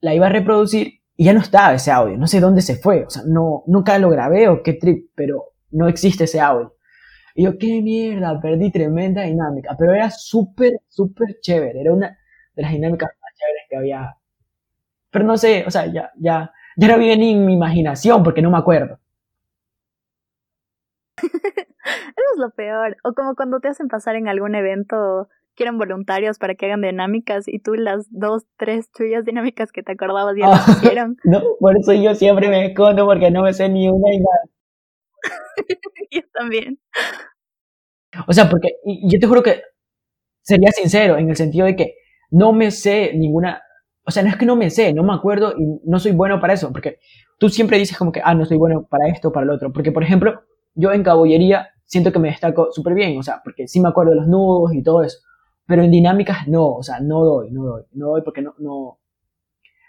la 0.00 0.14
iba 0.14 0.26
a 0.26 0.30
reproducir 0.30 1.00
y 1.16 1.24
ya 1.24 1.32
no 1.32 1.40
estaba 1.40 1.74
ese 1.74 1.90
audio. 1.90 2.16
No 2.16 2.26
sé 2.26 2.40
dónde 2.40 2.62
se 2.62 2.76
fue. 2.76 3.04
O 3.04 3.10
sea, 3.10 3.22
no, 3.26 3.64
nunca 3.66 3.98
lo 3.98 4.10
grabé 4.10 4.48
o 4.48 4.62
qué 4.62 4.74
trip, 4.74 5.10
pero 5.14 5.52
no 5.70 5.88
existe 5.88 6.24
ese 6.24 6.40
audio. 6.40 6.74
Y 7.34 7.44
yo, 7.44 7.56
qué 7.56 7.80
mierda, 7.80 8.40
perdí 8.40 8.72
tremenda 8.72 9.22
dinámica, 9.22 9.76
pero 9.78 9.94
era 9.94 10.10
súper, 10.10 10.80
súper 10.88 11.38
chévere, 11.40 11.80
era 11.80 11.92
una 11.92 12.18
de 12.54 12.62
las 12.62 12.72
dinámicas 12.72 13.10
más 13.20 13.32
chéveres 13.36 13.62
que 13.70 13.76
había. 13.76 14.16
Pero 15.10 15.24
no 15.24 15.36
sé, 15.36 15.64
o 15.64 15.70
sea, 15.70 15.86
ya, 15.86 16.10
ya, 16.18 16.50
ya 16.76 16.88
no 16.88 16.98
vive 16.98 17.16
ni 17.16 17.32
en 17.32 17.46
mi 17.46 17.54
imaginación 17.54 18.24
porque 18.24 18.42
no 18.42 18.50
me 18.50 18.58
acuerdo. 18.58 18.98
Eso 21.22 22.28
es 22.34 22.38
lo 22.38 22.50
peor. 22.50 22.96
O 23.04 23.14
como 23.14 23.34
cuando 23.34 23.60
te 23.60 23.68
hacen 23.68 23.88
pasar 23.88 24.16
en 24.16 24.28
algún 24.28 24.54
evento, 24.54 25.28
quieren 25.58 25.76
voluntarios 25.76 26.38
para 26.38 26.54
que 26.54 26.66
hagan 26.66 26.82
dinámicas 26.82 27.48
y 27.48 27.58
tú 27.58 27.74
las 27.74 28.06
dos, 28.10 28.44
tres 28.56 28.90
chuyas 28.96 29.24
dinámicas 29.24 29.72
que 29.72 29.82
te 29.82 29.92
acordabas 29.92 30.36
ya 30.38 30.48
las 30.48 30.68
hicieron. 30.68 31.16
no, 31.24 31.42
por 31.58 31.76
eso 31.76 31.92
yo 31.92 32.14
siempre 32.14 32.48
me 32.48 32.66
escondo 32.66 33.04
porque 33.06 33.30
no 33.30 33.42
me 33.42 33.52
sé 33.52 33.68
ni 33.68 33.88
una 33.88 34.14
y 34.14 34.18
nada. 34.18 34.40
yo 36.10 36.20
también. 36.32 36.78
O 38.26 38.32
sea, 38.32 38.48
porque 38.48 38.76
yo 38.84 39.18
te 39.18 39.26
juro 39.26 39.42
que 39.42 39.62
sería 40.42 40.70
sincero 40.70 41.18
en 41.18 41.28
el 41.28 41.36
sentido 41.36 41.66
de 41.66 41.76
que 41.76 41.94
no 42.30 42.52
me 42.52 42.70
sé 42.70 43.12
ninguna, 43.14 43.60
o 44.06 44.10
sea, 44.10 44.22
no 44.22 44.28
es 44.30 44.36
que 44.36 44.46
no 44.46 44.56
me 44.56 44.70
sé, 44.70 44.92
no 44.92 45.02
me 45.02 45.12
acuerdo 45.12 45.54
y 45.58 45.80
no 45.84 45.98
soy 45.98 46.12
bueno 46.12 46.40
para 46.40 46.54
eso, 46.54 46.72
porque 46.72 46.98
tú 47.38 47.48
siempre 47.48 47.78
dices 47.78 47.98
como 47.98 48.12
que, 48.12 48.20
ah, 48.24 48.34
no 48.34 48.46
soy 48.46 48.56
bueno 48.56 48.86
para 48.88 49.08
esto 49.08 49.28
o 49.28 49.32
para 49.32 49.46
lo 49.46 49.54
otro, 49.54 49.72
porque 49.72 49.92
por 49.92 50.02
ejemplo, 50.02 50.40
yo 50.78 50.92
en 50.92 51.02
caballería 51.02 51.68
siento 51.84 52.12
que 52.12 52.18
me 52.18 52.28
destaco 52.28 52.70
súper 52.70 52.94
bien, 52.94 53.18
o 53.18 53.22
sea, 53.22 53.40
porque 53.42 53.66
sí 53.66 53.80
me 53.80 53.88
acuerdo 53.88 54.12
de 54.12 54.18
los 54.18 54.28
nudos 54.28 54.72
y 54.74 54.82
todo 54.82 55.02
eso, 55.02 55.18
pero 55.66 55.82
en 55.82 55.90
dinámicas 55.90 56.46
no, 56.46 56.76
o 56.76 56.82
sea, 56.82 57.00
no 57.00 57.24
doy, 57.24 57.50
no 57.50 57.64
doy, 57.64 57.82
no 57.92 58.10
doy 58.10 58.22
porque 58.22 58.42
no, 58.42 58.54
no, 58.58 58.98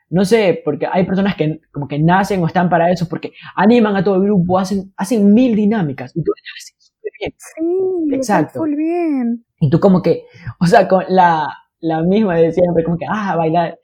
no 0.10 0.26
sé, 0.26 0.62
porque 0.66 0.88
hay 0.92 1.06
personas 1.06 1.36
que 1.36 1.62
como 1.72 1.88
que 1.88 2.00
nacen 2.00 2.42
o 2.42 2.48
están 2.48 2.70
para 2.70 2.92
eso, 2.92 3.08
porque 3.08 3.34
animan 3.56 3.96
a 3.96 4.04
todo 4.04 4.16
el 4.16 4.24
grupo, 4.24 4.58
hacen, 4.58 4.92
hacen 4.98 5.34
mil 5.34 5.56
dinámicas 5.56 6.12
y 6.16 6.24
tú 6.24 6.32
haces 6.32 6.76
súper 6.80 7.12
bien. 7.20 7.34
Sí, 7.38 8.16
exacto. 8.16 8.60
Full 8.60 8.76
bien. 8.76 9.46
Y 9.60 9.70
tú 9.70 9.80
como 9.80 10.02
que, 10.02 10.26
o 10.60 10.66
sea, 10.66 10.88
con 10.88 11.04
la, 11.10 11.48
la 11.80 12.02
misma 12.02 12.38
de 12.38 12.52
siempre, 12.52 12.84
como 12.84 12.98
que, 12.98 13.06
ah, 13.08 13.36
bailar 13.36 13.78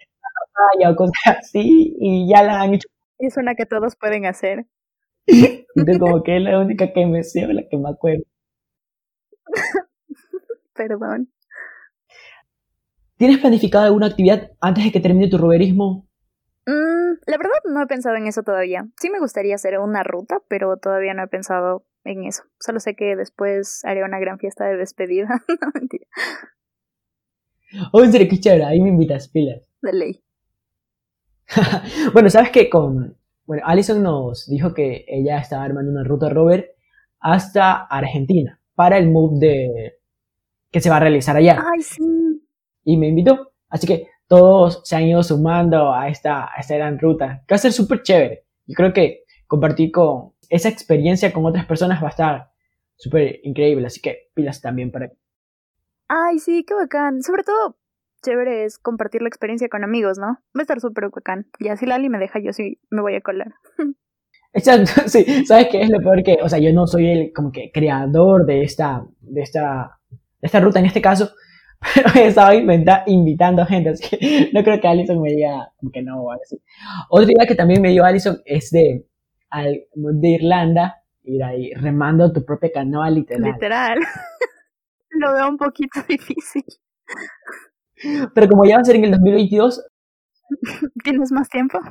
o 0.89 0.95
cosas 0.95 1.13
así, 1.39 1.95
y 1.99 2.27
ya 2.27 2.43
la 2.43 2.61
han 2.61 2.73
hecho. 2.73 2.87
Es 3.19 3.37
una 3.37 3.55
que 3.55 3.65
todos 3.65 3.95
pueden 3.95 4.25
hacer. 4.25 4.65
Entonces 5.27 5.99
como 5.99 6.23
que 6.23 6.37
es 6.37 6.43
la 6.43 6.59
única 6.59 6.93
que 6.93 7.05
me 7.05 7.23
sé, 7.23 7.45
la 7.47 7.67
que 7.67 7.77
me 7.77 7.89
acuerdo. 7.89 8.23
Perdón. 10.73 11.29
¿Tienes 13.17 13.39
planificado 13.39 13.85
alguna 13.85 14.07
actividad 14.07 14.51
antes 14.59 14.83
de 14.83 14.91
que 14.91 14.99
termine 14.99 15.29
tu 15.29 15.37
roverismo? 15.37 16.07
Mm, 16.65 17.19
la 17.25 17.37
verdad 17.37 17.59
no 17.65 17.81
he 17.81 17.87
pensado 17.87 18.15
en 18.15 18.27
eso 18.27 18.43
todavía. 18.43 18.87
Sí 18.99 19.09
me 19.09 19.19
gustaría 19.19 19.55
hacer 19.55 19.79
una 19.79 20.03
ruta, 20.03 20.41
pero 20.49 20.77
todavía 20.77 21.13
no 21.13 21.23
he 21.23 21.27
pensado 21.27 21.85
en 22.03 22.25
eso. 22.25 22.43
Solo 22.59 22.79
sé 22.79 22.95
que 22.95 23.15
después 23.15 23.81
haré 23.85 24.03
una 24.03 24.19
gran 24.19 24.37
fiesta 24.37 24.65
de 24.65 24.77
despedida. 24.77 25.27
no, 25.47 25.71
mentira. 25.73 26.05
Oh, 27.91 28.03
en 28.03 28.11
serio, 28.11 28.27
qué 28.29 28.39
chévere. 28.39 28.65
Ahí 28.65 28.81
me 28.81 28.89
invitas, 28.89 29.29
pilas. 29.29 29.61
De 29.81 29.93
ley. 29.93 30.23
bueno, 32.13 32.29
sabes 32.29 32.51
que 32.51 32.69
con. 32.69 33.17
Bueno, 33.45 33.63
Alison 33.65 34.01
nos 34.01 34.47
dijo 34.47 34.73
que 34.73 35.05
ella 35.07 35.37
estaba 35.37 35.63
armando 35.63 35.91
una 35.91 36.03
ruta 36.03 36.29
rover 36.29 36.75
hasta 37.19 37.83
Argentina 37.85 38.59
para 38.73 38.97
el 38.97 39.09
move 39.09 39.39
de 39.39 39.93
que 40.71 40.81
se 40.81 40.89
va 40.89 40.97
a 40.97 41.01
realizar 41.01 41.37
allá. 41.37 41.63
Ay, 41.73 41.81
sí. 41.81 42.03
Y 42.83 42.97
me 42.97 43.07
invitó. 43.07 43.53
Así 43.69 43.87
que 43.87 44.07
todos 44.27 44.81
se 44.83 44.95
han 44.95 45.03
ido 45.03 45.23
sumando 45.23 45.93
a 45.93 46.09
esta, 46.09 46.45
a 46.45 46.59
esta 46.59 46.75
gran 46.75 46.99
ruta, 46.99 47.43
que 47.47 47.53
va 47.53 47.55
a 47.55 47.59
ser 47.59 47.71
súper 47.71 48.01
chévere. 48.01 48.45
Yo 48.65 48.75
creo 48.75 48.93
que 48.93 49.23
compartir 49.47 49.91
con 49.91 50.33
esa 50.49 50.69
experiencia 50.69 51.31
con 51.31 51.45
otras 51.45 51.65
personas 51.65 52.01
va 52.01 52.07
a 52.07 52.11
estar 52.11 52.51
súper 52.95 53.39
increíble, 53.43 53.87
así 53.87 54.01
que 54.01 54.29
pilas 54.33 54.61
también 54.61 54.91
para... 54.91 55.11
Ay, 56.07 56.39
sí, 56.39 56.63
qué 56.63 56.73
bacán. 56.73 57.21
Sobre 57.21 57.43
todo, 57.43 57.77
chévere 58.25 58.65
es 58.65 58.79
compartir 58.79 59.21
la 59.21 59.27
experiencia 59.27 59.69
con 59.69 59.83
amigos, 59.83 60.17
¿no? 60.17 60.27
Va 60.27 60.59
a 60.59 60.61
estar 60.61 60.79
súper 60.79 61.09
bacán. 61.09 61.47
Y 61.59 61.69
así 61.69 61.85
Lali 61.85 62.09
me 62.09 62.17
deja, 62.17 62.39
yo 62.39 62.51
sí 62.51 62.79
me 62.89 63.01
voy 63.01 63.15
a 63.15 63.21
colar. 63.21 63.53
Exacto, 64.53 65.01
sí. 65.07 65.45
¿Sabes 65.45 65.67
qué 65.69 65.81
es 65.81 65.89
lo 65.89 65.99
peor 65.99 66.23
que, 66.23 66.37
o 66.41 66.49
sea, 66.49 66.59
yo 66.59 66.73
no 66.73 66.87
soy 66.87 67.07
el 67.07 67.33
como 67.33 67.51
que 67.51 67.71
creador 67.71 68.45
de 68.45 68.63
esta, 68.63 69.05
de 69.19 69.41
esta, 69.41 69.99
de 70.09 70.17
esta 70.47 70.59
ruta 70.61 70.79
en 70.79 70.85
este 70.85 71.01
caso, 71.01 71.29
pero 71.93 72.09
he 72.15 72.27
estado 72.27 72.53
invitando 73.05 73.65
gente, 73.65 73.89
así 73.89 74.17
que 74.17 74.49
no 74.53 74.63
creo 74.63 74.79
que 74.79 74.87
Alison 74.87 75.21
me 75.21 75.33
diga 75.33 75.71
que 75.93 76.01
no 76.01 76.21
o 76.21 76.31
algo 76.31 76.41
así. 76.43 76.57
Otra 77.09 77.31
idea 77.31 77.45
que 77.45 77.55
también 77.55 77.81
me 77.81 77.89
dio 77.89 78.05
Alison 78.05 78.41
es 78.45 78.71
de, 78.71 79.05
al, 79.49 79.83
de 79.93 80.29
Irlanda, 80.29 81.03
ir 81.23 81.43
ahí 81.43 81.73
remando 81.73 82.31
tu 82.31 82.45
propia 82.45 82.71
canoa 82.73 83.09
literal. 83.09 83.51
Literal. 83.51 83.99
Lo 85.19 85.33
veo 85.33 85.49
un 85.49 85.57
poquito 85.57 86.01
difícil. 86.07 86.63
Pero 88.33 88.47
como 88.47 88.65
ya 88.65 88.75
va 88.75 88.81
a 88.81 88.85
ser 88.85 88.95
en 88.97 89.05
el 89.05 89.11
2022... 89.11 89.85
¿Tienes 91.03 91.31
más 91.31 91.49
tiempo? 91.49 91.79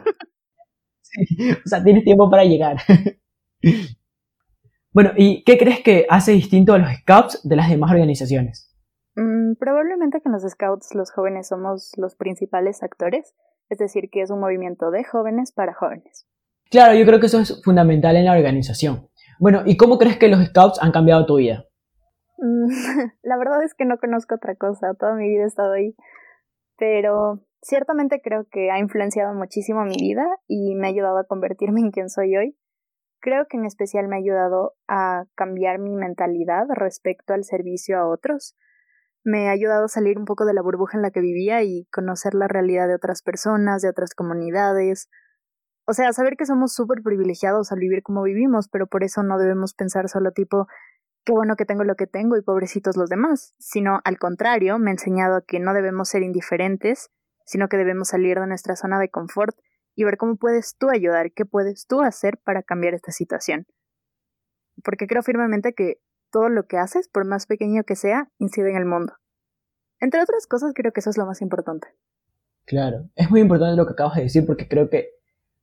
Sí, 1.07 1.53
o 1.53 1.69
sea, 1.69 1.85
tienes 1.85 2.03
tiempo 2.03 2.29
para 2.29 2.45
llegar. 2.45 2.79
Bueno, 4.93 5.13
¿y 5.17 5.45
qué 5.45 5.57
crees 5.59 5.81
que 5.81 6.07
hace 6.09 6.33
distinto 6.33 6.73
a 6.73 6.79
los 6.79 6.89
scouts 6.93 7.41
de 7.49 7.55
las 7.55 7.69
demás 7.69 7.93
organizaciones? 7.93 8.75
Mm, 9.17 9.55
probablemente 9.59 10.21
que 10.21 10.29
en 10.29 10.33
los 10.33 10.43
Scouts 10.43 10.95
los 10.95 11.13
jóvenes 11.13 11.49
somos 11.49 11.93
los 11.97 12.17
principales 12.17 12.83
actores, 12.83 13.35
es 13.71 13.79
decir, 13.79 14.11
que 14.11 14.23
es 14.23 14.31
un 14.31 14.41
movimiento 14.41 14.91
de 14.91 15.05
jóvenes 15.05 15.53
para 15.53 15.75
jóvenes. 15.75 16.27
Claro, 16.71 16.95
yo 16.95 17.07
creo 17.07 17.21
que 17.21 17.27
eso 17.27 17.41
es 17.41 17.63
fundamental 17.63 18.17
en 18.17 18.25
la 18.25 18.33
organización. 18.33 19.09
Bueno, 19.39 19.63
¿y 19.67 19.77
cómo 19.77 19.99
crees 19.99 20.19
que 20.19 20.29
los 20.29 20.45
Scouts 20.47 20.83
han 20.83 20.93
cambiado 20.93 21.27
tu 21.27 21.37
vida? 21.37 21.65
La 23.23 23.37
verdad 23.37 23.63
es 23.63 23.75
que 23.75 23.85
no 23.85 23.99
conozco 23.99 24.35
otra 24.35 24.55
cosa, 24.57 24.95
toda 24.95 25.15
mi 25.15 25.29
vida 25.29 25.45
he 25.45 25.47
estado 25.47 25.73
ahí, 25.73 25.97
pero 26.77 27.41
ciertamente 27.63 28.21
creo 28.23 28.47
que 28.51 28.71
ha 28.71 28.79
influenciado 28.79 29.35
muchísimo 29.35 29.85
mi 29.85 29.97
vida 29.99 30.27
y 30.47 30.75
me 30.75 30.87
ha 30.87 30.91
ayudado 30.91 31.19
a 31.19 31.27
convertirme 31.27 31.81
en 31.81 31.91
quien 31.91 32.11
soy 32.11 32.37
hoy. 32.37 32.57
Creo 33.21 33.47
que 33.49 33.57
en 33.57 33.65
especial 33.65 34.09
me 34.09 34.17
ha 34.17 34.19
ayudado 34.19 34.75
a 34.87 35.25
cambiar 35.35 35.79
mi 35.79 35.97
mentalidad 35.97 36.67
respecto 36.75 37.33
al 37.33 37.45
servicio 37.45 37.99
a 37.99 38.07
otros, 38.07 38.55
me 39.25 39.49
ha 39.49 39.53
ayudado 39.53 39.87
a 39.87 39.89
salir 39.89 40.19
un 40.19 40.27
poco 40.27 40.45
de 40.45 40.53
la 40.53 40.61
burbuja 40.61 40.99
en 40.99 41.03
la 41.03 41.11
que 41.11 41.21
vivía 41.21 41.63
y 41.63 41.87
conocer 41.87 42.35
la 42.35 42.47
realidad 42.47 42.87
de 42.87 42.95
otras 42.95 43.23
personas, 43.23 43.81
de 43.81 43.89
otras 43.89 44.15
comunidades. 44.15 45.09
O 45.87 45.95
sea, 45.95 46.13
saber 46.13 46.37
que 46.37 46.45
somos 46.45 46.75
súper 46.75 47.03
privilegiados 47.03 47.73
al 47.73 47.79
vivir 47.79 48.03
como 48.03 48.23
vivimos, 48.23 48.69
pero 48.69 48.87
por 48.87 49.03
eso 49.03 49.23
no 49.23 49.39
debemos 49.39 49.73
pensar 49.73 50.11
solo 50.11 50.33
tipo, 50.33 50.67
qué 51.25 51.33
bueno 51.33 51.57
que 51.57 51.65
tengo 51.65 51.85
lo 51.85 51.97
que 51.97 52.07
tengo 52.07 52.37
y 52.37 52.43
pobrecitos 52.43 52.97
los 52.97 53.09
demás, 53.09 53.55
sino 53.59 54.01
al 54.05 54.19
contrario, 54.19 54.79
me 54.79 54.91
ha 54.91 54.93
enseñado 54.93 55.37
a 55.37 55.45
que 55.45 55.59
no 55.59 55.73
debemos 55.73 56.09
ser 56.09 56.23
indiferentes, 56.23 57.11
sino 57.45 57.69
que 57.69 57.77
debemos 57.77 58.09
salir 58.09 58.39
de 58.39 58.47
nuestra 58.47 58.77
zona 58.77 58.99
de 58.99 59.09
confort 59.09 59.57
y 59.95 60.05
ver 60.05 60.17
cómo 60.17 60.37
puedes 60.37 60.77
tú 60.77 60.91
ayudar, 60.91 61.33
qué 61.33 61.45
puedes 61.45 61.87
tú 61.87 62.03
hacer 62.03 62.39
para 62.39 62.63
cambiar 62.63 62.95
esta 62.95 63.13
situación. 63.13 63.67
Porque 64.83 65.07
creo 65.07 65.23
firmemente 65.23 65.73
que 65.73 66.01
todo 66.31 66.49
lo 66.49 66.67
que 66.67 66.79
haces, 66.79 67.09
por 67.09 67.25
más 67.25 67.47
pequeño 67.47 67.85
que 67.85 67.97
sea, 67.97 68.29
incide 68.39 68.71
en 68.71 68.77
el 68.77 68.87
mundo. 68.87 69.15
Entre 70.01 70.21
otras 70.21 70.47
cosas, 70.47 70.73
creo 70.75 70.93
que 70.93 71.01
eso 71.01 71.11
es 71.11 71.17
lo 71.17 71.27
más 71.27 71.41
importante. 71.41 71.89
Claro, 72.67 73.09
es 73.15 73.31
muy 73.31 73.41
importante 73.41 73.77
lo 73.77 73.87
que 73.87 73.93
acabas 73.93 74.17
de 74.17 74.23
decir 74.23 74.45
porque 74.45 74.69
creo 74.69 74.91
que 74.91 75.11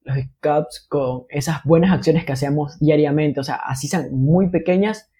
los 0.03 0.17
scouts 0.17 0.87
con 0.87 1.25
esas 1.29 1.63
buenas 1.63 1.91
acciones 1.91 2.25
que 2.25 2.31
hacemos 2.31 2.79
diariamente, 2.79 3.39
o 3.39 3.43
sea, 3.43 3.55
así 3.55 3.87
son 3.87 4.11
muy 4.13 4.49
pequeñas, 4.49 5.10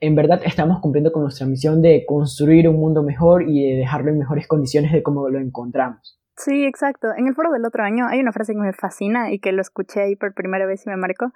en 0.00 0.14
verdad 0.14 0.40
estamos 0.44 0.80
cumpliendo 0.80 1.12
con 1.12 1.22
nuestra 1.22 1.46
misión 1.46 1.82
de 1.82 2.04
construir 2.06 2.68
un 2.68 2.76
mundo 2.76 3.02
mejor 3.02 3.48
y 3.48 3.70
de 3.70 3.76
dejarlo 3.78 4.10
en 4.10 4.18
mejores 4.18 4.46
condiciones 4.46 4.92
de 4.92 5.02
cómo 5.02 5.28
lo 5.28 5.38
encontramos. 5.38 6.20
Sí, 6.36 6.64
exacto. 6.64 7.08
En 7.16 7.26
el 7.26 7.34
foro 7.34 7.50
del 7.50 7.64
otro 7.64 7.82
año 7.82 8.06
hay 8.06 8.20
una 8.20 8.32
frase 8.32 8.52
que 8.52 8.58
me 8.58 8.72
fascina 8.74 9.32
y 9.32 9.38
que 9.38 9.52
lo 9.52 9.62
escuché 9.62 10.02
ahí 10.02 10.16
por 10.16 10.34
primera 10.34 10.66
vez 10.66 10.86
y 10.86 10.90
me 10.90 10.96
marcó, 10.96 11.32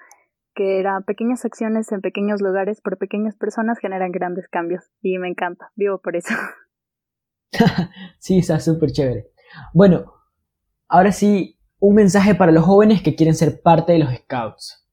que 0.55 0.79
era 0.79 1.01
pequeñas 1.01 1.45
acciones 1.45 1.91
en 1.91 2.03
pequeños 2.03 2.43
lugares 2.43 2.83
por 2.83 2.99
pequeñas 2.99 3.37
personas 3.37 3.79
generan 3.79 4.13
grandes 4.13 4.47
cambios 4.49 4.91
y 5.01 5.17
me 5.19 5.29
encanta, 5.29 5.71
vivo 5.75 6.01
por 6.03 6.17
eso. 6.17 6.35
sí, 8.19 8.39
está 8.39 8.61
súper 8.61 8.93
chévere. 8.93 9.31
Bueno, 9.73 10.13
ahora 10.89 11.13
sí, 11.13 11.59
un 11.79 11.95
mensaje 11.95 12.35
para 12.35 12.53
los 12.53 12.65
jóvenes 12.65 13.03
que 13.03 13.17
quieren 13.17 13.35
ser 13.35 13.63
parte 13.63 13.93
de 13.93 14.01
los 14.01 14.15
scouts. 14.15 14.87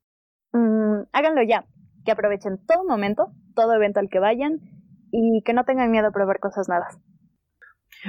Mm, 0.53 1.03
háganlo 1.11 1.43
ya, 1.43 1.65
que 2.07 2.13
aprovechen 2.13 2.57
todo 2.65 2.85
momento, 2.85 3.33
todo 3.53 3.73
evento 3.73 3.99
al 3.99 4.07
que 4.07 4.19
vayan 4.19 4.61
y 5.11 5.43
que 5.43 5.51
no 5.51 5.65
tengan 5.65 5.91
miedo 5.91 6.07
a 6.07 6.11
probar 6.11 6.39
cosas 6.39 6.69
nuevas. 6.69 6.97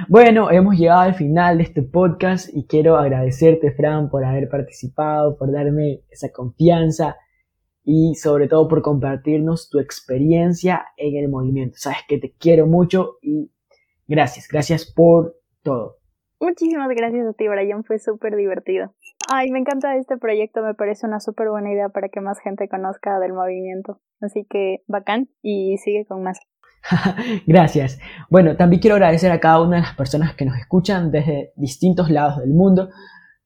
Bueno, 0.07 0.49
hemos 0.51 0.77
llegado 0.77 1.01
al 1.01 1.15
final 1.15 1.57
de 1.57 1.63
este 1.63 1.81
podcast 1.81 2.47
y 2.53 2.65
quiero 2.65 2.95
agradecerte, 2.95 3.73
Fran, 3.73 4.09
por 4.09 4.23
haber 4.23 4.47
participado, 4.47 5.37
por 5.37 5.51
darme 5.51 6.03
esa 6.09 6.31
confianza 6.31 7.17
y 7.83 8.15
sobre 8.15 8.47
todo 8.47 8.69
por 8.69 8.81
compartirnos 8.81 9.69
tu 9.69 9.79
experiencia 9.79 10.85
en 10.95 11.17
el 11.21 11.29
movimiento. 11.29 11.75
Sabes 11.77 11.99
que 12.07 12.19
te 12.19 12.31
quiero 12.39 12.67
mucho 12.67 13.17
y 13.21 13.51
gracias, 14.07 14.47
gracias 14.49 14.89
por 14.89 15.35
todo. 15.61 15.97
Muchísimas 16.39 16.87
gracias 16.87 17.27
a 17.27 17.33
ti, 17.33 17.49
Brian, 17.49 17.83
fue 17.83 17.99
súper 17.99 18.37
divertido. 18.37 18.93
Ay, 19.27 19.51
me 19.51 19.59
encanta 19.59 19.95
este 19.95 20.17
proyecto, 20.17 20.61
me 20.61 20.73
parece 20.73 21.05
una 21.05 21.19
súper 21.19 21.49
buena 21.49 21.71
idea 21.71 21.89
para 21.89 22.09
que 22.09 22.21
más 22.21 22.39
gente 22.39 22.67
conozca 22.67 23.19
del 23.19 23.33
movimiento. 23.33 23.99
Así 24.21 24.45
que 24.49 24.83
bacán 24.87 25.29
y 25.41 25.77
sigue 25.77 26.05
con 26.05 26.23
más. 26.23 26.39
Gracias. 27.47 27.99
Bueno, 28.29 28.55
también 28.55 28.81
quiero 28.81 28.95
agradecer 28.95 29.31
a 29.31 29.39
cada 29.39 29.61
una 29.61 29.77
de 29.77 29.81
las 29.83 29.95
personas 29.95 30.35
que 30.35 30.45
nos 30.45 30.57
escuchan 30.57 31.11
desde 31.11 31.51
distintos 31.55 32.09
lados 32.09 32.39
del 32.39 32.53
mundo 32.53 32.89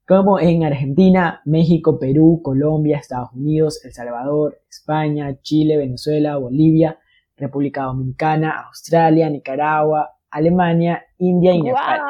como 0.07 0.39
en 0.39 0.63
Argentina, 0.65 1.41
México, 1.45 1.97
Perú, 1.97 2.41
Colombia, 2.43 2.97
Estados 2.97 3.31
Unidos, 3.33 3.83
El 3.85 3.93
Salvador, 3.93 4.59
España, 4.69 5.39
Chile, 5.41 5.77
Venezuela, 5.77 6.37
Bolivia, 6.37 6.99
República 7.37 7.83
Dominicana, 7.83 8.65
Australia, 8.67 9.29
Nicaragua, 9.29 10.11
Alemania, 10.29 11.03
India 11.17 11.53
y 11.53 11.61
Nepal. 11.61 12.01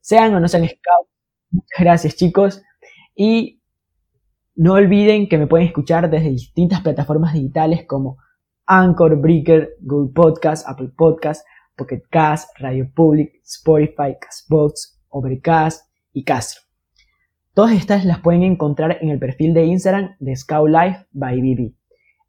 Sean 0.00 0.34
o 0.34 0.40
no 0.40 0.48
sean 0.48 0.64
scouts, 0.64 1.10
muchas 1.54 1.80
gracias 1.80 2.16
chicos. 2.16 2.62
Y 3.14 3.62
no 4.56 4.74
olviden 4.74 5.28
que 5.28 5.38
me 5.38 5.46
pueden 5.46 5.66
escuchar 5.66 6.10
desde 6.10 6.30
distintas 6.30 6.80
plataformas 6.80 7.32
digitales 7.32 7.84
como 7.86 8.18
Anchor, 8.66 9.20
Breaker, 9.20 9.70
Google 9.80 10.12
Podcast, 10.14 10.68
Apple 10.68 10.90
Podcast, 10.96 11.46
Pocket 11.76 12.02
Cast, 12.10 12.50
Radio 12.58 12.88
Public, 12.94 13.32
Spotify, 13.44 14.16
Castbox, 14.20 15.02
Overcast 15.08 15.88
y 16.12 16.24
Castro. 16.24 16.62
Todas 17.52 17.72
estas 17.72 18.04
las 18.04 18.20
pueden 18.20 18.42
encontrar 18.42 18.98
en 19.00 19.10
el 19.10 19.18
perfil 19.18 19.54
de 19.54 19.64
Instagram 19.64 20.16
de 20.18 20.34
Scout 20.34 20.68
Life 20.68 21.06
by 21.12 21.40
BB. 21.40 21.74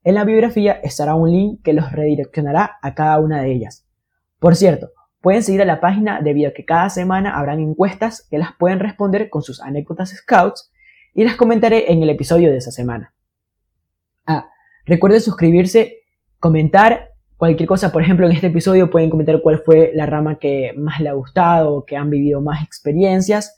En 0.04 0.16
la 0.16 0.24
biografía 0.24 0.74
estará 0.74 1.16
un 1.16 1.32
link 1.32 1.62
que 1.64 1.74
los 1.74 1.92
redireccionará 1.92 2.78
a 2.82 2.94
cada 2.94 3.20
una 3.20 3.42
de 3.42 3.52
ellas. 3.52 3.88
Por 4.40 4.56
cierto, 4.56 4.92
pueden 5.26 5.42
seguir 5.42 5.64
a 5.64 5.66
la 5.66 5.80
página 5.80 6.22
debido 6.22 6.52
a 6.52 6.54
que 6.54 6.66
cada 6.66 6.88
semana 6.88 7.36
habrán 7.36 7.60
encuestas 7.60 8.28
que 8.30 8.38
las 8.38 8.54
pueden 8.60 8.80
responder 8.80 9.32
con 9.32 9.42
sus 9.42 9.60
anécdotas 9.60 10.12
scouts 10.12 10.72
y 11.16 11.24
las 11.24 11.36
comentaré 11.36 11.92
en 11.92 12.04
el 12.04 12.12
episodio 12.12 12.52
de 12.52 12.58
esa 12.58 12.70
semana. 12.70 13.12
Ah, 14.28 14.52
recuerden 14.86 15.22
suscribirse, 15.22 16.04
comentar 16.40 17.14
cualquier 17.38 17.68
cosa, 17.68 17.92
por 17.92 18.04
ejemplo, 18.04 18.28
en 18.28 18.34
este 18.34 18.48
episodio 18.48 18.92
pueden 18.92 19.10
comentar 19.10 19.42
cuál 19.42 19.64
fue 19.66 19.90
la 19.96 20.06
rama 20.06 20.38
que 20.38 20.74
más 20.78 21.00
le 21.00 21.10
ha 21.10 21.14
gustado, 21.14 21.86
que 21.86 21.98
han 21.98 22.12
vivido 22.12 22.40
más 22.40 22.64
experiencias 22.64 23.58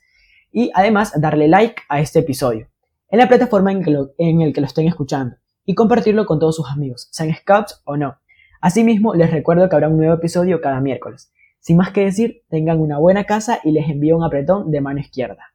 y 0.54 0.72
además 0.74 1.20
darle 1.20 1.50
like 1.50 1.82
a 1.90 2.00
este 2.00 2.20
episodio 2.20 2.70
en 3.10 3.20
la 3.20 3.28
plataforma 3.28 3.74
en, 3.74 3.84
en 4.18 4.42
el 4.42 4.54
que 4.54 4.62
lo 4.62 4.68
estén 4.68 4.88
escuchando 4.88 5.36
y 5.66 5.76
compartirlo 5.76 6.26
con 6.28 6.40
todos 6.40 6.56
sus 6.56 6.72
amigos, 6.72 7.10
sean 7.12 7.36
scouts 7.36 7.82
o 7.84 7.98
no. 7.98 8.16
Asimismo, 8.62 9.16
les 9.16 9.32
recuerdo 9.32 9.68
que 9.68 9.76
habrá 9.76 9.90
un 9.90 9.98
nuevo 9.98 10.14
episodio 10.14 10.62
cada 10.62 10.80
miércoles. 10.80 11.30
Sin 11.68 11.76
más 11.76 11.92
que 11.92 12.06
decir, 12.06 12.44
tengan 12.48 12.80
una 12.80 12.98
buena 12.98 13.26
casa 13.26 13.60
y 13.62 13.72
les 13.72 13.90
envío 13.90 14.16
un 14.16 14.24
apretón 14.24 14.72
de 14.72 14.80
mano 14.80 15.02
izquierda. 15.02 15.52